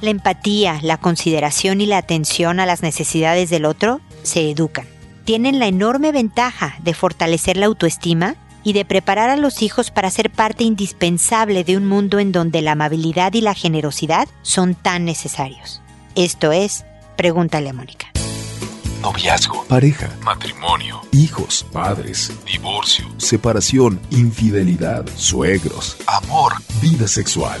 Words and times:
la 0.00 0.10
empatía, 0.10 0.78
la 0.82 0.96
consideración 0.98 1.80
y 1.80 1.86
la 1.86 1.98
atención 1.98 2.60
a 2.60 2.66
las 2.66 2.82
necesidades 2.82 3.50
del 3.50 3.64
otro 3.64 4.00
se 4.22 4.50
educan. 4.50 4.86
Tienen 5.24 5.58
la 5.58 5.66
enorme 5.66 6.12
ventaja 6.12 6.76
de 6.82 6.94
fortalecer 6.94 7.56
la 7.56 7.66
autoestima 7.66 8.36
y 8.64 8.72
de 8.72 8.84
preparar 8.84 9.30
a 9.30 9.36
los 9.36 9.62
hijos 9.62 9.90
para 9.90 10.10
ser 10.10 10.30
parte 10.30 10.64
indispensable 10.64 11.64
de 11.64 11.76
un 11.76 11.86
mundo 11.86 12.18
en 12.18 12.32
donde 12.32 12.62
la 12.62 12.72
amabilidad 12.72 13.32
y 13.34 13.40
la 13.40 13.54
generosidad 13.54 14.28
son 14.42 14.74
tan 14.74 15.04
necesarios. 15.04 15.80
Esto 16.14 16.52
es, 16.52 16.84
pregúntale 17.16 17.68
a 17.68 17.72
Mónica. 17.72 18.08
Noviazgo, 19.02 19.64
pareja, 19.68 20.10
matrimonio, 20.22 21.00
hijos, 21.12 21.64
padres, 21.72 22.32
divorcio, 22.44 23.06
separación, 23.16 24.00
infidelidad, 24.10 25.06
suegros, 25.14 25.96
amor, 26.06 26.54
vida 26.82 27.06
sexual. 27.06 27.60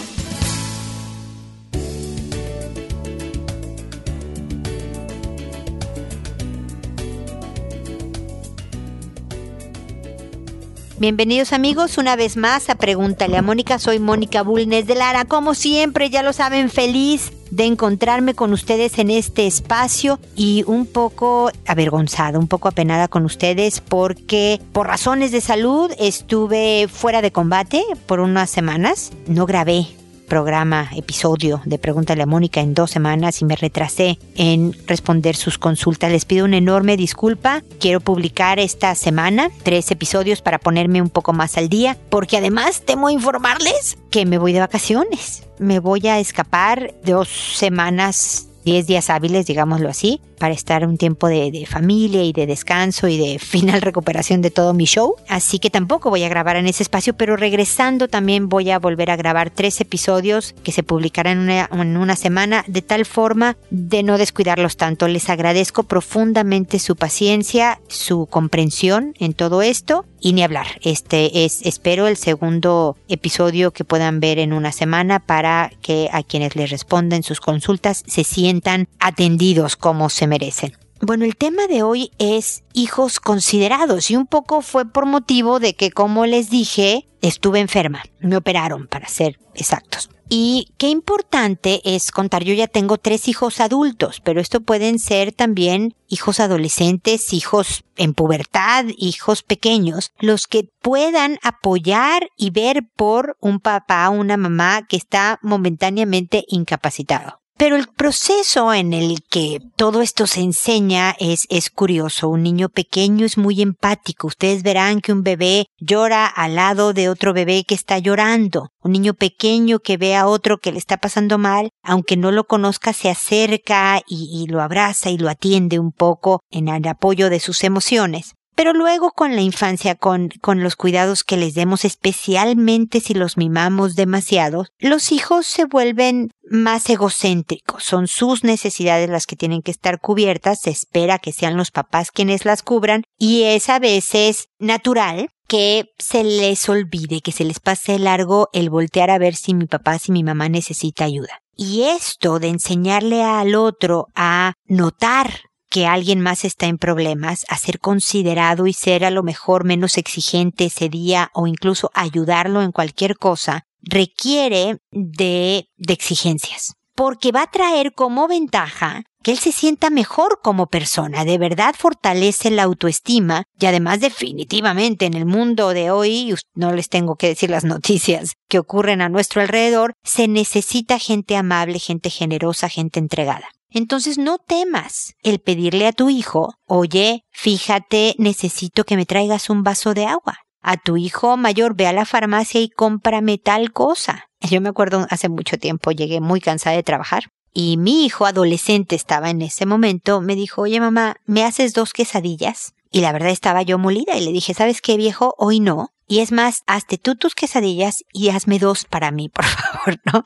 Bienvenidos 11.01 11.51
amigos 11.51 11.97
una 11.97 12.15
vez 12.15 12.37
más 12.37 12.69
a 12.69 12.75
Pregúntale 12.75 13.35
a 13.35 13.41
Mónica. 13.41 13.79
Soy 13.79 13.97
Mónica 13.97 14.43
Bulnes 14.43 14.85
de 14.85 14.93
Lara. 14.93 15.25
Como 15.25 15.55
siempre, 15.55 16.11
ya 16.11 16.21
lo 16.21 16.31
saben, 16.31 16.69
feliz 16.69 17.33
de 17.49 17.65
encontrarme 17.65 18.35
con 18.35 18.53
ustedes 18.53 18.99
en 18.99 19.09
este 19.09 19.47
espacio 19.47 20.19
y 20.35 20.63
un 20.67 20.85
poco 20.85 21.49
avergonzada, 21.65 22.37
un 22.37 22.47
poco 22.47 22.67
apenada 22.67 23.07
con 23.07 23.25
ustedes 23.25 23.81
porque 23.81 24.61
por 24.73 24.85
razones 24.85 25.31
de 25.31 25.41
salud 25.41 25.91
estuve 25.97 26.87
fuera 26.87 27.23
de 27.23 27.31
combate 27.31 27.83
por 28.05 28.19
unas 28.19 28.51
semanas. 28.51 29.11
No 29.25 29.47
grabé 29.47 29.87
programa, 30.31 30.89
episodio 30.95 31.61
de 31.65 31.77
Pregúntale 31.77 32.23
a 32.23 32.25
Mónica 32.25 32.61
en 32.61 32.73
dos 32.73 32.89
semanas 32.89 33.41
y 33.41 33.45
me 33.45 33.57
retrasé 33.57 34.17
en 34.35 34.71
responder 34.87 35.35
sus 35.35 35.57
consultas. 35.57 36.09
Les 36.09 36.23
pido 36.23 36.45
una 36.45 36.55
enorme 36.55 36.95
disculpa. 36.95 37.63
Quiero 37.81 37.99
publicar 37.99 38.57
esta 38.57 38.95
semana 38.95 39.51
tres 39.63 39.91
episodios 39.91 40.41
para 40.41 40.57
ponerme 40.57 41.01
un 41.01 41.09
poco 41.09 41.33
más 41.33 41.57
al 41.57 41.67
día, 41.67 41.97
porque 42.09 42.37
además 42.37 42.83
temo 42.85 43.09
informarles 43.09 43.97
que 44.09 44.25
me 44.25 44.37
voy 44.37 44.53
de 44.53 44.61
vacaciones. 44.61 45.43
Me 45.59 45.79
voy 45.79 46.07
a 46.07 46.17
escapar 46.17 46.93
dos 47.03 47.27
semanas 47.27 48.47
10 48.63 48.87
días 48.87 49.09
hábiles, 49.09 49.47
digámoslo 49.47 49.89
así, 49.89 50.21
para 50.41 50.55
estar 50.55 50.87
un 50.87 50.97
tiempo 50.97 51.27
de, 51.27 51.67
familia 51.69 52.23
y 52.23 52.33
de 52.33 52.47
descanso 52.47 53.07
y 53.07 53.15
de 53.15 53.37
final 53.53 53.79
recuperación 53.79 54.41
de 54.41 54.49
todo 54.49 54.73
mi 54.73 54.85
show. 54.85 55.13
Así 55.29 55.59
que 55.59 55.69
tampoco 55.69 56.09
voy 56.09 56.23
a 56.23 56.29
grabar 56.29 56.55
en 56.55 56.65
ese 56.65 56.81
espacio, 56.81 57.13
pero 57.13 57.37
regresando 57.37 58.07
también 58.07 58.49
voy 58.49 58.71
a 58.71 58.79
volver 58.79 59.11
a 59.11 59.15
grabar 59.17 59.51
tres 59.51 59.79
episodios 59.81 60.55
que 60.63 60.71
se 60.71 60.81
publicarán 60.81 61.47
en 61.47 61.95
una 61.95 62.15
semana 62.15 62.65
de 62.65 62.81
tal 62.81 63.05
forma 63.05 63.55
de 63.69 64.01
no 64.01 64.17
descuidarlos 64.17 64.77
tanto. 64.77 65.07
Les 65.07 65.29
agradezco 65.29 65.83
profundamente 65.83 66.79
su 66.79 66.95
paciencia, 66.95 67.79
su 67.87 68.25
comprensión 68.25 69.13
en 69.19 69.33
todo 69.33 69.61
esto 69.61 70.05
y 70.21 70.33
ni 70.33 70.43
hablar. 70.43 70.67
Este 70.81 71.45
es, 71.45 71.61
espero, 71.65 72.07
el 72.07 72.15
segundo 72.15 72.95
episodio 73.09 73.71
que 73.71 73.83
puedan 73.83 74.19
ver 74.19 74.39
en 74.39 74.53
una 74.53 74.71
semana 74.71 75.19
para 75.19 75.71
que 75.81 76.09
a 76.13 76.23
quienes 76.23 76.55
les 76.55 76.69
responden 76.69 77.23
sus 77.23 77.41
consultas 77.41 78.03
se 78.07 78.23
sientan 78.23 78.87
atendidos 78.99 79.75
como 79.75 80.09
se 80.09 80.27
merecen. 80.31 80.77
Bueno, 81.01 81.25
el 81.25 81.35
tema 81.35 81.67
de 81.67 81.83
hoy 81.83 82.11
es 82.19 82.63
hijos 82.73 83.19
considerados 83.19 84.09
y 84.11 84.15
un 84.15 84.27
poco 84.27 84.61
fue 84.61 84.85
por 84.85 85.05
motivo 85.05 85.59
de 85.59 85.75
que, 85.75 85.91
como 85.91 86.25
les 86.25 86.49
dije, 86.49 87.05
estuve 87.21 87.59
enferma. 87.59 88.03
Me 88.19 88.37
operaron, 88.37 88.87
para 88.87 89.07
ser 89.09 89.37
exactos. 89.55 90.09
Y 90.29 90.71
qué 90.77 90.87
importante 90.87 91.81
es 91.83 92.11
contar, 92.11 92.45
yo 92.45 92.53
ya 92.53 92.67
tengo 92.67 92.97
tres 92.97 93.27
hijos 93.27 93.59
adultos, 93.59 94.21
pero 94.23 94.39
esto 94.39 94.61
pueden 94.61 94.97
ser 94.97 95.33
también 95.33 95.93
hijos 96.07 96.39
adolescentes, 96.39 97.33
hijos 97.33 97.83
en 97.97 98.13
pubertad, 98.13 98.85
hijos 98.95 99.43
pequeños, 99.43 100.13
los 100.19 100.47
que 100.47 100.69
puedan 100.81 101.37
apoyar 101.43 102.29
y 102.37 102.51
ver 102.51 102.83
por 102.95 103.35
un 103.41 103.59
papá 103.59 104.07
una 104.09 104.37
mamá 104.37 104.87
que 104.87 104.95
está 104.95 105.37
momentáneamente 105.41 106.45
incapacitado. 106.47 107.40
Pero 107.61 107.75
el 107.75 107.85
proceso 107.85 108.73
en 108.73 108.91
el 108.91 109.19
que 109.29 109.59
todo 109.75 110.01
esto 110.01 110.25
se 110.25 110.39
enseña 110.41 111.15
es, 111.19 111.45
es 111.51 111.69
curioso. 111.69 112.27
Un 112.27 112.41
niño 112.41 112.69
pequeño 112.69 113.23
es 113.23 113.37
muy 113.37 113.61
empático. 113.61 114.25
Ustedes 114.25 114.63
verán 114.63 114.99
que 114.99 115.13
un 115.13 115.21
bebé 115.21 115.67
llora 115.79 116.25
al 116.25 116.55
lado 116.55 116.93
de 116.93 117.07
otro 117.07 117.33
bebé 117.33 117.63
que 117.63 117.75
está 117.75 117.99
llorando. 117.99 118.69
Un 118.81 118.93
niño 118.93 119.13
pequeño 119.13 119.77
que 119.77 119.97
ve 119.97 120.15
a 120.15 120.25
otro 120.25 120.57
que 120.57 120.71
le 120.71 120.79
está 120.79 120.97
pasando 120.97 121.37
mal, 121.37 121.69
aunque 121.83 122.17
no 122.17 122.31
lo 122.31 122.45
conozca, 122.45 122.93
se 122.93 123.11
acerca 123.11 124.01
y, 124.07 124.41
y 124.41 124.51
lo 124.51 124.63
abraza 124.63 125.11
y 125.11 125.19
lo 125.19 125.29
atiende 125.29 125.77
un 125.77 125.91
poco 125.91 126.39
en 126.49 126.67
el 126.67 126.87
apoyo 126.87 127.29
de 127.29 127.39
sus 127.39 127.63
emociones. 127.63 128.33
Pero 128.55 128.73
luego 128.73 129.11
con 129.11 129.35
la 129.35 129.41
infancia, 129.41 129.95
con, 129.95 130.29
con 130.41 130.61
los 130.61 130.75
cuidados 130.75 131.23
que 131.23 131.37
les 131.37 131.53
demos, 131.53 131.85
especialmente 131.85 132.99
si 132.99 133.13
los 133.13 133.37
mimamos 133.37 133.95
demasiado, 133.95 134.65
los 134.79 135.11
hijos 135.11 135.45
se 135.45 135.65
vuelven 135.65 136.31
más 136.49 136.89
egocéntricos. 136.89 137.83
Son 137.83 138.07
sus 138.07 138.43
necesidades 138.43 139.09
las 139.09 139.25
que 139.25 139.35
tienen 139.35 139.61
que 139.61 139.71
estar 139.71 139.99
cubiertas. 139.99 140.59
Se 140.61 140.69
espera 140.69 141.17
que 141.17 141.31
sean 141.31 141.57
los 141.57 141.71
papás 141.71 142.11
quienes 142.11 142.45
las 142.45 142.61
cubran 142.61 143.03
y 143.17 143.43
es 143.43 143.69
a 143.69 143.79
veces 143.79 144.47
natural 144.59 145.29
que 145.47 145.85
se 145.97 146.23
les 146.23 146.69
olvide, 146.69 147.19
que 147.21 147.33
se 147.33 147.43
les 147.43 147.59
pase 147.59 147.99
largo 147.99 148.47
el 148.53 148.69
voltear 148.69 149.09
a 149.09 149.17
ver 149.17 149.35
si 149.35 149.53
mi 149.53 149.65
papá, 149.65 149.99
si 149.99 150.11
mi 150.11 150.23
mamá 150.23 150.47
necesita 150.47 151.03
ayuda. 151.03 151.41
Y 151.57 151.83
esto 151.83 152.39
de 152.39 152.47
enseñarle 152.47 153.21
al 153.23 153.55
otro 153.55 154.07
a 154.15 154.53
notar 154.65 155.41
que 155.71 155.87
alguien 155.87 156.19
más 156.21 156.45
está 156.45 156.67
en 156.67 156.77
problemas, 156.77 157.45
a 157.49 157.57
ser 157.57 157.79
considerado 157.79 158.67
y 158.67 158.73
ser 158.73 159.05
a 159.05 159.09
lo 159.09 159.23
mejor 159.23 159.63
menos 159.63 159.97
exigente 159.97 160.65
ese 160.65 160.89
día 160.89 161.31
o 161.33 161.47
incluso 161.47 161.89
ayudarlo 161.95 162.61
en 162.61 162.71
cualquier 162.71 163.17
cosa, 163.17 163.65
requiere 163.81 164.79
de, 164.91 165.69
de 165.77 165.93
exigencias. 165.93 166.75
Porque 166.93 167.31
va 167.31 167.43
a 167.43 167.51
traer 167.51 167.93
como 167.93 168.27
ventaja 168.27 169.05
que 169.21 169.31
él 169.31 169.37
se 169.37 169.51
sienta 169.51 169.89
mejor 169.89 170.39
como 170.41 170.67
persona, 170.67 171.25
de 171.25 171.37
verdad 171.37 171.75
fortalece 171.77 172.51
la 172.51 172.63
autoestima 172.63 173.43
y 173.59 173.65
además 173.65 173.99
definitivamente 173.99 175.05
en 175.05 175.13
el 175.13 175.25
mundo 175.25 175.69
de 175.69 175.91
hoy, 175.91 176.35
no 176.53 176.73
les 176.73 176.89
tengo 176.89 177.15
que 177.15 177.27
decir 177.27 177.49
las 177.49 177.63
noticias 177.65 178.33
que 178.47 178.59
ocurren 178.59 179.01
a 179.01 179.09
nuestro 179.09 179.41
alrededor, 179.41 179.93
se 180.03 180.27
necesita 180.27 180.99
gente 180.99 181.35
amable, 181.35 181.79
gente 181.79 182.09
generosa, 182.09 182.69
gente 182.69 182.99
entregada. 182.99 183.47
Entonces 183.69 184.17
no 184.17 184.37
temas 184.37 185.13
el 185.23 185.39
pedirle 185.39 185.87
a 185.87 185.93
tu 185.93 186.09
hijo, 186.09 186.55
oye, 186.65 187.23
fíjate, 187.31 188.15
necesito 188.17 188.83
que 188.83 188.97
me 188.97 189.05
traigas 189.05 189.49
un 189.49 189.63
vaso 189.63 189.93
de 189.93 190.05
agua. 190.05 190.39
A 190.61 190.77
tu 190.77 190.97
hijo 190.97 191.37
mayor, 191.37 191.75
ve 191.75 191.87
a 191.87 191.93
la 191.93 192.05
farmacia 192.05 192.61
y 192.61 192.69
cómprame 192.69 193.37
tal 193.37 193.71
cosa. 193.71 194.25
Yo 194.41 194.61
me 194.61 194.69
acuerdo 194.69 195.07
hace 195.09 195.29
mucho 195.29 195.57
tiempo, 195.57 195.91
llegué 195.91 196.19
muy 196.19 196.41
cansada 196.41 196.75
de 196.75 196.83
trabajar 196.83 197.31
y 197.53 197.77
mi 197.77 198.05
hijo 198.05 198.25
adolescente 198.25 198.95
estaba 198.95 199.29
en 199.29 199.41
ese 199.41 199.65
momento, 199.65 200.21
me 200.21 200.35
dijo, 200.35 200.61
oye 200.63 200.79
mamá, 200.79 201.17
¿me 201.25 201.43
haces 201.43 201.73
dos 201.73 201.93
quesadillas? 201.93 202.73
Y 202.91 203.01
la 203.01 203.11
verdad 203.11 203.29
estaba 203.29 203.61
yo 203.61 203.77
molida 203.77 204.17
y 204.17 204.25
le 204.25 204.31
dije, 204.31 204.53
¿sabes 204.53 204.81
qué 204.81 204.97
viejo? 204.97 205.35
Hoy 205.37 205.59
no. 205.59 205.91
Y 206.07 206.19
es 206.19 206.33
más, 206.33 206.63
hazte 206.67 206.97
tú 206.97 207.15
tus 207.15 207.35
quesadillas 207.35 208.03
y 208.11 208.29
hazme 208.29 208.59
dos 208.59 208.83
para 208.85 209.11
mí, 209.11 209.29
por 209.29 209.45
favor, 209.45 210.01
¿no? 210.11 210.23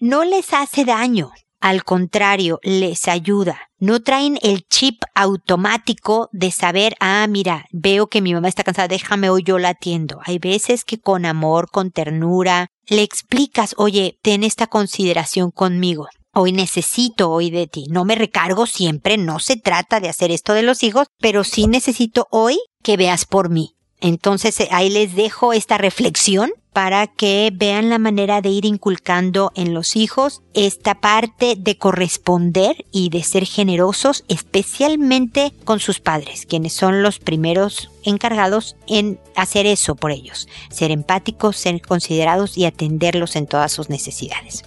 No 0.00 0.24
les 0.24 0.52
hace 0.52 0.84
daño. 0.84 1.30
Al 1.60 1.84
contrario, 1.84 2.58
les 2.62 3.06
ayuda. 3.06 3.60
No 3.78 4.00
traen 4.02 4.38
el 4.40 4.66
chip 4.66 5.02
automático 5.14 6.30
de 6.32 6.50
saber, 6.50 6.94
ah, 7.00 7.26
mira, 7.28 7.66
veo 7.70 8.06
que 8.06 8.22
mi 8.22 8.32
mamá 8.32 8.48
está 8.48 8.64
cansada, 8.64 8.88
déjame 8.88 9.28
hoy 9.28 9.42
yo 9.44 9.58
la 9.58 9.70
atiendo. 9.70 10.20
Hay 10.24 10.38
veces 10.38 10.84
que 10.84 10.98
con 10.98 11.26
amor, 11.26 11.70
con 11.70 11.90
ternura, 11.90 12.68
le 12.86 13.02
explicas, 13.02 13.74
oye, 13.76 14.18
ten 14.22 14.42
esta 14.42 14.68
consideración 14.68 15.50
conmigo. 15.50 16.08
Hoy 16.32 16.52
necesito 16.52 17.30
hoy 17.30 17.50
de 17.50 17.66
ti. 17.66 17.86
No 17.90 18.04
me 18.04 18.14
recargo 18.14 18.66
siempre, 18.66 19.16
no 19.18 19.40
se 19.40 19.56
trata 19.56 19.98
de 19.98 20.08
hacer 20.08 20.30
esto 20.30 20.54
de 20.54 20.62
los 20.62 20.84
hijos, 20.84 21.08
pero 21.18 21.42
sí 21.42 21.66
necesito 21.66 22.28
hoy 22.30 22.60
que 22.84 22.96
veas 22.96 23.24
por 23.24 23.48
mí. 23.50 23.74
Entonces 24.00 24.58
eh, 24.60 24.68
ahí 24.70 24.90
les 24.90 25.16
dejo 25.16 25.52
esta 25.52 25.76
reflexión 25.76 26.52
para 26.72 27.08
que 27.08 27.50
vean 27.52 27.90
la 27.90 27.98
manera 27.98 28.40
de 28.40 28.48
ir 28.48 28.64
inculcando 28.64 29.50
en 29.56 29.74
los 29.74 29.96
hijos 29.96 30.42
esta 30.54 30.94
parte 30.94 31.56
de 31.58 31.76
corresponder 31.76 32.86
y 32.92 33.10
de 33.10 33.24
ser 33.24 33.44
generosos, 33.44 34.24
especialmente 34.28 35.52
con 35.64 35.80
sus 35.80 35.98
padres, 35.98 36.46
quienes 36.46 36.74
son 36.74 37.02
los 37.02 37.18
primeros 37.18 37.90
encargados 38.04 38.76
en 38.86 39.18
hacer 39.34 39.66
eso 39.66 39.96
por 39.96 40.12
ellos, 40.12 40.46
ser 40.70 40.92
empáticos, 40.92 41.56
ser 41.56 41.82
considerados 41.82 42.56
y 42.56 42.66
atenderlos 42.66 43.34
en 43.34 43.48
todas 43.48 43.72
sus 43.72 43.90
necesidades. 43.90 44.62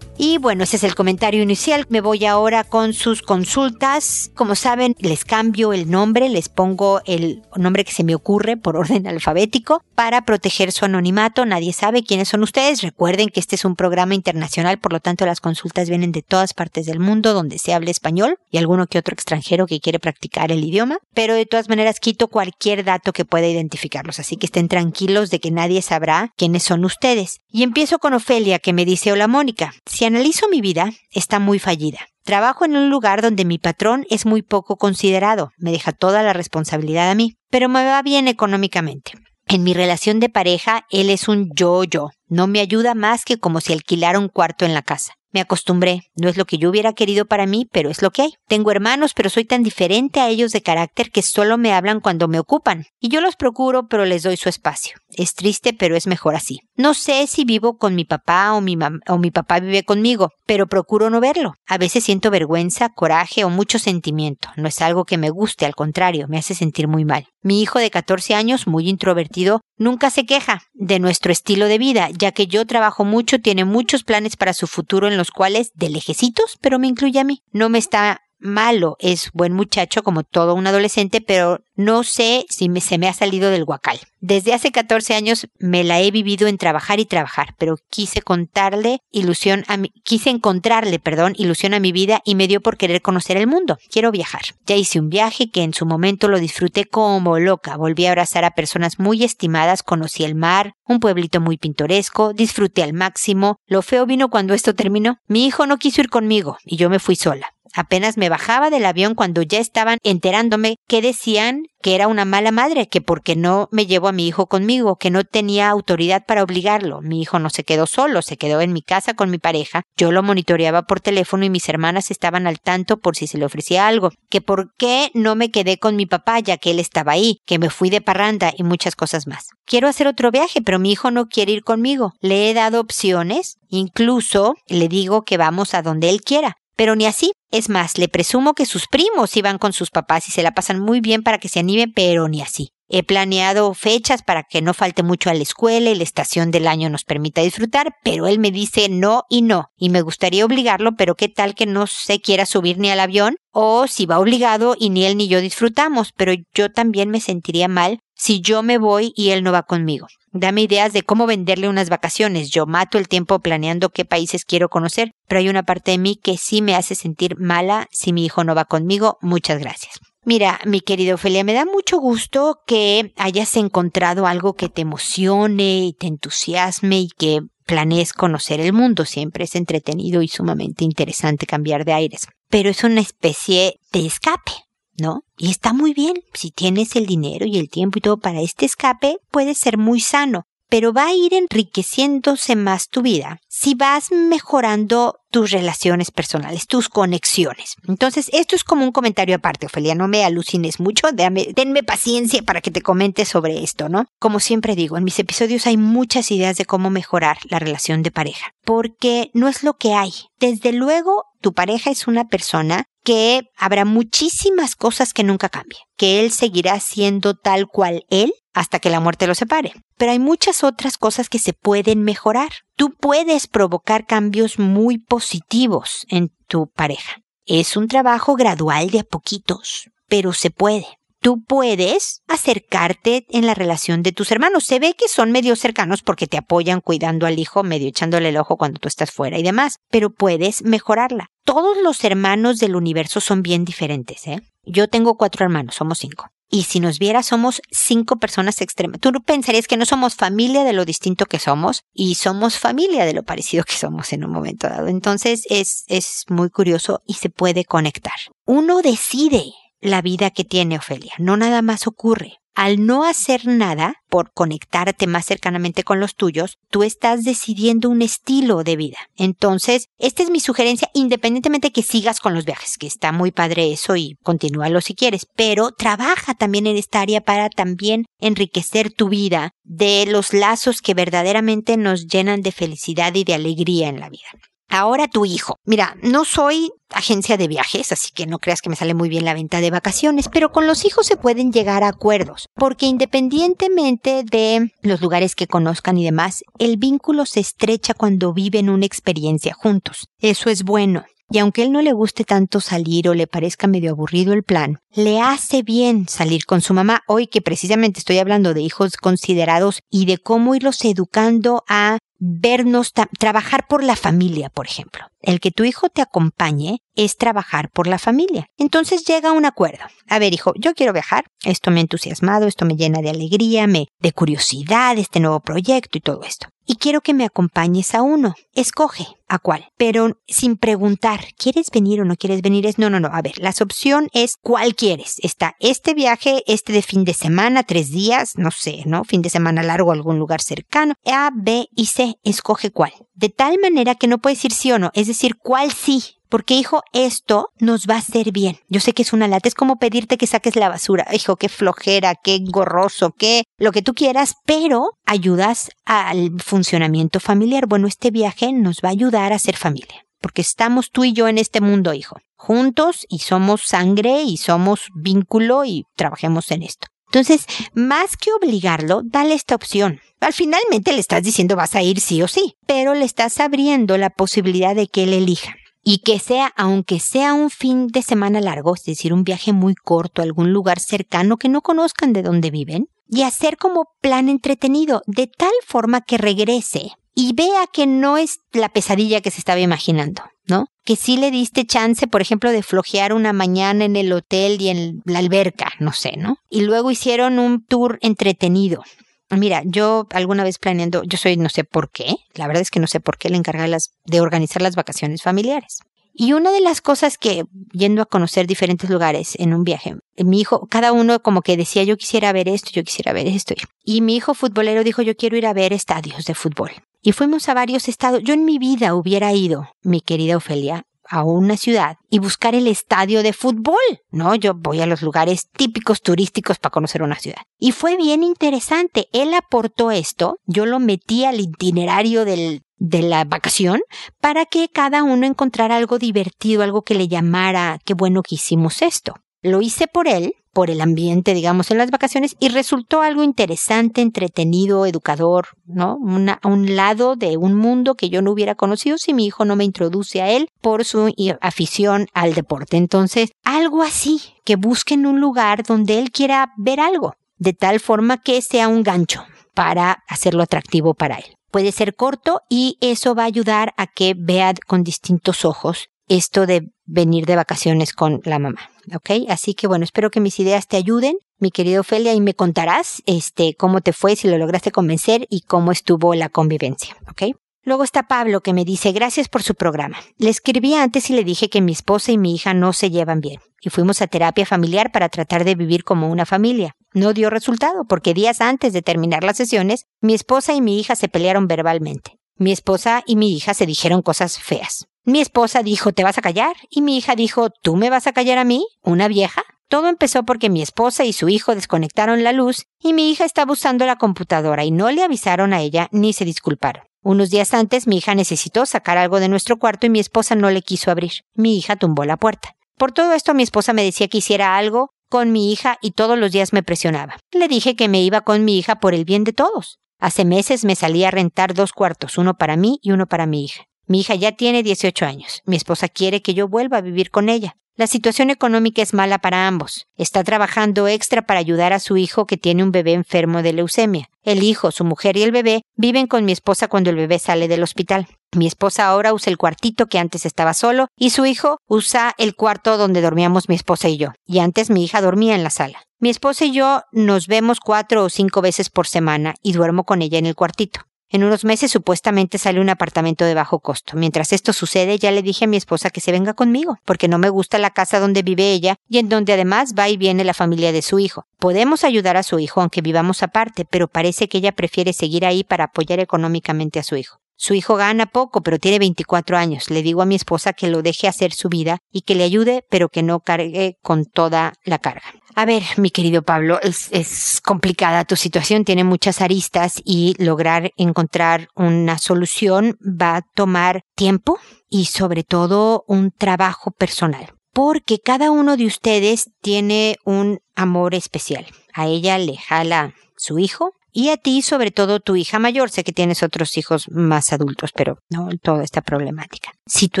Y 0.20 0.38
bueno, 0.38 0.64
ese 0.64 0.76
es 0.76 0.82
el 0.82 0.96
comentario 0.96 1.44
inicial. 1.44 1.86
Me 1.90 2.00
voy 2.00 2.24
ahora 2.24 2.64
con 2.64 2.92
sus 2.92 3.22
consultas. 3.22 4.32
Como 4.34 4.56
saben, 4.56 4.96
les 4.98 5.24
cambio 5.24 5.72
el 5.72 5.88
nombre, 5.88 6.28
les 6.28 6.48
pongo 6.48 7.00
el 7.06 7.42
nombre 7.54 7.84
que 7.84 7.92
se 7.92 8.02
me 8.02 8.16
ocurre 8.16 8.56
por 8.56 8.76
orden 8.76 9.06
alfabético 9.06 9.80
para 9.94 10.22
proteger 10.22 10.72
su 10.72 10.84
anonimato. 10.84 11.46
Nadie 11.46 11.72
sabe 11.72 12.02
quiénes 12.02 12.30
son 12.30 12.42
ustedes. 12.42 12.82
Recuerden 12.82 13.28
que 13.28 13.38
este 13.38 13.54
es 13.54 13.64
un 13.64 13.76
programa 13.76 14.16
internacional, 14.16 14.78
por 14.78 14.92
lo 14.92 14.98
tanto 14.98 15.24
las 15.24 15.40
consultas 15.40 15.88
vienen 15.88 16.10
de 16.10 16.22
todas 16.22 16.52
partes 16.52 16.86
del 16.86 16.98
mundo 16.98 17.32
donde 17.32 17.60
se 17.60 17.72
hable 17.72 17.92
español 17.92 18.38
y 18.50 18.58
alguno 18.58 18.88
que 18.88 18.98
otro 18.98 19.14
extranjero 19.14 19.66
que 19.66 19.78
quiere 19.78 20.00
practicar 20.00 20.50
el 20.50 20.64
idioma. 20.64 20.98
Pero 21.14 21.34
de 21.34 21.46
todas 21.46 21.68
maneras 21.68 22.00
quito 22.00 22.26
cualquier 22.26 22.82
dato 22.82 23.12
que 23.12 23.24
pueda 23.24 23.46
identificarlos, 23.46 24.18
así 24.18 24.36
que 24.36 24.46
estén 24.46 24.66
tranquilos 24.66 25.30
de 25.30 25.38
que 25.38 25.52
nadie 25.52 25.80
sabrá 25.80 26.32
quiénes 26.36 26.64
son 26.64 26.84
ustedes. 26.84 27.40
Y 27.52 27.62
empiezo 27.62 28.00
con 28.00 28.14
Ofelia 28.14 28.58
que 28.58 28.72
me 28.72 28.84
dice, 28.84 29.12
hola 29.12 29.28
Mónica, 29.28 29.72
analizo 30.08 30.48
mi 30.48 30.60
vida, 30.60 30.90
está 31.10 31.38
muy 31.38 31.58
fallida. 31.58 32.00
Trabajo 32.24 32.64
en 32.64 32.76
un 32.76 32.90
lugar 32.90 33.22
donde 33.22 33.44
mi 33.44 33.58
patrón 33.58 34.04
es 34.10 34.26
muy 34.26 34.42
poco 34.42 34.76
considerado, 34.76 35.52
me 35.56 35.70
deja 35.70 35.92
toda 35.92 36.22
la 36.22 36.32
responsabilidad 36.32 37.10
a 37.10 37.14
mí, 37.14 37.36
pero 37.50 37.68
me 37.68 37.84
va 37.84 38.02
bien 38.02 38.28
económicamente. 38.28 39.12
En 39.46 39.62
mi 39.62 39.72
relación 39.72 40.20
de 40.20 40.28
pareja, 40.28 40.84
él 40.90 41.08
es 41.08 41.28
un 41.28 41.48
yo-yo, 41.54 42.10
no 42.26 42.46
me 42.46 42.60
ayuda 42.60 42.94
más 42.94 43.24
que 43.24 43.38
como 43.38 43.62
si 43.62 43.72
alquilara 43.72 44.18
un 44.18 44.28
cuarto 44.28 44.66
en 44.66 44.74
la 44.74 44.82
casa. 44.82 45.14
Me 45.30 45.40
acostumbré. 45.40 46.04
No 46.16 46.28
es 46.28 46.36
lo 46.36 46.46
que 46.46 46.56
yo 46.56 46.70
hubiera 46.70 46.94
querido 46.94 47.26
para 47.26 47.46
mí, 47.46 47.68
pero 47.70 47.90
es 47.90 48.00
lo 48.00 48.10
que 48.10 48.22
hay. 48.22 48.34
Tengo 48.46 48.70
hermanos, 48.70 49.12
pero 49.14 49.28
soy 49.28 49.44
tan 49.44 49.62
diferente 49.62 50.20
a 50.20 50.28
ellos 50.28 50.52
de 50.52 50.62
carácter 50.62 51.10
que 51.10 51.22
solo 51.22 51.58
me 51.58 51.72
hablan 51.72 52.00
cuando 52.00 52.28
me 52.28 52.38
ocupan. 52.38 52.86
Y 52.98 53.08
yo 53.08 53.20
los 53.20 53.36
procuro, 53.36 53.88
pero 53.88 54.06
les 54.06 54.22
doy 54.22 54.36
su 54.36 54.48
espacio. 54.48 54.96
Es 55.10 55.34
triste, 55.34 55.74
pero 55.74 55.96
es 55.96 56.06
mejor 56.06 56.34
así. 56.34 56.60
No 56.78 56.94
sé 56.94 57.26
si 57.26 57.44
vivo 57.44 57.76
con 57.76 57.96
mi 57.96 58.04
papá 58.04 58.52
o 58.52 58.60
mi, 58.60 58.78
o 59.08 59.18
mi 59.18 59.32
papá 59.32 59.58
vive 59.58 59.82
conmigo, 59.82 60.30
pero 60.46 60.68
procuro 60.68 61.10
no 61.10 61.18
verlo. 61.18 61.54
A 61.66 61.76
veces 61.76 62.04
siento 62.04 62.30
vergüenza, 62.30 62.88
coraje 62.88 63.42
o 63.42 63.50
mucho 63.50 63.80
sentimiento. 63.80 64.48
No 64.56 64.68
es 64.68 64.80
algo 64.80 65.04
que 65.04 65.18
me 65.18 65.30
guste, 65.30 65.66
al 65.66 65.74
contrario, 65.74 66.28
me 66.28 66.38
hace 66.38 66.54
sentir 66.54 66.86
muy 66.86 67.04
mal. 67.04 67.26
Mi 67.42 67.60
hijo 67.60 67.80
de 67.80 67.90
14 67.90 68.36
años, 68.36 68.68
muy 68.68 68.88
introvertido, 68.88 69.60
nunca 69.76 70.10
se 70.10 70.24
queja 70.24 70.62
de 70.72 71.00
nuestro 71.00 71.32
estilo 71.32 71.66
de 71.66 71.78
vida, 71.78 72.10
ya 72.16 72.30
que 72.30 72.46
yo 72.46 72.64
trabajo 72.64 73.04
mucho, 73.04 73.40
tiene 73.40 73.64
muchos 73.64 74.04
planes 74.04 74.36
para 74.36 74.54
su 74.54 74.68
futuro 74.68 75.08
en 75.08 75.16
los 75.16 75.32
cuales 75.32 75.72
de 75.74 75.90
lejecitos, 75.90 76.58
pero 76.60 76.78
me 76.78 76.86
incluye 76.86 77.18
a 77.18 77.24
mí. 77.24 77.42
No 77.50 77.70
me 77.70 77.78
está 77.78 78.20
malo, 78.38 78.96
es 79.00 79.30
buen 79.32 79.52
muchacho 79.52 80.02
como 80.02 80.22
todo 80.22 80.54
un 80.54 80.66
adolescente, 80.66 81.20
pero 81.20 81.60
no 81.74 82.02
sé 82.02 82.44
si 82.48 82.68
se 82.80 82.98
me 82.98 83.08
ha 83.08 83.12
salido 83.12 83.50
del 83.50 83.64
guacal. 83.64 84.00
Desde 84.20 84.52
hace 84.52 84.72
14 84.72 85.14
años 85.14 85.46
me 85.60 85.84
la 85.84 86.00
he 86.00 86.10
vivido 86.10 86.48
en 86.48 86.58
trabajar 86.58 86.98
y 86.98 87.04
trabajar, 87.04 87.54
pero 87.56 87.76
quise 87.88 88.20
contarle 88.20 89.00
ilusión 89.12 89.64
a 89.68 89.76
mi, 89.76 89.90
quise 90.02 90.30
encontrarle, 90.30 90.98
perdón, 90.98 91.34
ilusión 91.36 91.74
a 91.74 91.80
mi 91.80 91.92
vida 91.92 92.20
y 92.24 92.34
me 92.34 92.48
dio 92.48 92.60
por 92.60 92.76
querer 92.76 93.00
conocer 93.00 93.36
el 93.36 93.46
mundo. 93.46 93.78
Quiero 93.90 94.10
viajar. 94.10 94.42
Ya 94.66 94.74
hice 94.74 94.98
un 94.98 95.08
viaje 95.08 95.50
que 95.50 95.62
en 95.62 95.72
su 95.72 95.86
momento 95.86 96.26
lo 96.26 96.40
disfruté 96.40 96.84
como 96.84 97.38
loca. 97.38 97.76
Volví 97.76 98.06
a 98.06 98.10
abrazar 98.10 98.44
a 98.44 98.54
personas 98.54 98.98
muy 98.98 99.22
estimadas, 99.22 99.84
conocí 99.84 100.24
el 100.24 100.34
mar, 100.34 100.72
un 100.84 100.98
pueblito 100.98 101.40
muy 101.40 101.58
pintoresco, 101.58 102.32
disfruté 102.32 102.82
al 102.82 102.94
máximo. 102.94 103.60
Lo 103.66 103.82
feo 103.82 104.04
vino 104.04 104.30
cuando 104.30 104.52
esto 104.52 104.74
terminó. 104.74 105.18
Mi 105.28 105.46
hijo 105.46 105.66
no 105.66 105.76
quiso 105.76 106.00
ir 106.00 106.08
conmigo 106.08 106.58
y 106.64 106.76
yo 106.76 106.90
me 106.90 106.98
fui 106.98 107.14
sola. 107.14 107.54
Apenas 107.74 108.16
me 108.16 108.28
bajaba 108.28 108.70
del 108.70 108.84
avión 108.84 109.14
cuando 109.14 109.42
ya 109.42 109.58
estaban 109.58 109.98
enterándome 110.02 110.76
que 110.88 111.02
decían 111.02 111.64
que 111.80 111.94
era 111.94 112.08
una 112.08 112.24
mala 112.24 112.50
madre, 112.50 112.88
que 112.88 113.00
porque 113.00 113.36
no 113.36 113.68
me 113.70 113.86
llevo 113.86 114.08
a 114.08 114.12
mi 114.12 114.26
hijo 114.26 114.46
conmigo, 114.46 114.96
que 114.96 115.10
no 115.10 115.24
tenía 115.24 115.68
autoridad 115.68 116.24
para 116.26 116.42
obligarlo. 116.42 117.00
Mi 117.02 117.20
hijo 117.20 117.38
no 117.38 117.50
se 117.50 117.64
quedó 117.64 117.86
solo, 117.86 118.22
se 118.22 118.36
quedó 118.36 118.60
en 118.60 118.72
mi 118.72 118.82
casa 118.82 119.14
con 119.14 119.30
mi 119.30 119.38
pareja. 119.38 119.82
Yo 119.96 120.10
lo 120.10 120.22
monitoreaba 120.22 120.82
por 120.82 121.00
teléfono 121.00 121.44
y 121.44 121.50
mis 121.50 121.68
hermanas 121.68 122.10
estaban 122.10 122.46
al 122.46 122.60
tanto 122.60 122.98
por 122.98 123.16
si 123.16 123.26
se 123.26 123.38
le 123.38 123.44
ofrecía 123.44 123.86
algo. 123.86 124.10
Que 124.28 124.40
por 124.40 124.74
qué 124.76 125.10
no 125.14 125.36
me 125.36 125.50
quedé 125.50 125.78
con 125.78 125.96
mi 125.96 126.06
papá 126.06 126.40
ya 126.40 126.56
que 126.56 126.72
él 126.72 126.80
estaba 126.80 127.12
ahí, 127.12 127.38
que 127.46 127.58
me 127.58 127.70
fui 127.70 127.90
de 127.90 128.00
parranda 128.00 128.52
y 128.56 128.64
muchas 128.64 128.96
cosas 128.96 129.26
más. 129.26 129.48
Quiero 129.64 129.88
hacer 129.88 130.08
otro 130.08 130.30
viaje, 130.30 130.62
pero 130.62 130.78
mi 130.78 130.90
hijo 130.92 131.10
no 131.10 131.26
quiere 131.26 131.52
ir 131.52 131.62
conmigo. 131.62 132.12
Le 132.20 132.50
he 132.50 132.54
dado 132.54 132.80
opciones, 132.80 133.56
incluso 133.68 134.54
le 134.66 134.88
digo 134.88 135.22
que 135.22 135.36
vamos 135.36 135.74
a 135.74 135.82
donde 135.82 136.10
él 136.10 136.22
quiera. 136.22 136.56
Pero 136.78 136.94
ni 136.94 137.06
así. 137.06 137.32
Es 137.50 137.68
más, 137.68 137.98
le 137.98 138.08
presumo 138.08 138.54
que 138.54 138.64
sus 138.64 138.86
primos 138.86 139.36
iban 139.36 139.58
con 139.58 139.72
sus 139.72 139.90
papás 139.90 140.28
y 140.28 140.30
se 140.30 140.44
la 140.44 140.52
pasan 140.52 140.78
muy 140.78 141.00
bien 141.00 141.24
para 141.24 141.38
que 141.38 141.48
se 141.48 141.58
anime, 141.58 141.88
pero 141.88 142.28
ni 142.28 142.40
así. 142.40 142.68
He 142.88 143.02
planeado 143.02 143.74
fechas 143.74 144.22
para 144.22 144.44
que 144.44 144.62
no 144.62 144.74
falte 144.74 145.02
mucho 145.02 145.28
a 145.28 145.34
la 145.34 145.42
escuela 145.42 145.90
y 145.90 145.96
la 145.96 146.04
estación 146.04 146.52
del 146.52 146.68
año 146.68 146.88
nos 146.88 147.04
permita 147.04 147.42
disfrutar, 147.42 147.96
pero 148.04 148.28
él 148.28 148.38
me 148.38 148.52
dice 148.52 148.88
no 148.88 149.24
y 149.28 149.42
no, 149.42 149.70
y 149.76 149.90
me 149.90 150.02
gustaría 150.02 150.44
obligarlo, 150.44 150.92
pero 150.96 151.16
qué 151.16 151.28
tal 151.28 151.56
que 151.56 151.66
no 151.66 151.88
se 151.88 152.20
quiera 152.20 152.46
subir 152.46 152.78
ni 152.78 152.90
al 152.90 153.00
avión, 153.00 153.36
o 153.50 153.88
si 153.88 154.06
va 154.06 154.20
obligado 154.20 154.76
y 154.78 154.90
ni 154.90 155.04
él 155.04 155.16
ni 155.16 155.26
yo 155.26 155.40
disfrutamos, 155.40 156.12
pero 156.16 156.32
yo 156.54 156.70
también 156.70 157.10
me 157.10 157.20
sentiría 157.20 157.66
mal 157.66 157.98
si 158.18 158.40
yo 158.40 158.62
me 158.62 158.76
voy 158.76 159.12
y 159.16 159.30
él 159.30 159.42
no 159.42 159.52
va 159.52 159.62
conmigo. 159.62 160.08
Dame 160.32 160.62
ideas 160.62 160.92
de 160.92 161.02
cómo 161.02 161.26
venderle 161.26 161.68
unas 161.68 161.88
vacaciones. 161.88 162.50
Yo 162.50 162.66
mato 162.66 162.98
el 162.98 163.08
tiempo 163.08 163.38
planeando 163.38 163.88
qué 163.88 164.04
países 164.04 164.44
quiero 164.44 164.68
conocer, 164.68 165.12
pero 165.26 165.38
hay 165.38 165.48
una 165.48 165.62
parte 165.62 165.92
de 165.92 165.98
mí 165.98 166.16
que 166.16 166.36
sí 166.36 166.60
me 166.60 166.74
hace 166.74 166.94
sentir 166.94 167.38
mala 167.38 167.86
si 167.90 168.12
mi 168.12 168.26
hijo 168.26 168.44
no 168.44 168.54
va 168.54 168.66
conmigo. 168.66 169.16
Muchas 169.22 169.58
gracias. 169.58 170.00
Mira, 170.24 170.60
mi 170.66 170.82
querido 170.82 171.14
Ofelia, 171.14 171.44
me 171.44 171.54
da 171.54 171.64
mucho 171.64 171.98
gusto 171.98 172.58
que 172.66 173.14
hayas 173.16 173.56
encontrado 173.56 174.26
algo 174.26 174.52
que 174.52 174.68
te 174.68 174.82
emocione 174.82 175.86
y 175.86 175.94
te 175.94 176.06
entusiasme 176.06 177.00
y 177.00 177.08
que 177.08 177.40
planees 177.64 178.12
conocer 178.12 178.60
el 178.60 178.74
mundo. 178.74 179.06
Siempre 179.06 179.44
es 179.44 179.54
entretenido 179.54 180.20
y 180.20 180.28
sumamente 180.28 180.84
interesante 180.84 181.46
cambiar 181.46 181.86
de 181.86 181.94
aires. 181.94 182.26
Pero 182.50 182.68
es 182.68 182.84
una 182.84 183.00
especie 183.00 183.76
de 183.92 184.04
escape, 184.04 184.52
¿no? 184.98 185.22
Y 185.36 185.50
está 185.50 185.72
muy 185.72 185.94
bien. 185.94 186.14
Si 186.34 186.50
tienes 186.50 186.96
el 186.96 187.06
dinero 187.06 187.46
y 187.46 187.58
el 187.58 187.70
tiempo 187.70 187.98
y 187.98 188.02
todo 188.02 188.18
para 188.18 188.40
este 188.40 188.66
escape, 188.66 189.18
puede 189.30 189.54
ser 189.54 189.78
muy 189.78 190.00
sano. 190.00 190.44
Pero 190.70 190.92
va 190.92 191.06
a 191.06 191.14
ir 191.14 191.32
enriqueciéndose 191.32 192.54
más 192.54 192.88
tu 192.88 193.00
vida 193.00 193.40
si 193.48 193.74
vas 193.74 194.12
mejorando 194.12 195.16
tus 195.30 195.50
relaciones 195.50 196.10
personales, 196.10 196.66
tus 196.66 196.88
conexiones. 196.88 197.74
Entonces, 197.86 198.30
esto 198.32 198.54
es 198.54 198.64
como 198.64 198.84
un 198.84 198.92
comentario 198.92 199.36
aparte, 199.36 199.66
Ofelia, 199.66 199.94
no 199.94 200.08
me 200.08 200.24
alucines 200.24 200.78
mucho, 200.78 201.08
Déjame, 201.12 201.52
tenme 201.54 201.82
paciencia 201.82 202.42
para 202.42 202.60
que 202.60 202.70
te 202.70 202.82
comente 202.82 203.24
sobre 203.24 203.62
esto, 203.62 203.88
¿no? 203.88 204.06
Como 204.18 204.40
siempre 204.40 204.76
digo, 204.76 204.96
en 204.96 205.04
mis 205.04 205.18
episodios 205.18 205.66
hay 205.66 205.76
muchas 205.76 206.30
ideas 206.30 206.56
de 206.56 206.66
cómo 206.66 206.88
mejorar 206.90 207.38
la 207.50 207.58
relación 207.58 208.02
de 208.02 208.10
pareja, 208.10 208.52
porque 208.64 209.30
no 209.34 209.48
es 209.48 209.64
lo 209.64 209.74
que 209.74 209.94
hay. 209.94 210.12
Desde 210.38 210.72
luego, 210.72 211.24
tu 211.40 211.52
pareja 211.52 211.90
es 211.90 212.06
una 212.06 212.28
persona 212.28 212.84
que 213.04 213.42
habrá 213.56 213.84
muchísimas 213.84 214.74
cosas 214.76 215.12
que 215.12 215.24
nunca 215.24 215.48
cambien, 215.48 215.80
que 215.96 216.20
él 216.20 216.30
seguirá 216.30 216.78
siendo 216.80 217.34
tal 217.34 217.66
cual 217.66 218.04
él 218.10 218.32
hasta 218.52 218.80
que 218.80 218.90
la 218.90 219.00
muerte 219.00 219.26
lo 219.26 219.34
separe. 219.34 219.72
Pero 219.96 220.12
hay 220.12 220.18
muchas 220.18 220.64
otras 220.64 220.98
cosas 220.98 221.28
que 221.28 221.38
se 221.38 221.52
pueden 221.52 222.02
mejorar. 222.02 222.50
Tú 222.76 222.94
puedes 222.98 223.46
provocar 223.46 224.06
cambios 224.06 224.58
muy 224.58 224.98
positivos 224.98 226.06
en 226.08 226.30
tu 226.48 226.66
pareja. 226.68 227.18
Es 227.46 227.76
un 227.76 227.88
trabajo 227.88 228.34
gradual 228.34 228.90
de 228.90 229.00
a 229.00 229.04
poquitos, 229.04 229.90
pero 230.08 230.32
se 230.32 230.50
puede 230.50 230.86
tú 231.28 231.44
puedes 231.46 232.22
acercarte 232.26 233.26
en 233.28 233.44
la 233.44 233.52
relación 233.52 234.02
de 234.02 234.12
tus 234.12 234.32
hermanos. 234.32 234.64
Se 234.64 234.78
ve 234.78 234.94
que 234.94 235.08
son 235.08 235.30
medio 235.30 235.56
cercanos 235.56 236.00
porque 236.00 236.26
te 236.26 236.38
apoyan 236.38 236.80
cuidando 236.80 237.26
al 237.26 237.38
hijo, 237.38 237.62
medio 237.62 237.86
echándole 237.86 238.30
el 238.30 238.38
ojo 238.38 238.56
cuando 238.56 238.80
tú 238.80 238.88
estás 238.88 239.10
fuera 239.10 239.38
y 239.38 239.42
demás, 239.42 239.76
pero 239.90 240.08
puedes 240.08 240.62
mejorarla. 240.62 241.26
Todos 241.44 241.76
los 241.84 242.02
hermanos 242.02 242.56
del 242.56 242.76
universo 242.76 243.20
son 243.20 243.42
bien 243.42 243.66
diferentes, 243.66 244.26
¿eh? 244.26 244.40
Yo 244.64 244.88
tengo 244.88 245.18
cuatro 245.18 245.44
hermanos, 245.44 245.74
somos 245.74 245.98
cinco. 245.98 246.30
Y 246.48 246.62
si 246.62 246.80
nos 246.80 246.98
viera, 246.98 247.22
somos 247.22 247.60
cinco 247.70 248.16
personas 248.16 248.62
extremas. 248.62 248.98
Tú 248.98 249.12
pensarías 249.22 249.66
que 249.66 249.76
no 249.76 249.84
somos 249.84 250.14
familia 250.14 250.64
de 250.64 250.72
lo 250.72 250.86
distinto 250.86 251.26
que 251.26 251.38
somos 251.38 251.82
y 251.92 252.14
somos 252.14 252.56
familia 252.58 253.04
de 253.04 253.12
lo 253.12 253.22
parecido 253.22 253.64
que 253.64 253.76
somos 253.76 254.14
en 254.14 254.24
un 254.24 254.32
momento 254.32 254.66
dado. 254.66 254.88
Entonces 254.88 255.42
es, 255.50 255.84
es 255.88 256.24
muy 256.28 256.48
curioso 256.48 257.02
y 257.06 257.14
se 257.14 257.28
puede 257.28 257.66
conectar. 257.66 258.16
Uno 258.46 258.80
decide 258.80 259.52
la 259.80 260.02
vida 260.02 260.30
que 260.30 260.44
tiene 260.44 260.76
Ofelia. 260.76 261.12
No 261.18 261.36
nada 261.36 261.62
más 261.62 261.86
ocurre. 261.86 262.38
Al 262.54 262.84
no 262.84 263.04
hacer 263.04 263.46
nada 263.46 264.02
por 264.08 264.32
conectarte 264.32 265.06
más 265.06 265.26
cercanamente 265.26 265.84
con 265.84 266.00
los 266.00 266.16
tuyos, 266.16 266.56
tú 266.70 266.82
estás 266.82 267.22
decidiendo 267.22 267.88
un 267.88 268.02
estilo 268.02 268.64
de 268.64 268.74
vida. 268.74 268.98
Entonces, 269.16 269.86
esta 269.96 270.24
es 270.24 270.30
mi 270.30 270.40
sugerencia, 270.40 270.90
independientemente 270.92 271.70
que 271.70 271.84
sigas 271.84 272.18
con 272.18 272.34
los 272.34 272.44
viajes, 272.44 272.76
que 272.76 272.88
está 272.88 273.12
muy 273.12 273.30
padre 273.30 273.70
eso 273.70 273.94
y 273.94 274.16
continúalo 274.24 274.80
si 274.80 274.96
quieres, 274.96 275.28
pero 275.36 275.70
trabaja 275.70 276.34
también 276.34 276.66
en 276.66 276.76
esta 276.76 277.00
área 277.00 277.20
para 277.20 277.48
también 277.48 278.06
enriquecer 278.18 278.92
tu 278.92 279.08
vida 279.08 279.52
de 279.62 280.06
los 280.08 280.34
lazos 280.34 280.82
que 280.82 280.94
verdaderamente 280.94 281.76
nos 281.76 282.08
llenan 282.08 282.42
de 282.42 282.50
felicidad 282.50 283.14
y 283.14 283.22
de 283.22 283.34
alegría 283.34 283.88
en 283.88 284.00
la 284.00 284.10
vida. 284.10 284.26
Ahora 284.68 285.08
tu 285.08 285.24
hijo. 285.24 285.56
Mira, 285.64 285.96
no 286.02 286.24
soy 286.24 286.72
agencia 286.90 287.36
de 287.36 287.48
viajes, 287.48 287.92
así 287.92 288.10
que 288.12 288.26
no 288.26 288.38
creas 288.38 288.60
que 288.60 288.70
me 288.70 288.76
sale 288.76 288.94
muy 288.94 289.08
bien 289.08 289.24
la 289.24 289.34
venta 289.34 289.60
de 289.60 289.70
vacaciones, 289.70 290.28
pero 290.28 290.52
con 290.52 290.66
los 290.66 290.84
hijos 290.84 291.06
se 291.06 291.16
pueden 291.16 291.52
llegar 291.52 291.84
a 291.84 291.88
acuerdos, 291.88 292.48
porque 292.54 292.86
independientemente 292.86 294.24
de 294.24 294.72
los 294.82 295.00
lugares 295.00 295.34
que 295.34 295.46
conozcan 295.46 295.98
y 295.98 296.04
demás, 296.04 296.44
el 296.58 296.76
vínculo 296.76 297.26
se 297.26 297.40
estrecha 297.40 297.94
cuando 297.94 298.32
viven 298.32 298.70
una 298.70 298.86
experiencia 298.86 299.54
juntos. 299.54 300.08
Eso 300.20 300.50
es 300.50 300.64
bueno. 300.64 301.04
Y 301.30 301.38
aunque 301.40 301.62
él 301.62 301.72
no 301.72 301.82
le 301.82 301.92
guste 301.92 302.24
tanto 302.24 302.60
salir 302.60 303.06
o 303.08 303.14
le 303.14 303.26
parezca 303.26 303.66
medio 303.66 303.90
aburrido 303.90 304.32
el 304.32 304.44
plan, 304.44 304.78
le 304.94 305.20
hace 305.20 305.62
bien 305.62 306.08
salir 306.08 306.46
con 306.46 306.62
su 306.62 306.72
mamá. 306.72 307.02
Hoy 307.06 307.26
que 307.26 307.42
precisamente 307.42 307.98
estoy 307.98 308.18
hablando 308.18 308.54
de 308.54 308.62
hijos 308.62 308.96
considerados 308.96 309.82
y 309.90 310.06
de 310.06 310.16
cómo 310.16 310.54
irlos 310.54 310.82
educando 310.86 311.64
a 311.68 311.97
vernos, 312.18 312.92
trabajar 313.18 313.66
por 313.68 313.82
la 313.82 313.96
familia, 313.96 314.50
por 314.50 314.66
ejemplo. 314.66 315.06
El 315.20 315.40
que 315.40 315.50
tu 315.50 315.64
hijo 315.64 315.88
te 315.88 316.02
acompañe 316.02 316.78
es 316.94 317.16
trabajar 317.16 317.70
por 317.70 317.86
la 317.86 317.98
familia. 317.98 318.46
Entonces 318.56 319.04
llega 319.04 319.32
un 319.32 319.44
acuerdo. 319.44 319.84
A 320.08 320.18
ver, 320.18 320.34
hijo, 320.34 320.52
yo 320.56 320.74
quiero 320.74 320.92
viajar. 320.92 321.24
Esto 321.44 321.70
me 321.70 321.78
ha 321.78 321.82
entusiasmado, 321.82 322.46
esto 322.46 322.64
me 322.64 322.76
llena 322.76 323.00
de 323.00 323.10
alegría, 323.10 323.66
me, 323.66 323.86
de 324.00 324.12
curiosidad, 324.12 324.98
este 324.98 325.20
nuevo 325.20 325.40
proyecto 325.40 325.98
y 325.98 326.00
todo 326.00 326.22
esto. 326.22 326.48
Y 326.70 326.76
quiero 326.76 327.00
que 327.00 327.14
me 327.14 327.24
acompañes 327.24 327.94
a 327.94 328.02
uno. 328.02 328.34
Escoge 328.52 329.06
a 329.26 329.38
cuál. 329.38 329.70
Pero 329.78 330.18
sin 330.26 330.58
preguntar, 330.58 331.20
¿quieres 331.38 331.70
venir 331.70 332.02
o 332.02 332.04
no 332.04 332.14
quieres 332.14 332.42
venir? 332.42 332.66
Es 332.66 332.78
no, 332.78 332.90
no, 332.90 333.00
no. 333.00 333.08
A 333.10 333.22
ver, 333.22 333.38
la 333.38 333.54
opción 333.58 334.08
es 334.12 334.36
cuál 334.36 334.74
quieres. 334.74 335.16
Está 335.22 335.56
este 335.60 335.94
viaje, 335.94 336.42
este 336.46 336.74
de 336.74 336.82
fin 336.82 337.04
de 337.04 337.14
semana, 337.14 337.62
tres 337.62 337.90
días, 337.90 338.34
no 338.36 338.50
sé, 338.50 338.82
¿no? 338.84 339.04
Fin 339.04 339.22
de 339.22 339.30
semana 339.30 339.62
largo, 339.62 339.92
algún 339.92 340.18
lugar 340.18 340.42
cercano. 340.42 340.92
A, 341.06 341.30
B 341.34 341.68
y 341.74 341.86
C. 341.86 342.16
Escoge 342.22 342.70
cuál. 342.70 342.92
De 343.14 343.30
tal 343.30 343.58
manera 343.62 343.94
que 343.94 344.06
no 344.06 344.18
puedes 344.18 344.36
decir 344.36 344.52
sí 344.52 344.70
o 344.70 344.78
no. 344.78 344.90
Es 344.92 345.06
decir, 345.06 345.36
cuál 345.38 345.72
sí. 345.72 346.17
Porque, 346.28 346.54
hijo, 346.54 346.82
esto 346.92 347.50
nos 347.58 347.86
va 347.86 347.94
a 347.94 347.98
hacer 347.98 348.32
bien. 348.32 348.58
Yo 348.68 348.80
sé 348.80 348.92
que 348.92 349.02
es 349.02 349.12
una 349.12 349.28
lata, 349.28 349.48
es 349.48 349.54
como 349.54 349.76
pedirte 349.76 350.18
que 350.18 350.26
saques 350.26 350.56
la 350.56 350.68
basura. 350.68 351.06
Hijo, 351.12 351.36
qué 351.36 351.48
flojera, 351.48 352.14
qué 352.14 352.40
gorroso, 352.42 353.12
qué 353.16 353.44
lo 353.56 353.72
que 353.72 353.82
tú 353.82 353.94
quieras, 353.94 354.34
pero 354.44 354.90
ayudas 355.06 355.70
al 355.86 356.32
funcionamiento 356.42 357.18
familiar. 357.18 357.66
Bueno, 357.66 357.88
este 357.88 358.10
viaje 358.10 358.52
nos 358.52 358.78
va 358.84 358.88
a 358.88 358.92
ayudar 358.92 359.32
a 359.32 359.38
ser 359.38 359.56
familia. 359.56 360.04
Porque 360.20 360.42
estamos 360.42 360.90
tú 360.90 361.04
y 361.04 361.12
yo 361.12 361.28
en 361.28 361.38
este 361.38 361.60
mundo, 361.60 361.94
hijo, 361.94 362.16
juntos 362.36 363.06
y 363.08 363.20
somos 363.20 363.62
sangre 363.62 364.22
y 364.22 364.36
somos 364.36 364.88
vínculo 364.94 365.64
y 365.64 365.84
trabajemos 365.96 366.50
en 366.50 366.62
esto. 366.62 366.88
Entonces, 367.06 367.46
más 367.72 368.18
que 368.18 368.32
obligarlo, 368.32 369.00
dale 369.02 369.32
esta 369.32 369.54
opción. 369.54 370.00
Al 370.20 370.34
finalmente 370.34 370.92
le 370.92 371.00
estás 371.00 371.22
diciendo 371.22 371.56
vas 371.56 371.74
a 371.74 371.82
ir 371.82 372.00
sí 372.00 372.20
o 372.20 372.28
sí, 372.28 372.56
pero 372.66 372.94
le 372.94 373.04
estás 373.04 373.40
abriendo 373.40 373.96
la 373.96 374.10
posibilidad 374.10 374.74
de 374.74 374.88
que 374.88 375.04
él 375.04 375.14
elija 375.14 375.54
y 375.90 376.00
que 376.00 376.18
sea, 376.18 376.52
aunque 376.54 377.00
sea 377.00 377.32
un 377.32 377.48
fin 377.48 377.86
de 377.86 378.02
semana 378.02 378.42
largo, 378.42 378.74
es 378.74 378.84
decir, 378.84 379.14
un 379.14 379.24
viaje 379.24 379.54
muy 379.54 379.74
corto 379.74 380.20
a 380.20 380.24
algún 380.26 380.52
lugar 380.52 380.80
cercano 380.80 381.38
que 381.38 381.48
no 381.48 381.62
conozcan 381.62 382.12
de 382.12 382.22
dónde 382.22 382.50
viven, 382.50 382.90
y 383.08 383.22
hacer 383.22 383.56
como 383.56 383.86
plan 384.02 384.28
entretenido, 384.28 385.00
de 385.06 385.28
tal 385.28 385.52
forma 385.66 386.02
que 386.02 386.18
regrese 386.18 386.90
y 387.14 387.32
vea 387.32 387.66
que 387.72 387.86
no 387.86 388.18
es 388.18 388.40
la 388.52 388.68
pesadilla 388.68 389.22
que 389.22 389.30
se 389.30 389.38
estaba 389.38 389.60
imaginando, 389.60 390.24
¿no? 390.46 390.66
Que 390.84 390.94
sí 390.94 391.16
le 391.16 391.30
diste 391.30 391.64
chance, 391.64 392.06
por 392.06 392.20
ejemplo, 392.20 392.52
de 392.52 392.62
flojear 392.62 393.14
una 393.14 393.32
mañana 393.32 393.86
en 393.86 393.96
el 393.96 394.12
hotel 394.12 394.60
y 394.60 394.68
en 394.68 395.00
la 395.06 395.20
alberca, 395.20 395.72
no 395.80 395.94
sé, 395.94 396.18
¿no? 396.18 396.36
Y 396.50 396.60
luego 396.60 396.90
hicieron 396.90 397.38
un 397.38 397.64
tour 397.64 397.98
entretenido. 398.02 398.82
Mira, 399.30 399.62
yo 399.64 400.06
alguna 400.10 400.44
vez 400.44 400.58
planeando, 400.58 401.02
yo 401.04 401.18
soy 401.18 401.36
no 401.36 401.48
sé 401.48 401.64
por 401.64 401.90
qué, 401.90 402.16
la 402.34 402.46
verdad 402.46 402.62
es 402.62 402.70
que 402.70 402.80
no 402.80 402.86
sé 402.86 403.00
por 403.00 403.18
qué 403.18 403.28
le 403.28 403.36
encargué 403.36 403.68
las, 403.68 403.90
de 404.06 404.20
organizar 404.20 404.62
las 404.62 404.74
vacaciones 404.74 405.22
familiares. 405.22 405.80
Y 406.20 406.32
una 406.32 406.50
de 406.50 406.60
las 406.60 406.80
cosas 406.80 407.16
que, 407.16 407.44
yendo 407.72 408.02
a 408.02 408.06
conocer 408.06 408.48
diferentes 408.48 408.90
lugares 408.90 409.36
en 409.38 409.54
un 409.54 409.62
viaje, 409.62 409.94
mi 410.16 410.40
hijo, 410.40 410.66
cada 410.68 410.92
uno 410.92 411.22
como 411.22 411.42
que 411.42 411.56
decía, 411.56 411.84
yo 411.84 411.96
quisiera 411.96 412.32
ver 412.32 412.48
esto, 412.48 412.70
yo 412.72 412.82
quisiera 412.82 413.12
ver 413.12 413.28
esto. 413.28 413.54
Y 413.84 414.00
mi 414.00 414.16
hijo 414.16 414.34
futbolero 414.34 414.82
dijo, 414.82 415.00
yo 415.02 415.14
quiero 415.14 415.36
ir 415.36 415.46
a 415.46 415.52
ver 415.52 415.72
estadios 415.72 416.24
de 416.24 416.34
fútbol. 416.34 416.72
Y 417.02 417.12
fuimos 417.12 417.48
a 417.48 417.54
varios 417.54 417.86
estados. 417.86 418.20
Yo 418.24 418.34
en 418.34 418.44
mi 418.44 418.58
vida 418.58 418.96
hubiera 418.96 419.32
ido, 419.32 419.68
mi 419.82 420.00
querida 420.00 420.36
Ofelia, 420.36 420.87
a 421.08 421.24
una 421.24 421.56
ciudad 421.56 421.96
y 422.10 422.18
buscar 422.18 422.54
el 422.54 422.66
estadio 422.66 423.22
de 423.22 423.32
fútbol, 423.32 423.76
¿no? 424.10 424.34
Yo 424.34 424.54
voy 424.54 424.80
a 424.80 424.86
los 424.86 425.02
lugares 425.02 425.48
típicos 425.50 426.02
turísticos 426.02 426.58
para 426.58 426.72
conocer 426.72 427.02
una 427.02 427.18
ciudad. 427.18 427.42
Y 427.58 427.72
fue 427.72 427.96
bien 427.96 428.22
interesante. 428.22 429.08
Él 429.12 429.34
aportó 429.34 429.90
esto, 429.90 430.38
yo 430.46 430.66
lo 430.66 430.78
metí 430.78 431.24
al 431.24 431.40
itinerario 431.40 432.24
del, 432.24 432.62
de 432.76 433.02
la 433.02 433.24
vacación 433.24 433.80
para 434.20 434.46
que 434.46 434.68
cada 434.68 435.02
uno 435.02 435.26
encontrara 435.26 435.76
algo 435.76 435.98
divertido, 435.98 436.62
algo 436.62 436.82
que 436.82 436.94
le 436.94 437.08
llamara, 437.08 437.78
qué 437.84 437.94
bueno 437.94 438.22
que 438.22 438.36
hicimos 438.36 438.82
esto. 438.82 439.14
Lo 439.42 439.60
hice 439.62 439.86
por 439.86 440.08
él, 440.08 440.34
por 440.58 440.70
el 440.70 440.80
ambiente, 440.80 441.34
digamos, 441.34 441.70
en 441.70 441.78
las 441.78 441.92
vacaciones 441.92 442.34
y 442.40 442.48
resultó 442.48 443.00
algo 443.00 443.22
interesante, 443.22 444.00
entretenido, 444.00 444.86
educador, 444.86 445.50
¿no? 445.66 445.96
un 446.00 446.74
lado 446.74 447.14
de 447.14 447.36
un 447.36 447.54
mundo 447.54 447.94
que 447.94 448.08
yo 448.08 448.22
no 448.22 448.32
hubiera 448.32 448.56
conocido 448.56 448.98
si 448.98 449.14
mi 449.14 449.24
hijo 449.24 449.44
no 449.44 449.54
me 449.54 449.62
introduce 449.62 450.20
a 450.20 450.30
él 450.30 450.48
por 450.60 450.84
su 450.84 451.14
afición 451.40 452.08
al 452.12 452.34
deporte. 452.34 452.76
Entonces, 452.76 453.30
algo 453.44 453.84
así, 453.84 454.20
que 454.44 454.56
busquen 454.56 455.06
un 455.06 455.20
lugar 455.20 455.62
donde 455.62 456.00
él 456.00 456.10
quiera 456.10 456.50
ver 456.56 456.80
algo, 456.80 457.14
de 457.36 457.52
tal 457.52 457.78
forma 457.78 458.20
que 458.20 458.42
sea 458.42 458.66
un 458.66 458.82
gancho 458.82 459.22
para 459.54 460.02
hacerlo 460.08 460.42
atractivo 460.42 460.92
para 460.94 461.18
él. 461.18 461.36
Puede 461.52 461.70
ser 461.70 461.94
corto 461.94 462.40
y 462.50 462.78
eso 462.80 463.14
va 463.14 463.22
a 463.22 463.26
ayudar 463.26 463.74
a 463.76 463.86
que 463.86 464.16
vea 464.18 464.54
con 464.66 464.82
distintos 464.82 465.44
ojos 465.44 465.88
esto 466.08 466.46
de 466.46 466.70
venir 466.84 467.26
de 467.26 467.36
vacaciones 467.36 467.92
con 467.92 468.20
la 468.24 468.38
mamá. 468.38 468.70
¿Ok? 468.94 469.10
Así 469.28 469.54
que 469.54 469.66
bueno, 469.66 469.84
espero 469.84 470.10
que 470.10 470.20
mis 470.20 470.40
ideas 470.40 470.66
te 470.66 470.76
ayuden, 470.76 471.18
mi 471.38 471.50
querido 471.50 471.82
Ophelia, 471.82 472.14
y 472.14 472.20
me 472.20 472.34
contarás 472.34 473.02
este, 473.06 473.54
cómo 473.54 473.80
te 473.80 473.92
fue, 473.92 474.16
si 474.16 474.28
lo 474.28 474.38
lograste 474.38 474.72
convencer 474.72 475.26
y 475.30 475.42
cómo 475.42 475.72
estuvo 475.72 476.14
la 476.14 476.28
convivencia. 476.28 476.96
¿Ok? 477.10 477.36
Luego 477.68 477.84
está 477.84 478.04
Pablo 478.04 478.40
que 478.40 478.54
me 478.54 478.64
dice 478.64 478.92
gracias 478.92 479.28
por 479.28 479.42
su 479.42 479.54
programa. 479.54 479.98
Le 480.16 480.30
escribí 480.30 480.74
antes 480.74 481.10
y 481.10 481.12
le 481.12 481.22
dije 481.22 481.50
que 481.50 481.60
mi 481.60 481.72
esposa 481.72 482.12
y 482.12 482.16
mi 482.16 482.34
hija 482.34 482.54
no 482.54 482.72
se 482.72 482.90
llevan 482.90 483.20
bien. 483.20 483.40
Y 483.60 483.68
fuimos 483.68 484.00
a 484.00 484.06
terapia 484.06 484.46
familiar 484.46 484.90
para 484.90 485.10
tratar 485.10 485.44
de 485.44 485.54
vivir 485.54 485.84
como 485.84 486.08
una 486.08 486.24
familia. 486.24 486.76
No 486.94 487.12
dio 487.12 487.28
resultado 487.28 487.84
porque 487.86 488.14
días 488.14 488.40
antes 488.40 488.72
de 488.72 488.80
terminar 488.80 489.22
las 489.22 489.36
sesiones, 489.36 489.84
mi 490.00 490.14
esposa 490.14 490.54
y 490.54 490.62
mi 490.62 490.80
hija 490.80 490.96
se 490.96 491.08
pelearon 491.08 491.46
verbalmente. 491.46 492.18
Mi 492.36 492.52
esposa 492.52 493.02
y 493.04 493.16
mi 493.16 493.36
hija 493.36 493.52
se 493.52 493.66
dijeron 493.66 494.00
cosas 494.00 494.38
feas. 494.38 494.86
Mi 495.08 495.22
esposa 495.22 495.62
dijo, 495.62 495.94
¿te 495.94 496.04
vas 496.04 496.18
a 496.18 496.20
callar? 496.20 496.54
Y 496.68 496.82
mi 496.82 496.98
hija 496.98 497.16
dijo, 497.16 497.48
¿tú 497.48 497.76
me 497.76 497.88
vas 497.88 498.06
a 498.06 498.12
callar 498.12 498.36
a 498.36 498.44
mí? 498.44 498.66
¿Una 498.82 499.08
vieja? 499.08 499.42
Todo 499.66 499.88
empezó 499.88 500.24
porque 500.24 500.50
mi 500.50 500.60
esposa 500.60 501.06
y 501.06 501.14
su 501.14 501.30
hijo 501.30 501.54
desconectaron 501.54 502.22
la 502.22 502.34
luz 502.34 502.66
y 502.78 502.92
mi 502.92 503.10
hija 503.10 503.24
estaba 503.24 503.54
usando 503.54 503.86
la 503.86 503.96
computadora 503.96 504.66
y 504.66 504.70
no 504.70 504.90
le 504.90 505.02
avisaron 505.02 505.54
a 505.54 505.62
ella 505.62 505.88
ni 505.92 506.12
se 506.12 506.26
disculparon. 506.26 506.84
Unos 507.02 507.30
días 507.30 507.54
antes 507.54 507.86
mi 507.86 507.96
hija 507.96 508.14
necesitó 508.14 508.66
sacar 508.66 508.98
algo 508.98 509.18
de 509.18 509.30
nuestro 509.30 509.58
cuarto 509.58 509.86
y 509.86 509.88
mi 509.88 509.98
esposa 509.98 510.34
no 510.34 510.50
le 510.50 510.60
quiso 510.60 510.90
abrir. 510.90 511.12
Mi 511.32 511.56
hija 511.56 511.76
tumbó 511.76 512.04
la 512.04 512.18
puerta. 512.18 512.54
Por 512.76 512.92
todo 512.92 513.14
esto 513.14 513.32
mi 513.32 513.44
esposa 513.44 513.72
me 513.72 513.84
decía 513.84 514.08
que 514.08 514.18
hiciera 514.18 514.58
algo 514.58 514.90
con 515.08 515.32
mi 515.32 515.50
hija 515.50 515.78
y 515.80 515.92
todos 515.92 516.18
los 516.18 516.32
días 516.32 516.52
me 516.52 516.62
presionaba. 516.62 517.16
Le 517.32 517.48
dije 517.48 517.76
que 517.76 517.88
me 517.88 518.02
iba 518.02 518.20
con 518.20 518.44
mi 518.44 518.58
hija 518.58 518.78
por 518.78 518.92
el 518.92 519.06
bien 519.06 519.24
de 519.24 519.32
todos. 519.32 519.78
Hace 519.98 520.26
meses 520.26 520.66
me 520.66 520.76
salí 520.76 521.04
a 521.04 521.10
rentar 521.10 521.54
dos 521.54 521.72
cuartos, 521.72 522.18
uno 522.18 522.34
para 522.34 522.58
mí 522.58 522.78
y 522.82 522.90
uno 522.90 523.06
para 523.06 523.24
mi 523.24 523.46
hija. 523.46 523.64
Mi 523.88 524.00
hija 524.00 524.14
ya 524.14 524.32
tiene 524.32 524.62
18 524.62 525.06
años. 525.06 525.42
Mi 525.46 525.56
esposa 525.56 525.88
quiere 525.88 526.20
que 526.20 526.34
yo 526.34 526.46
vuelva 526.46 526.76
a 526.76 526.82
vivir 526.82 527.10
con 527.10 527.30
ella. 527.30 527.56
La 527.74 527.86
situación 527.86 528.28
económica 528.28 528.82
es 528.82 528.92
mala 528.92 529.18
para 529.18 529.46
ambos. 529.46 529.86
Está 529.96 530.24
trabajando 530.24 530.88
extra 530.88 531.22
para 531.22 531.40
ayudar 531.40 531.72
a 531.72 531.78
su 531.78 531.96
hijo 531.96 532.26
que 532.26 532.36
tiene 532.36 532.64
un 532.64 532.72
bebé 532.72 532.92
enfermo 532.92 533.40
de 533.40 533.52
leucemia. 533.52 534.10
El 534.24 534.42
hijo, 534.42 534.72
su 534.72 534.84
mujer 534.84 535.16
y 535.16 535.22
el 535.22 535.30
bebé 535.30 535.62
viven 535.76 536.06
con 536.06 536.24
mi 536.24 536.32
esposa 536.32 536.68
cuando 536.68 536.90
el 536.90 536.96
bebé 536.96 537.18
sale 537.18 537.48
del 537.48 537.62
hospital. 537.62 538.08
Mi 538.36 538.46
esposa 538.46 538.86
ahora 538.86 539.14
usa 539.14 539.30
el 539.30 539.38
cuartito 539.38 539.86
que 539.86 540.00
antes 540.00 540.26
estaba 540.26 540.54
solo 540.54 540.88
y 540.96 541.10
su 541.10 541.24
hijo 541.24 541.58
usa 541.68 542.14
el 542.18 542.34
cuarto 542.34 542.76
donde 542.76 543.00
dormíamos 543.00 543.48
mi 543.48 543.54
esposa 543.54 543.88
y 543.88 543.96
yo. 543.96 544.12
Y 544.26 544.40
antes 544.40 544.70
mi 544.70 544.84
hija 544.84 545.00
dormía 545.00 545.34
en 545.36 545.44
la 545.44 545.50
sala. 545.50 545.80
Mi 546.00 546.10
esposa 546.10 546.44
y 546.44 546.52
yo 546.52 546.82
nos 546.92 547.28
vemos 547.28 547.60
cuatro 547.60 548.04
o 548.04 548.10
cinco 548.10 548.42
veces 548.42 548.70
por 548.70 548.86
semana 548.88 549.36
y 549.40 549.52
duermo 549.52 549.84
con 549.84 550.02
ella 550.02 550.18
en 550.18 550.26
el 550.26 550.34
cuartito. 550.34 550.80
En 551.10 551.24
unos 551.24 551.44
meses 551.44 551.70
supuestamente 551.70 552.36
sale 552.36 552.60
un 552.60 552.68
apartamento 552.68 553.24
de 553.24 553.32
bajo 553.32 553.60
costo. 553.60 553.96
Mientras 553.96 554.34
esto 554.34 554.52
sucede, 554.52 554.98
ya 554.98 555.10
le 555.10 555.22
dije 555.22 555.46
a 555.46 555.48
mi 555.48 555.56
esposa 555.56 555.88
que 555.88 556.02
se 556.02 556.12
venga 556.12 556.34
conmigo, 556.34 556.78
porque 556.84 557.08
no 557.08 557.18
me 557.18 557.30
gusta 557.30 557.58
la 557.58 557.70
casa 557.70 557.98
donde 557.98 558.22
vive 558.22 558.52
ella 558.52 558.76
y 558.88 558.98
en 558.98 559.08
donde 559.08 559.32
además 559.32 559.72
va 559.78 559.88
y 559.88 559.96
viene 559.96 560.22
la 560.22 560.34
familia 560.34 560.70
de 560.70 560.82
su 560.82 560.98
hijo. 560.98 561.24
Podemos 561.38 561.82
ayudar 561.82 562.18
a 562.18 562.22
su 562.22 562.38
hijo 562.38 562.60
aunque 562.60 562.82
vivamos 562.82 563.22
aparte, 563.22 563.64
pero 563.64 563.88
parece 563.88 564.28
que 564.28 564.38
ella 564.38 564.52
prefiere 564.52 564.92
seguir 564.92 565.24
ahí 565.24 565.44
para 565.44 565.64
apoyar 565.64 565.98
económicamente 565.98 566.78
a 566.78 566.82
su 566.82 566.96
hijo. 566.96 567.20
Su 567.40 567.54
hijo 567.54 567.76
gana 567.76 568.06
poco, 568.06 568.42
pero 568.42 568.58
tiene 568.58 568.80
24 568.80 569.38
años. 569.38 569.70
Le 569.70 569.82
digo 569.82 570.02
a 570.02 570.06
mi 570.06 570.16
esposa 570.16 570.52
que 570.52 570.68
lo 570.68 570.82
deje 570.82 571.06
hacer 571.06 571.32
su 571.32 571.48
vida 571.48 571.78
y 571.92 572.02
que 572.02 572.16
le 572.16 572.24
ayude, 572.24 572.64
pero 572.68 572.88
que 572.88 573.04
no 573.04 573.20
cargue 573.20 573.76
con 573.80 574.06
toda 574.06 574.54
la 574.64 574.80
carga. 574.80 575.04
A 575.36 575.44
ver, 575.44 575.62
mi 575.76 575.90
querido 575.90 576.22
Pablo, 576.22 576.58
es, 576.62 577.40
complicada 577.44 578.04
tu 578.04 578.16
situación, 578.16 578.64
tiene 578.64 578.82
muchas 578.82 579.20
aristas 579.20 579.80
y 579.84 580.16
lograr 580.18 580.72
encontrar 580.76 581.46
una 581.54 581.96
solución 581.98 582.76
va 582.82 583.18
a 583.18 583.22
tomar 583.36 583.82
tiempo 583.94 584.40
y 584.68 584.86
sobre 584.86 585.22
todo 585.22 585.84
un 585.86 586.10
trabajo 586.10 586.72
personal. 586.72 587.34
Porque 587.52 588.00
cada 588.00 588.32
uno 588.32 588.56
de 588.56 588.66
ustedes 588.66 589.30
tiene 589.40 589.96
un 590.04 590.40
amor 590.56 590.96
especial. 590.96 591.46
A 591.72 591.86
ella 591.86 592.18
le 592.18 592.36
jala 592.36 592.94
su 593.16 593.38
hijo, 593.38 593.70
y 593.92 594.10
a 594.10 594.16
ti, 594.16 594.42
sobre 594.42 594.70
todo 594.70 595.00
tu 595.00 595.16
hija 595.16 595.38
mayor, 595.38 595.70
sé 595.70 595.84
que 595.84 595.92
tienes 595.92 596.22
otros 596.22 596.56
hijos 596.56 596.90
más 596.90 597.32
adultos, 597.32 597.72
pero 597.74 597.98
no 598.10 598.28
toda 598.42 598.62
esta 598.62 598.82
problemática. 598.82 599.52
Si 599.66 599.88
tu 599.88 600.00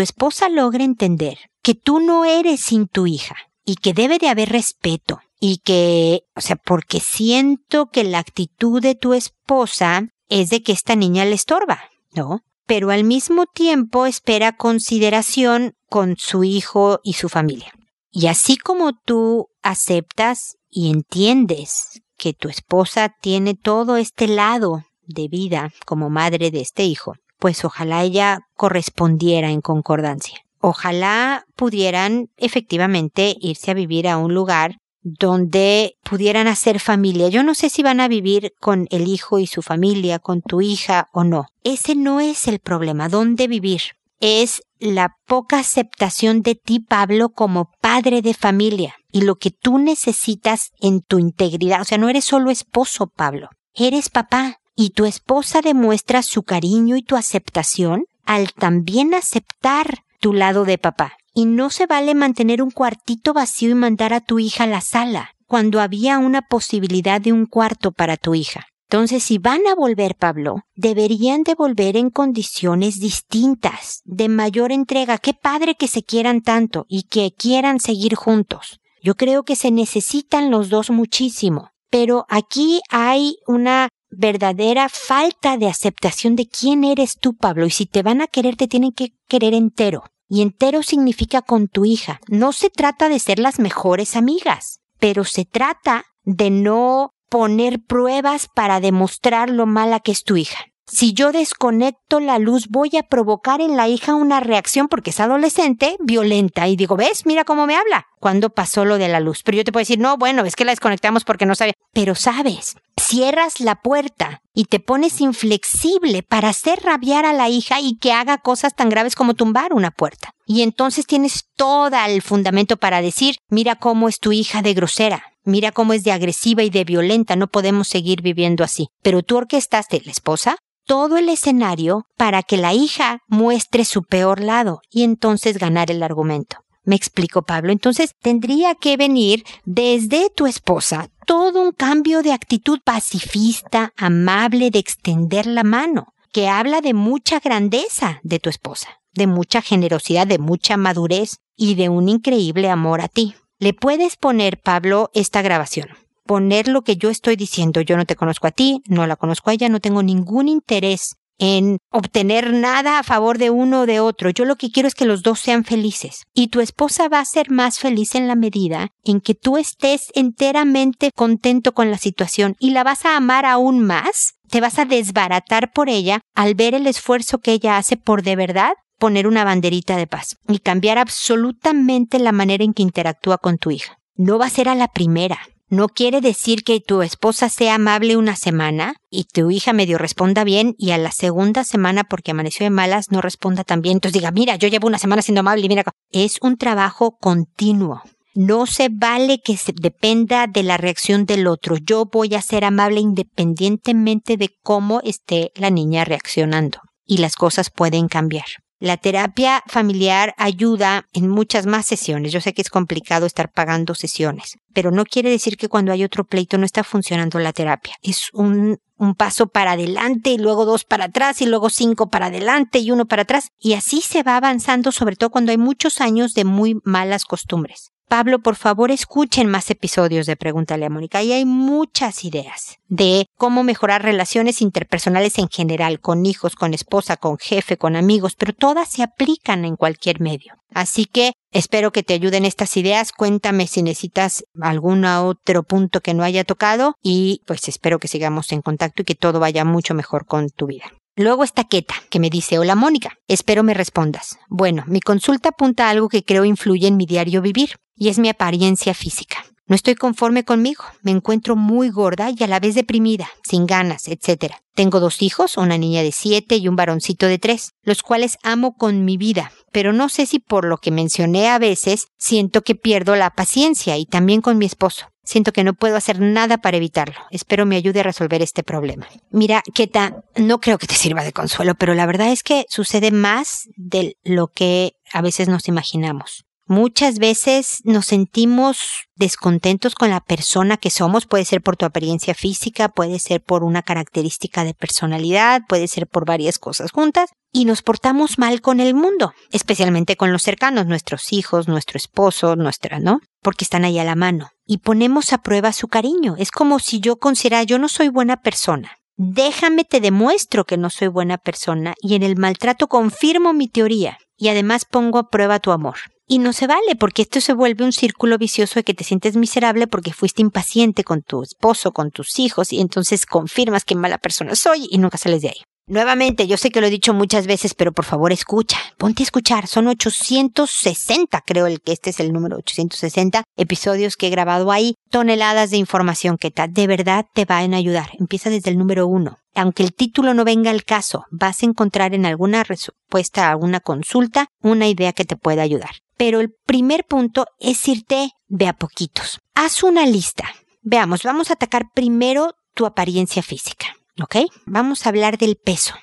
esposa 0.00 0.48
logra 0.48 0.84
entender 0.84 1.38
que 1.62 1.74
tú 1.74 2.00
no 2.00 2.24
eres 2.24 2.60
sin 2.60 2.86
tu 2.86 3.06
hija 3.06 3.36
y 3.64 3.76
que 3.76 3.94
debe 3.94 4.18
de 4.18 4.28
haber 4.28 4.50
respeto 4.50 5.20
y 5.40 5.58
que, 5.58 6.22
o 6.34 6.40
sea, 6.40 6.56
porque 6.56 7.00
siento 7.00 7.86
que 7.86 8.04
la 8.04 8.18
actitud 8.18 8.80
de 8.80 8.94
tu 8.94 9.14
esposa 9.14 10.08
es 10.28 10.50
de 10.50 10.62
que 10.62 10.72
esta 10.72 10.96
niña 10.96 11.24
le 11.24 11.34
estorba, 11.34 11.80
¿no? 12.12 12.42
Pero 12.66 12.90
al 12.90 13.04
mismo 13.04 13.46
tiempo 13.46 14.06
espera 14.06 14.56
consideración 14.56 15.74
con 15.88 16.16
su 16.18 16.44
hijo 16.44 17.00
y 17.02 17.14
su 17.14 17.28
familia. 17.28 17.72
Y 18.10 18.26
así 18.26 18.56
como 18.56 18.92
tú 19.04 19.48
aceptas 19.62 20.56
y 20.70 20.90
entiendes 20.90 22.02
que 22.18 22.34
tu 22.34 22.48
esposa 22.48 23.14
tiene 23.20 23.54
todo 23.54 23.96
este 23.96 24.28
lado 24.28 24.82
de 25.06 25.28
vida 25.28 25.72
como 25.86 26.10
madre 26.10 26.50
de 26.50 26.60
este 26.60 26.84
hijo, 26.84 27.14
pues 27.38 27.64
ojalá 27.64 28.02
ella 28.02 28.40
correspondiera 28.56 29.50
en 29.50 29.60
concordancia. 29.60 30.40
Ojalá 30.60 31.44
pudieran 31.56 32.26
efectivamente 32.36 33.36
irse 33.40 33.70
a 33.70 33.74
vivir 33.74 34.08
a 34.08 34.18
un 34.18 34.34
lugar 34.34 34.76
donde 35.02 35.94
pudieran 36.02 36.48
hacer 36.48 36.80
familia. 36.80 37.28
Yo 37.28 37.42
no 37.42 37.54
sé 37.54 37.70
si 37.70 37.82
van 37.82 38.00
a 38.00 38.08
vivir 38.08 38.52
con 38.60 38.88
el 38.90 39.06
hijo 39.06 39.38
y 39.38 39.46
su 39.46 39.62
familia, 39.62 40.18
con 40.18 40.42
tu 40.42 40.60
hija 40.60 41.06
o 41.12 41.24
no. 41.24 41.46
Ese 41.62 41.94
no 41.94 42.20
es 42.20 42.48
el 42.48 42.58
problema, 42.58 43.08
dónde 43.08 43.46
vivir. 43.46 43.82
Es 44.20 44.62
la 44.80 45.14
poca 45.26 45.60
aceptación 45.60 46.42
de 46.42 46.56
ti, 46.56 46.80
Pablo, 46.80 47.30
como 47.30 47.70
padre 47.80 48.20
de 48.20 48.34
familia 48.34 48.97
y 49.10 49.22
lo 49.22 49.36
que 49.36 49.50
tú 49.50 49.78
necesitas 49.78 50.70
en 50.80 51.00
tu 51.00 51.18
integridad. 51.18 51.80
O 51.80 51.84
sea, 51.84 51.98
no 51.98 52.08
eres 52.08 52.24
solo 52.24 52.50
esposo, 52.50 53.06
Pablo, 53.06 53.48
eres 53.74 54.08
papá 54.08 54.60
y 54.76 54.90
tu 54.90 55.06
esposa 55.06 55.60
demuestra 55.60 56.22
su 56.22 56.42
cariño 56.42 56.96
y 56.96 57.02
tu 57.02 57.16
aceptación 57.16 58.04
al 58.24 58.52
también 58.52 59.14
aceptar 59.14 60.04
tu 60.20 60.32
lado 60.32 60.64
de 60.64 60.78
papá. 60.78 61.14
Y 61.34 61.46
no 61.46 61.70
se 61.70 61.86
vale 61.86 62.14
mantener 62.14 62.62
un 62.62 62.70
cuartito 62.70 63.32
vacío 63.32 63.70
y 63.70 63.74
mandar 63.74 64.12
a 64.12 64.20
tu 64.20 64.38
hija 64.38 64.64
a 64.64 64.66
la 64.66 64.80
sala, 64.80 65.30
cuando 65.46 65.80
había 65.80 66.18
una 66.18 66.42
posibilidad 66.42 67.20
de 67.20 67.32
un 67.32 67.46
cuarto 67.46 67.92
para 67.92 68.16
tu 68.16 68.34
hija. 68.34 68.66
Entonces, 68.90 69.22
si 69.22 69.38
van 69.38 69.66
a 69.66 69.74
volver, 69.74 70.14
Pablo, 70.14 70.62
deberían 70.74 71.42
de 71.42 71.54
volver 71.54 71.96
en 71.96 72.08
condiciones 72.08 73.00
distintas, 73.00 74.00
de 74.04 74.28
mayor 74.28 74.72
entrega. 74.72 75.18
Qué 75.18 75.34
padre 75.34 75.74
que 75.74 75.88
se 75.88 76.02
quieran 76.02 76.40
tanto 76.40 76.86
y 76.88 77.02
que 77.02 77.32
quieran 77.36 77.80
seguir 77.80 78.14
juntos. 78.14 78.80
Yo 79.08 79.14
creo 79.14 79.42
que 79.42 79.56
se 79.56 79.70
necesitan 79.70 80.50
los 80.50 80.68
dos 80.68 80.90
muchísimo. 80.90 81.70
Pero 81.88 82.26
aquí 82.28 82.82
hay 82.90 83.38
una 83.46 83.88
verdadera 84.10 84.90
falta 84.90 85.56
de 85.56 85.66
aceptación 85.66 86.36
de 86.36 86.46
quién 86.46 86.84
eres 86.84 87.16
tú, 87.18 87.34
Pablo. 87.34 87.64
Y 87.64 87.70
si 87.70 87.86
te 87.86 88.02
van 88.02 88.20
a 88.20 88.26
querer, 88.26 88.56
te 88.56 88.68
tienen 88.68 88.92
que 88.92 89.14
querer 89.26 89.54
entero. 89.54 90.04
Y 90.28 90.42
entero 90.42 90.82
significa 90.82 91.40
con 91.40 91.68
tu 91.68 91.86
hija. 91.86 92.20
No 92.28 92.52
se 92.52 92.68
trata 92.68 93.08
de 93.08 93.18
ser 93.18 93.38
las 93.38 93.58
mejores 93.58 94.14
amigas, 94.14 94.80
pero 94.98 95.24
se 95.24 95.46
trata 95.46 96.04
de 96.24 96.50
no 96.50 97.14
poner 97.30 97.82
pruebas 97.82 98.46
para 98.54 98.78
demostrar 98.78 99.48
lo 99.48 99.64
mala 99.64 100.00
que 100.00 100.12
es 100.12 100.22
tu 100.22 100.36
hija. 100.36 100.66
Si 100.90 101.12
yo 101.12 101.32
desconecto 101.32 102.18
la 102.18 102.38
luz, 102.38 102.68
voy 102.70 102.96
a 102.96 103.02
provocar 103.02 103.60
en 103.60 103.76
la 103.76 103.88
hija 103.88 104.14
una 104.14 104.40
reacción 104.40 104.88
porque 104.88 105.10
es 105.10 105.20
adolescente 105.20 105.96
violenta. 106.00 106.66
Y 106.66 106.76
digo, 106.76 106.96
¿ves? 106.96 107.26
Mira 107.26 107.44
cómo 107.44 107.66
me 107.66 107.76
habla. 107.76 108.06
Cuando 108.18 108.50
pasó 108.50 108.86
lo 108.86 108.96
de 108.96 109.08
la 109.08 109.20
luz. 109.20 109.42
Pero 109.44 109.58
yo 109.58 109.64
te 109.64 109.70
puedo 109.70 109.82
decir, 109.82 109.98
no, 109.98 110.16
bueno, 110.16 110.44
es 110.44 110.56
que 110.56 110.64
la 110.64 110.72
desconectamos 110.72 111.24
porque 111.24 111.44
no 111.46 111.54
sabe. 111.54 111.74
Pero 111.92 112.14
sabes, 112.14 112.76
cierras 112.98 113.60
la 113.60 113.76
puerta 113.76 114.40
y 114.54 114.64
te 114.64 114.80
pones 114.80 115.20
inflexible 115.20 116.22
para 116.22 116.48
hacer 116.48 116.80
rabiar 116.82 117.26
a 117.26 117.32
la 117.32 117.48
hija 117.48 117.80
y 117.80 117.98
que 117.98 118.12
haga 118.12 118.38
cosas 118.38 118.74
tan 118.74 118.88
graves 118.88 119.14
como 119.14 119.34
tumbar 119.34 119.74
una 119.74 119.90
puerta. 119.90 120.30
Y 120.46 120.62
entonces 120.62 121.06
tienes 121.06 121.44
todo 121.54 121.96
el 122.06 122.22
fundamento 122.22 122.78
para 122.78 123.02
decir, 123.02 123.36
mira 123.50 123.76
cómo 123.76 124.08
es 124.08 124.18
tu 124.18 124.32
hija 124.32 124.62
de 124.62 124.74
grosera, 124.74 125.22
mira 125.44 125.70
cómo 125.70 125.92
es 125.92 126.02
de 126.02 126.12
agresiva 126.12 126.62
y 126.62 126.70
de 126.70 126.84
violenta, 126.84 127.36
no 127.36 127.48
podemos 127.48 127.88
seguir 127.88 128.22
viviendo 128.22 128.64
así. 128.64 128.88
Pero 129.02 129.22
tú 129.22 129.36
orquestaste, 129.36 130.00
la 130.04 130.10
esposa, 130.10 130.56
todo 130.88 131.18
el 131.18 131.28
escenario 131.28 132.06
para 132.16 132.42
que 132.42 132.56
la 132.56 132.72
hija 132.72 133.20
muestre 133.28 133.84
su 133.84 134.04
peor 134.04 134.40
lado 134.40 134.80
y 134.90 135.04
entonces 135.04 135.58
ganar 135.58 135.90
el 135.90 136.02
argumento. 136.02 136.64
Me 136.82 136.96
explico, 136.96 137.42
Pablo. 137.42 137.72
Entonces 137.72 138.14
tendría 138.22 138.74
que 138.74 138.96
venir 138.96 139.44
desde 139.66 140.30
tu 140.30 140.46
esposa 140.46 141.10
todo 141.26 141.60
un 141.60 141.72
cambio 141.72 142.22
de 142.22 142.32
actitud 142.32 142.80
pacifista, 142.82 143.92
amable, 143.98 144.70
de 144.70 144.78
extender 144.78 145.44
la 145.44 145.62
mano, 145.62 146.14
que 146.32 146.48
habla 146.48 146.80
de 146.80 146.94
mucha 146.94 147.38
grandeza 147.38 148.20
de 148.22 148.38
tu 148.38 148.48
esposa, 148.48 148.88
de 149.12 149.26
mucha 149.26 149.60
generosidad, 149.60 150.26
de 150.26 150.38
mucha 150.38 150.78
madurez 150.78 151.36
y 151.54 151.74
de 151.74 151.90
un 151.90 152.08
increíble 152.08 152.70
amor 152.70 153.02
a 153.02 153.08
ti. 153.08 153.34
Le 153.58 153.74
puedes 153.74 154.16
poner, 154.16 154.58
Pablo, 154.58 155.10
esta 155.12 155.42
grabación. 155.42 155.90
Poner 156.28 156.68
lo 156.68 156.82
que 156.82 156.98
yo 156.98 157.08
estoy 157.08 157.36
diciendo. 157.36 157.80
Yo 157.80 157.96
no 157.96 158.04
te 158.04 158.14
conozco 158.14 158.46
a 158.46 158.50
ti, 158.50 158.82
no 158.86 159.06
la 159.06 159.16
conozco 159.16 159.48
a 159.48 159.54
ella, 159.54 159.70
no 159.70 159.80
tengo 159.80 160.02
ningún 160.02 160.46
interés 160.46 161.16
en 161.38 161.78
obtener 161.90 162.52
nada 162.52 162.98
a 162.98 163.02
favor 163.02 163.38
de 163.38 163.48
uno 163.48 163.80
o 163.80 163.86
de 163.86 164.00
otro. 164.00 164.28
Yo 164.28 164.44
lo 164.44 164.56
que 164.56 164.70
quiero 164.70 164.88
es 164.88 164.94
que 164.94 165.06
los 165.06 165.22
dos 165.22 165.40
sean 165.40 165.64
felices. 165.64 166.24
Y 166.34 166.48
tu 166.48 166.60
esposa 166.60 167.08
va 167.08 167.20
a 167.20 167.24
ser 167.24 167.50
más 167.50 167.78
feliz 167.78 168.14
en 168.14 168.28
la 168.28 168.34
medida 168.34 168.88
en 169.04 169.22
que 169.22 169.34
tú 169.34 169.56
estés 169.56 170.10
enteramente 170.14 171.12
contento 171.14 171.72
con 171.72 171.90
la 171.90 171.96
situación 171.96 172.56
y 172.58 172.72
la 172.72 172.84
vas 172.84 173.06
a 173.06 173.16
amar 173.16 173.46
aún 173.46 173.80
más. 173.80 174.34
Te 174.50 174.60
vas 174.60 174.78
a 174.78 174.84
desbaratar 174.84 175.72
por 175.72 175.88
ella 175.88 176.20
al 176.34 176.54
ver 176.54 176.74
el 176.74 176.86
esfuerzo 176.86 177.38
que 177.38 177.52
ella 177.52 177.78
hace 177.78 177.96
por 177.96 178.22
de 178.22 178.36
verdad 178.36 178.72
poner 178.98 179.26
una 179.26 179.44
banderita 179.44 179.96
de 179.96 180.06
paz 180.06 180.36
y 180.46 180.58
cambiar 180.58 180.98
absolutamente 180.98 182.18
la 182.18 182.32
manera 182.32 182.64
en 182.64 182.74
que 182.74 182.82
interactúa 182.82 183.38
con 183.38 183.56
tu 183.56 183.70
hija. 183.70 183.98
No 184.14 184.38
va 184.38 184.44
a 184.44 184.50
ser 184.50 184.68
a 184.68 184.74
la 184.74 184.88
primera. 184.88 185.38
No 185.70 185.88
quiere 185.88 186.22
decir 186.22 186.64
que 186.64 186.80
tu 186.80 187.02
esposa 187.02 187.50
sea 187.50 187.74
amable 187.74 188.16
una 188.16 188.36
semana 188.36 188.94
y 189.10 189.24
tu 189.24 189.50
hija 189.50 189.74
medio 189.74 189.98
responda 189.98 190.42
bien 190.42 190.74
y 190.78 190.92
a 190.92 190.98
la 190.98 191.10
segunda 191.10 191.62
semana 191.62 192.04
porque 192.04 192.30
amaneció 192.30 192.64
de 192.64 192.70
malas 192.70 193.10
no 193.10 193.20
responda 193.20 193.64
tan 193.64 193.82
bien. 193.82 193.98
Entonces 193.98 194.14
diga, 194.14 194.30
mira, 194.30 194.56
yo 194.56 194.68
llevo 194.68 194.86
una 194.86 194.98
semana 194.98 195.20
siendo 195.20 195.40
amable 195.40 195.66
y 195.66 195.68
mira, 195.68 195.84
es 196.10 196.38
un 196.40 196.56
trabajo 196.56 197.18
continuo. 197.18 198.02
No 198.34 198.66
se 198.66 198.88
vale 198.88 199.40
que 199.44 199.58
se 199.58 199.72
dependa 199.74 200.46
de 200.46 200.62
la 200.62 200.78
reacción 200.78 201.26
del 201.26 201.46
otro. 201.46 201.76
Yo 201.76 202.06
voy 202.06 202.34
a 202.34 202.40
ser 202.40 202.64
amable 202.64 203.00
independientemente 203.00 204.38
de 204.38 204.50
cómo 204.62 205.00
esté 205.04 205.52
la 205.54 205.68
niña 205.68 206.04
reaccionando. 206.04 206.78
Y 207.04 207.18
las 207.18 207.36
cosas 207.36 207.70
pueden 207.70 208.08
cambiar. 208.08 208.46
La 208.80 208.96
terapia 208.96 209.64
familiar 209.66 210.34
ayuda 210.36 211.08
en 211.12 211.28
muchas 211.28 211.66
más 211.66 211.84
sesiones. 211.84 212.30
Yo 212.30 212.40
sé 212.40 212.54
que 212.54 212.62
es 212.62 212.70
complicado 212.70 213.26
estar 213.26 213.50
pagando 213.50 213.96
sesiones, 213.96 214.56
pero 214.72 214.92
no 214.92 215.04
quiere 215.04 215.30
decir 215.30 215.56
que 215.56 215.68
cuando 215.68 215.90
hay 215.90 216.04
otro 216.04 216.24
pleito 216.24 216.58
no 216.58 216.64
está 216.64 216.84
funcionando 216.84 217.40
la 217.40 217.52
terapia. 217.52 217.96
Es 218.02 218.30
un, 218.32 218.78
un 218.96 219.16
paso 219.16 219.48
para 219.48 219.72
adelante 219.72 220.30
y 220.30 220.38
luego 220.38 220.64
dos 220.64 220.84
para 220.84 221.06
atrás 221.06 221.42
y 221.42 221.46
luego 221.46 221.70
cinco 221.70 222.08
para 222.08 222.26
adelante 222.26 222.78
y 222.78 222.92
uno 222.92 223.06
para 223.06 223.22
atrás. 223.22 223.48
Y 223.58 223.72
así 223.72 224.00
se 224.00 224.22
va 224.22 224.36
avanzando, 224.36 224.92
sobre 224.92 225.16
todo 225.16 225.30
cuando 225.30 225.50
hay 225.50 225.58
muchos 225.58 226.00
años 226.00 226.34
de 226.34 226.44
muy 226.44 226.76
malas 226.84 227.24
costumbres. 227.24 227.90
Pablo, 228.08 228.38
por 228.38 228.56
favor, 228.56 228.90
escuchen 228.90 229.48
más 229.48 229.70
episodios 229.70 230.26
de 230.26 230.36
Pregúntale 230.36 230.86
a 230.86 230.90
Mónica. 230.90 231.22
Y 231.22 231.32
hay 231.32 231.44
muchas 231.44 232.24
ideas 232.24 232.78
de 232.88 233.26
cómo 233.36 233.62
mejorar 233.62 234.02
relaciones 234.02 234.62
interpersonales 234.62 235.38
en 235.38 235.48
general, 235.48 236.00
con 236.00 236.24
hijos, 236.24 236.56
con 236.56 236.72
esposa, 236.72 237.18
con 237.18 237.36
jefe, 237.36 237.76
con 237.76 237.96
amigos, 237.96 238.34
pero 238.34 238.54
todas 238.54 238.88
se 238.88 239.02
aplican 239.02 239.66
en 239.66 239.76
cualquier 239.76 240.20
medio. 240.20 240.54
Así 240.72 241.04
que 241.04 241.32
espero 241.52 241.92
que 241.92 242.02
te 242.02 242.14
ayuden 242.14 242.46
estas 242.46 242.76
ideas. 242.78 243.12
Cuéntame 243.12 243.66
si 243.66 243.82
necesitas 243.82 244.44
algún 244.60 245.04
otro 245.04 245.62
punto 245.62 246.00
que 246.00 246.14
no 246.14 246.24
haya 246.24 246.44
tocado 246.44 246.94
y 247.02 247.42
pues 247.46 247.68
espero 247.68 247.98
que 247.98 248.08
sigamos 248.08 248.52
en 248.52 248.62
contacto 248.62 249.02
y 249.02 249.04
que 249.04 249.14
todo 249.14 249.38
vaya 249.38 249.64
mucho 249.64 249.94
mejor 249.94 250.24
con 250.24 250.48
tu 250.48 250.66
vida. 250.66 250.92
Luego 251.18 251.42
está 251.42 251.64
Keta, 251.64 251.96
que 252.10 252.20
me 252.20 252.30
dice, 252.30 252.60
hola 252.60 252.76
Mónica, 252.76 253.18
espero 253.26 253.64
me 253.64 253.74
respondas. 253.74 254.38
Bueno, 254.48 254.84
mi 254.86 255.00
consulta 255.00 255.48
apunta 255.48 255.88
a 255.88 255.90
algo 255.90 256.08
que 256.08 256.22
creo 256.22 256.44
influye 256.44 256.86
en 256.86 256.96
mi 256.96 257.06
diario 257.06 257.42
vivir, 257.42 257.70
y 257.96 258.08
es 258.08 258.20
mi 258.20 258.28
apariencia 258.28 258.94
física. 258.94 259.44
No 259.66 259.74
estoy 259.74 259.96
conforme 259.96 260.44
conmigo, 260.44 260.84
me 261.02 261.10
encuentro 261.10 261.56
muy 261.56 261.90
gorda 261.90 262.30
y 262.30 262.40
a 262.44 262.46
la 262.46 262.60
vez 262.60 262.76
deprimida, 262.76 263.28
sin 263.42 263.66
ganas, 263.66 264.06
etc. 264.06 264.54
Tengo 264.76 265.00
dos 265.00 265.20
hijos, 265.20 265.56
una 265.56 265.76
niña 265.76 266.04
de 266.04 266.12
siete 266.12 266.56
y 266.56 266.68
un 266.68 266.76
varoncito 266.76 267.26
de 267.26 267.40
tres, 267.40 267.72
los 267.82 268.04
cuales 268.04 268.38
amo 268.44 268.76
con 268.76 269.04
mi 269.04 269.16
vida, 269.16 269.50
pero 269.72 269.92
no 269.92 270.08
sé 270.08 270.24
si 270.24 270.38
por 270.38 270.64
lo 270.66 270.78
que 270.78 270.92
mencioné 270.92 271.48
a 271.48 271.58
veces 271.58 272.06
siento 272.16 272.62
que 272.62 272.76
pierdo 272.76 273.16
la 273.16 273.30
paciencia 273.30 273.96
y 273.96 274.06
también 274.06 274.40
con 274.40 274.56
mi 274.56 274.66
esposo. 274.66 275.06
Siento 275.28 275.52
que 275.52 275.62
no 275.62 275.74
puedo 275.74 275.94
hacer 275.94 276.22
nada 276.22 276.56
para 276.56 276.78
evitarlo. 276.78 277.20
Espero 277.30 277.66
me 277.66 277.76
ayude 277.76 278.00
a 278.00 278.02
resolver 278.02 278.40
este 278.40 278.62
problema. 278.62 279.06
Mira, 279.30 279.62
Keta, 279.74 280.22
no 280.36 280.58
creo 280.58 280.78
que 280.78 280.86
te 280.86 280.94
sirva 280.94 281.22
de 281.22 281.34
consuelo, 281.34 281.74
pero 281.74 281.92
la 281.92 282.06
verdad 282.06 282.32
es 282.32 282.42
que 282.42 282.64
sucede 282.70 283.10
más 283.10 283.68
de 283.76 284.16
lo 284.24 284.46
que 284.46 284.92
a 285.12 285.20
veces 285.20 285.48
nos 285.48 285.68
imaginamos. 285.68 286.46
Muchas 286.66 287.18
veces 287.18 287.82
nos 287.84 288.06
sentimos 288.06 289.06
descontentos 289.16 289.94
con 289.94 290.08
la 290.08 290.20
persona 290.20 290.78
que 290.78 290.88
somos, 290.88 291.26
puede 291.26 291.44
ser 291.44 291.60
por 291.60 291.76
tu 291.76 291.84
apariencia 291.84 292.32
física, 292.32 292.88
puede 292.88 293.18
ser 293.18 293.42
por 293.42 293.64
una 293.64 293.82
característica 293.82 294.64
de 294.64 294.72
personalidad, 294.72 295.60
puede 295.68 295.88
ser 295.88 296.06
por 296.06 296.24
varias 296.24 296.58
cosas 296.58 296.90
juntas, 296.90 297.28
y 297.52 297.66
nos 297.66 297.82
portamos 297.82 298.38
mal 298.38 298.62
con 298.62 298.80
el 298.80 298.94
mundo, 298.94 299.34
especialmente 299.52 300.16
con 300.16 300.32
los 300.32 300.40
cercanos, 300.40 300.86
nuestros 300.86 301.34
hijos, 301.34 301.68
nuestro 301.68 301.98
esposo, 301.98 302.56
nuestra, 302.56 302.98
¿no? 302.98 303.20
Porque 303.42 303.66
están 303.66 303.84
ahí 303.84 303.98
a 303.98 304.04
la 304.04 304.14
mano. 304.14 304.48
Y 304.70 304.78
ponemos 304.78 305.32
a 305.32 305.38
prueba 305.38 305.72
su 305.72 305.88
cariño. 305.88 306.36
Es 306.36 306.50
como 306.50 306.78
si 306.78 307.00
yo 307.00 307.16
considerara 307.16 307.62
yo 307.62 307.78
no 307.78 307.88
soy 307.88 308.08
buena 308.08 308.36
persona. 308.42 308.98
Déjame 309.16 309.84
te 309.84 310.00
demuestro 310.00 310.66
que 310.66 310.76
no 310.76 310.90
soy 310.90 311.08
buena 311.08 311.38
persona 311.38 311.94
y 312.02 312.14
en 312.14 312.22
el 312.22 312.36
maltrato 312.36 312.86
confirmo 312.86 313.54
mi 313.54 313.66
teoría 313.68 314.18
y 314.36 314.48
además 314.48 314.84
pongo 314.84 315.18
a 315.18 315.30
prueba 315.30 315.58
tu 315.58 315.72
amor. 315.72 315.96
Y 316.26 316.38
no 316.38 316.52
se 316.52 316.66
vale, 316.66 316.94
porque 317.00 317.22
esto 317.22 317.40
se 317.40 317.54
vuelve 317.54 317.82
un 317.82 317.92
círculo 317.92 318.36
vicioso 318.36 318.74
de 318.74 318.84
que 318.84 318.92
te 318.92 319.04
sientes 319.04 319.36
miserable 319.36 319.86
porque 319.86 320.12
fuiste 320.12 320.42
impaciente 320.42 321.02
con 321.02 321.22
tu 321.22 321.42
esposo, 321.42 321.92
con 321.92 322.10
tus 322.10 322.38
hijos, 322.38 322.70
y 322.70 322.80
entonces 322.82 323.24
confirmas 323.24 323.86
qué 323.86 323.94
mala 323.94 324.18
persona 324.18 324.54
soy 324.54 324.86
y 324.90 324.98
nunca 324.98 325.16
sales 325.16 325.40
de 325.40 325.48
ahí. 325.48 325.62
Nuevamente, 325.88 326.46
yo 326.46 326.58
sé 326.58 326.68
que 326.68 326.82
lo 326.82 326.86
he 326.86 326.90
dicho 326.90 327.14
muchas 327.14 327.46
veces, 327.46 327.72
pero 327.72 327.92
por 327.92 328.04
favor 328.04 328.30
escucha, 328.30 328.76
ponte 328.98 329.22
a 329.22 329.24
escuchar. 329.24 329.66
Son 329.66 329.86
860, 329.86 331.40
creo 331.46 331.66
el 331.66 331.80
que 331.80 331.92
este 331.92 332.10
es 332.10 332.20
el 332.20 332.30
número 332.30 332.58
860 332.58 333.42
episodios 333.56 334.16
que 334.16 334.26
he 334.26 334.30
grabado 334.30 334.70
ahí, 334.70 334.96
toneladas 335.10 335.70
de 335.70 335.78
información 335.78 336.36
que 336.36 336.52
de 336.68 336.86
verdad 336.86 337.24
te 337.32 337.46
van 337.46 337.72
a 337.72 337.78
ayudar. 337.78 338.10
Empieza 338.20 338.50
desde 338.50 338.68
el 338.70 338.76
número 338.76 339.06
uno. 339.06 339.38
Aunque 339.54 339.82
el 339.82 339.94
título 339.94 340.34
no 340.34 340.44
venga 340.44 340.70
al 340.70 340.84
caso, 340.84 341.24
vas 341.30 341.62
a 341.62 341.66
encontrar 341.66 342.14
en 342.14 342.26
alguna 342.26 342.64
respuesta 342.64 343.48
alguna 343.50 343.80
consulta 343.80 344.48
una 344.62 344.88
idea 344.88 345.14
que 345.14 345.24
te 345.24 345.36
pueda 345.36 345.62
ayudar. 345.62 345.92
Pero 346.18 346.40
el 346.40 346.50
primer 346.66 347.04
punto 347.04 347.46
es 347.58 347.88
irte 347.88 348.28
de 348.46 348.68
a 348.68 348.74
poquitos. 348.74 349.38
Haz 349.54 349.82
una 349.82 350.04
lista. 350.04 350.44
Veamos, 350.82 351.22
vamos 351.22 351.48
a 351.48 351.54
atacar 351.54 351.84
primero 351.94 352.52
tu 352.74 352.84
apariencia 352.84 353.42
física. 353.42 353.97
¿Ok? 354.22 354.36
Vamos 354.66 355.04
a 355.04 355.10
hablar 355.10 355.38
del 355.38 355.56
peso. 355.56 355.94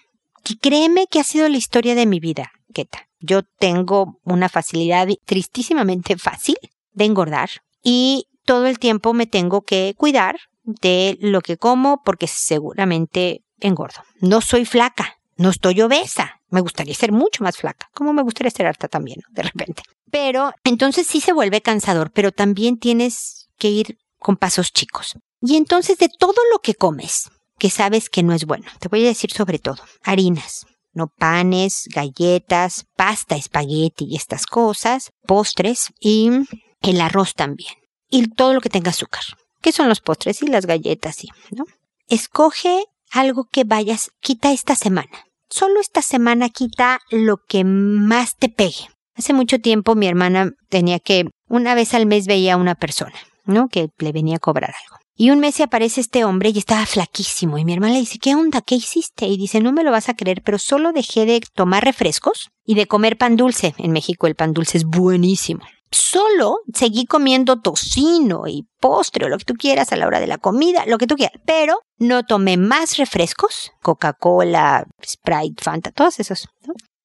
Y 0.48 0.58
créeme 0.58 1.08
que 1.08 1.20
ha 1.20 1.24
sido 1.24 1.50
la 1.50 1.58
historia 1.58 1.96
de 1.96 2.06
mi 2.06 2.20
vida, 2.20 2.52
Keta. 2.74 3.08
Yo 3.20 3.44
tengo 3.44 4.20
una 4.24 4.50
facilidad 4.50 5.08
tristísimamente 5.26 6.18
fácil 6.18 6.58
de 6.94 7.06
engordar 7.06 7.50
y 7.84 8.28
todo 8.46 8.68
el 8.68 8.80
tiempo 8.80 9.14
me 9.14 9.28
tengo 9.28 9.62
que 9.62 9.96
cuidar 9.98 10.38
de 10.64 11.18
lo 11.20 11.42
que 11.42 11.58
como 11.58 12.04
porque 12.04 12.28
seguramente 12.28 13.44
engordo. 13.60 14.02
No 14.20 14.42
soy 14.42 14.66
flaca, 14.66 15.18
no 15.38 15.50
estoy 15.50 15.82
obesa. 15.82 16.42
Me 16.50 16.62
gustaría 16.62 16.94
ser 16.94 17.12
mucho 17.12 17.44
más 17.44 17.58
flaca, 17.58 17.90
como 17.94 18.14
me 18.14 18.22
gustaría 18.22 18.52
ser 18.52 18.68
harta 18.68 18.88
también, 18.88 19.22
de 19.30 19.44
repente. 19.44 19.84
Pero 20.12 20.54
entonces 20.64 21.08
sí 21.08 21.20
se 21.20 21.34
vuelve 21.34 21.62
cansador, 21.62 22.12
pero 22.12 22.32
también 22.32 22.78
tienes 22.78 23.50
que 23.58 23.70
ir 23.70 23.98
con 24.20 24.38
pasos 24.38 24.72
chicos. 24.72 25.18
Y 25.42 25.58
entonces 25.58 25.98
de 25.98 26.10
todo 26.10 26.42
lo 26.52 26.60
que 26.60 26.76
comes, 26.76 27.30
que 27.58 27.70
sabes 27.70 28.10
que 28.10 28.24
no 28.24 28.34
es 28.34 28.46
bueno. 28.46 28.66
Te 28.80 28.88
voy 28.88 29.06
a 29.06 29.10
decir 29.10 29.32
sobre 29.32 29.60
todo, 29.60 29.78
harinas, 30.04 30.66
no 30.94 31.08
panes, 31.08 31.88
galletas, 31.94 32.86
pasta, 32.96 33.36
espagueti 33.36 34.06
y 34.10 34.16
estas 34.16 34.46
cosas, 34.46 35.12
postres 35.28 35.92
y 36.00 36.32
el 36.82 37.02
arroz 37.02 37.34
también. 37.34 37.74
Y 38.10 38.28
todo 38.30 38.54
lo 38.54 38.62
que 38.62 38.70
tenga 38.70 38.92
azúcar. 38.92 39.24
¿Qué 39.62 39.72
son 39.72 39.90
los 39.90 40.00
postres 40.00 40.42
y 40.42 40.48
las 40.48 40.66
galletas? 40.66 41.24
Y, 41.24 41.30
¿no? 41.52 41.66
Escoge 42.08 42.86
algo 43.12 43.46
que 43.52 43.64
vayas, 43.64 44.12
quita 44.22 44.52
esta 44.52 44.76
semana. 44.76 45.26
Solo 45.50 45.80
esta 45.80 46.02
semana 46.02 46.50
quita 46.50 47.00
lo 47.10 47.38
que 47.38 47.64
más 47.64 48.36
te 48.36 48.50
pegue. 48.50 48.90
Hace 49.16 49.34
mucho 49.34 49.60
tiempo 49.60 49.96
mi 49.96 50.08
hermana 50.08 50.52
tenía 50.70 51.00
que, 51.00 51.26
una 51.48 51.76
vez 51.76 51.94
al 51.94 52.06
mes 52.06 52.28
veía 52.28 52.56
a 52.56 52.58
una 52.58 52.76
persona, 52.76 53.16
¿no? 53.46 53.68
Que 53.70 53.90
le 54.00 54.12
venía 54.12 54.38
a 54.38 54.40
cobrar 54.40 54.74
algo. 54.84 54.98
Y 55.18 55.30
un 55.30 55.40
mes 55.40 55.56
se 55.56 55.64
aparece 55.64 56.02
este 56.02 56.26
hombre 56.26 56.50
y 56.50 56.58
estaba 56.58 56.86
flaquísimo. 56.86 57.58
Y 57.58 57.64
mi 57.64 57.72
hermana 57.72 57.94
le 57.94 58.02
dice, 58.02 58.20
¿qué 58.20 58.36
onda? 58.36 58.60
¿Qué 58.60 58.76
hiciste? 58.76 59.28
Y 59.28 59.38
dice, 59.38 59.62
no 59.62 59.72
me 59.72 59.84
lo 59.86 59.92
vas 59.92 60.10
a 60.10 60.14
creer, 60.14 60.42
pero 60.44 60.60
solo 60.60 60.92
dejé 60.92 61.26
de 61.26 61.42
tomar 61.54 61.86
refrescos 61.86 62.50
y 62.66 62.76
de 62.76 62.86
comer 62.86 63.18
pan 63.18 63.38
dulce. 63.38 63.74
En 63.78 63.92
México 63.94 64.28
el 64.28 64.36
pan 64.36 64.52
dulce 64.52 64.78
es 64.78 64.84
buenísimo. 64.84 65.62
Solo 65.90 66.58
seguí 66.74 67.06
comiendo 67.06 67.62
tocino 67.62 68.46
y 68.48 68.68
postre 68.82 69.26
o 69.26 69.30
lo 69.30 69.38
que 69.38 69.46
tú 69.46 69.54
quieras 69.54 69.94
a 69.94 69.96
la 69.96 70.06
hora 70.06 70.20
de 70.20 70.28
la 70.28 70.38
comida, 70.38 70.84
lo 70.86 70.98
que 70.98 71.08
tú 71.08 71.16
quieras. 71.16 71.40
Pero 71.46 71.80
no 71.98 72.24
tomé 72.24 72.58
más 72.58 72.98
refrescos, 72.98 73.72
Coca-Cola, 73.82 74.86
Sprite, 75.02 75.64
Fanta, 75.64 75.92
todos 75.92 76.20
esos. 76.20 76.50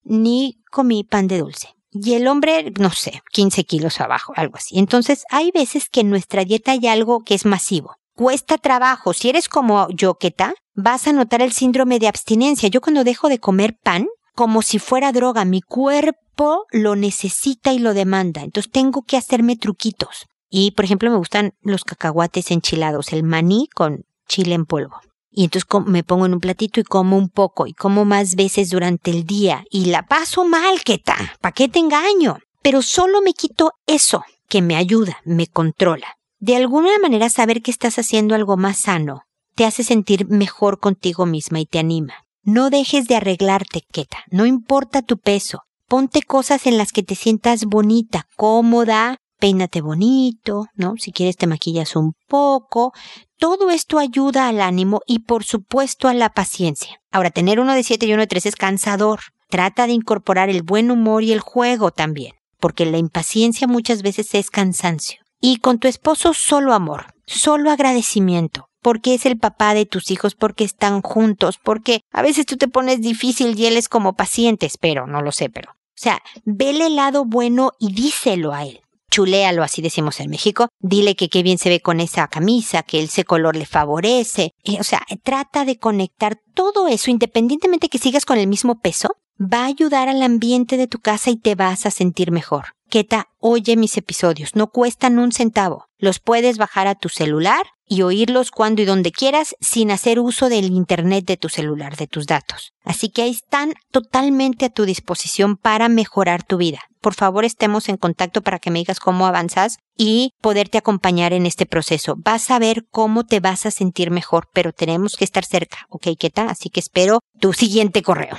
Ni 0.02 0.56
comí 0.72 1.04
pan 1.04 1.28
de 1.28 1.38
dulce. 1.38 1.68
Y 1.92 2.14
el 2.14 2.26
hombre, 2.26 2.72
no 2.78 2.90
sé, 2.90 3.22
15 3.30 3.64
kilos 3.64 4.00
abajo, 4.00 4.32
algo 4.34 4.56
así. 4.56 4.80
Entonces, 4.80 5.24
hay 5.30 5.52
veces 5.52 5.88
que 5.88 6.00
en 6.00 6.10
nuestra 6.10 6.44
dieta 6.44 6.72
hay 6.72 6.88
algo 6.88 7.20
que 7.20 7.34
es 7.34 7.44
masivo 7.44 7.99
cuesta 8.20 8.58
trabajo. 8.58 9.14
Si 9.14 9.30
eres 9.30 9.48
como 9.48 9.88
yo, 9.88 10.16
Keta, 10.16 10.52
vas 10.74 11.06
a 11.06 11.12
notar 11.14 11.40
el 11.40 11.52
síndrome 11.52 11.98
de 11.98 12.06
abstinencia. 12.06 12.68
Yo 12.68 12.82
cuando 12.82 13.02
dejo 13.02 13.30
de 13.30 13.38
comer 13.38 13.78
pan, 13.82 14.08
como 14.34 14.60
si 14.60 14.78
fuera 14.78 15.10
droga, 15.10 15.46
mi 15.46 15.62
cuerpo 15.62 16.66
lo 16.70 16.96
necesita 16.96 17.72
y 17.72 17.78
lo 17.78 17.94
demanda. 17.94 18.42
Entonces 18.42 18.70
tengo 18.70 19.04
que 19.04 19.16
hacerme 19.16 19.56
truquitos. 19.56 20.26
Y, 20.50 20.72
por 20.72 20.84
ejemplo, 20.84 21.10
me 21.10 21.16
gustan 21.16 21.54
los 21.62 21.82
cacahuates 21.84 22.50
enchilados, 22.50 23.14
el 23.14 23.22
maní 23.22 23.68
con 23.74 24.04
chile 24.28 24.54
en 24.54 24.66
polvo. 24.66 25.00
Y 25.30 25.44
entonces 25.44 25.66
me 25.86 26.04
pongo 26.04 26.26
en 26.26 26.34
un 26.34 26.40
platito 26.40 26.78
y 26.78 26.84
como 26.84 27.16
un 27.16 27.30
poco 27.30 27.66
y 27.66 27.72
como 27.72 28.04
más 28.04 28.34
veces 28.34 28.68
durante 28.68 29.10
el 29.12 29.24
día 29.24 29.64
y 29.70 29.86
la 29.86 30.02
paso 30.02 30.44
mal, 30.44 30.82
Keta. 30.84 31.16
¿Para 31.40 31.52
qué 31.52 31.68
te 31.68 31.78
engaño? 31.78 32.36
Pero 32.60 32.82
solo 32.82 33.22
me 33.22 33.32
quito 33.32 33.72
eso 33.86 34.24
que 34.46 34.60
me 34.60 34.76
ayuda, 34.76 35.22
me 35.24 35.46
controla. 35.46 36.19
De 36.40 36.56
alguna 36.56 36.98
manera 37.02 37.28
saber 37.28 37.60
que 37.60 37.70
estás 37.70 37.98
haciendo 37.98 38.34
algo 38.34 38.56
más 38.56 38.78
sano 38.78 39.24
te 39.54 39.66
hace 39.66 39.84
sentir 39.84 40.26
mejor 40.26 40.80
contigo 40.80 41.26
misma 41.26 41.60
y 41.60 41.66
te 41.66 41.78
anima. 41.78 42.14
No 42.42 42.70
dejes 42.70 43.06
de 43.06 43.16
arreglarte, 43.16 43.82
Keta. 43.92 44.24
No 44.30 44.46
importa 44.46 45.02
tu 45.02 45.18
peso. 45.18 45.64
Ponte 45.86 46.22
cosas 46.22 46.66
en 46.66 46.78
las 46.78 46.92
que 46.92 47.02
te 47.02 47.14
sientas 47.14 47.66
bonita, 47.66 48.26
cómoda, 48.36 49.18
peínate 49.38 49.82
bonito, 49.82 50.64
¿no? 50.74 50.94
Si 50.96 51.12
quieres 51.12 51.36
te 51.36 51.46
maquillas 51.46 51.94
un 51.94 52.14
poco. 52.26 52.94
Todo 53.36 53.68
esto 53.68 53.98
ayuda 53.98 54.48
al 54.48 54.62
ánimo 54.62 55.02
y 55.06 55.18
por 55.18 55.44
supuesto 55.44 56.08
a 56.08 56.14
la 56.14 56.30
paciencia. 56.30 57.02
Ahora, 57.10 57.30
tener 57.30 57.60
uno 57.60 57.74
de 57.74 57.82
siete 57.82 58.06
y 58.06 58.14
uno 58.14 58.22
de 58.22 58.28
tres 58.28 58.46
es 58.46 58.56
cansador. 58.56 59.20
Trata 59.50 59.86
de 59.86 59.92
incorporar 59.92 60.48
el 60.48 60.62
buen 60.62 60.90
humor 60.90 61.22
y 61.22 61.32
el 61.32 61.40
juego 61.40 61.90
también, 61.90 62.32
porque 62.60 62.86
la 62.86 62.96
impaciencia 62.96 63.66
muchas 63.66 64.00
veces 64.00 64.34
es 64.34 64.48
cansancio. 64.48 65.19
Y 65.40 65.56
con 65.56 65.78
tu 65.78 65.88
esposo 65.88 66.34
solo 66.34 66.74
amor, 66.74 67.06
solo 67.26 67.70
agradecimiento, 67.70 68.68
porque 68.82 69.14
es 69.14 69.24
el 69.24 69.38
papá 69.38 69.74
de 69.74 69.86
tus 69.86 70.10
hijos, 70.10 70.34
porque 70.34 70.64
están 70.64 71.00
juntos, 71.00 71.58
porque 71.62 72.02
a 72.12 72.22
veces 72.22 72.46
tú 72.46 72.56
te 72.56 72.68
pones 72.68 73.00
difícil 73.00 73.58
y 73.58 73.66
él 73.66 73.76
es 73.76 73.88
como 73.88 74.14
paciente, 74.14 74.66
espero, 74.66 75.06
no 75.06 75.22
lo 75.22 75.32
sé, 75.32 75.48
pero. 75.48 75.72
O 75.72 76.02
sea, 76.02 76.22
vele 76.44 76.86
el 76.86 76.96
lado 76.96 77.24
bueno 77.24 77.72
y 77.78 77.92
díselo 77.92 78.52
a 78.52 78.64
él. 78.64 78.80
Chuléalo, 79.10 79.62
así 79.62 79.82
decimos 79.82 80.20
en 80.20 80.30
México. 80.30 80.68
Dile 80.78 81.16
que 81.16 81.28
qué 81.28 81.42
bien 81.42 81.58
se 81.58 81.68
ve 81.68 81.80
con 81.80 82.00
esa 82.00 82.28
camisa, 82.28 82.82
que 82.82 83.02
ese 83.02 83.24
color 83.24 83.56
le 83.56 83.66
favorece. 83.66 84.52
Eh, 84.62 84.76
o 84.78 84.84
sea, 84.84 85.02
trata 85.22 85.64
de 85.64 85.78
conectar 85.78 86.38
todo 86.54 86.86
eso, 86.86 87.10
independientemente 87.10 87.88
que 87.88 87.98
sigas 87.98 88.24
con 88.24 88.38
el 88.38 88.46
mismo 88.46 88.80
peso, 88.80 89.16
va 89.40 89.62
a 89.62 89.66
ayudar 89.66 90.08
al 90.08 90.22
ambiente 90.22 90.76
de 90.76 90.86
tu 90.86 91.00
casa 91.00 91.30
y 91.30 91.36
te 91.36 91.54
vas 91.54 91.86
a 91.86 91.90
sentir 91.90 92.30
mejor. 92.30 92.74
Keta, 92.90 93.28
oye 93.38 93.76
mis 93.76 93.96
episodios, 93.96 94.54
no 94.54 94.66
cuestan 94.66 95.18
un 95.18 95.32
centavo. 95.32 95.86
Los 95.96 96.18
puedes 96.18 96.58
bajar 96.58 96.88
a 96.88 96.94
tu 96.94 97.08
celular 97.08 97.62
y 97.86 98.02
oírlos 98.02 98.50
cuando 98.50 98.82
y 98.82 98.84
donde 98.84 99.12
quieras 99.12 99.54
sin 99.60 99.90
hacer 99.90 100.20
uso 100.20 100.48
del 100.48 100.66
Internet 100.66 101.24
de 101.24 101.36
tu 101.36 101.48
celular, 101.48 101.96
de 101.96 102.06
tus 102.06 102.26
datos. 102.26 102.72
Así 102.84 103.08
que 103.08 103.22
ahí 103.22 103.30
están 103.30 103.74
totalmente 103.90 104.66
a 104.66 104.70
tu 104.70 104.84
disposición 104.84 105.56
para 105.56 105.88
mejorar 105.88 106.42
tu 106.42 106.56
vida. 106.56 106.80
Por 107.00 107.14
favor, 107.14 107.44
estemos 107.44 107.88
en 107.88 107.96
contacto 107.96 108.42
para 108.42 108.58
que 108.58 108.70
me 108.70 108.80
digas 108.80 109.00
cómo 109.00 109.26
avanzas 109.26 109.78
y 109.96 110.32
poderte 110.40 110.76
acompañar 110.76 111.32
en 111.32 111.46
este 111.46 111.66
proceso. 111.66 112.14
Vas 112.18 112.50
a 112.50 112.58
ver 112.58 112.84
cómo 112.90 113.24
te 113.24 113.40
vas 113.40 113.66
a 113.66 113.70
sentir 113.70 114.10
mejor, 114.10 114.48
pero 114.52 114.72
tenemos 114.72 115.16
que 115.16 115.24
estar 115.24 115.44
cerca, 115.44 115.86
¿ok, 115.88 116.08
Keta? 116.18 116.44
Así 116.44 116.70
que 116.70 116.80
espero 116.80 117.20
tu 117.38 117.52
siguiente 117.52 118.02
correo. 118.02 118.36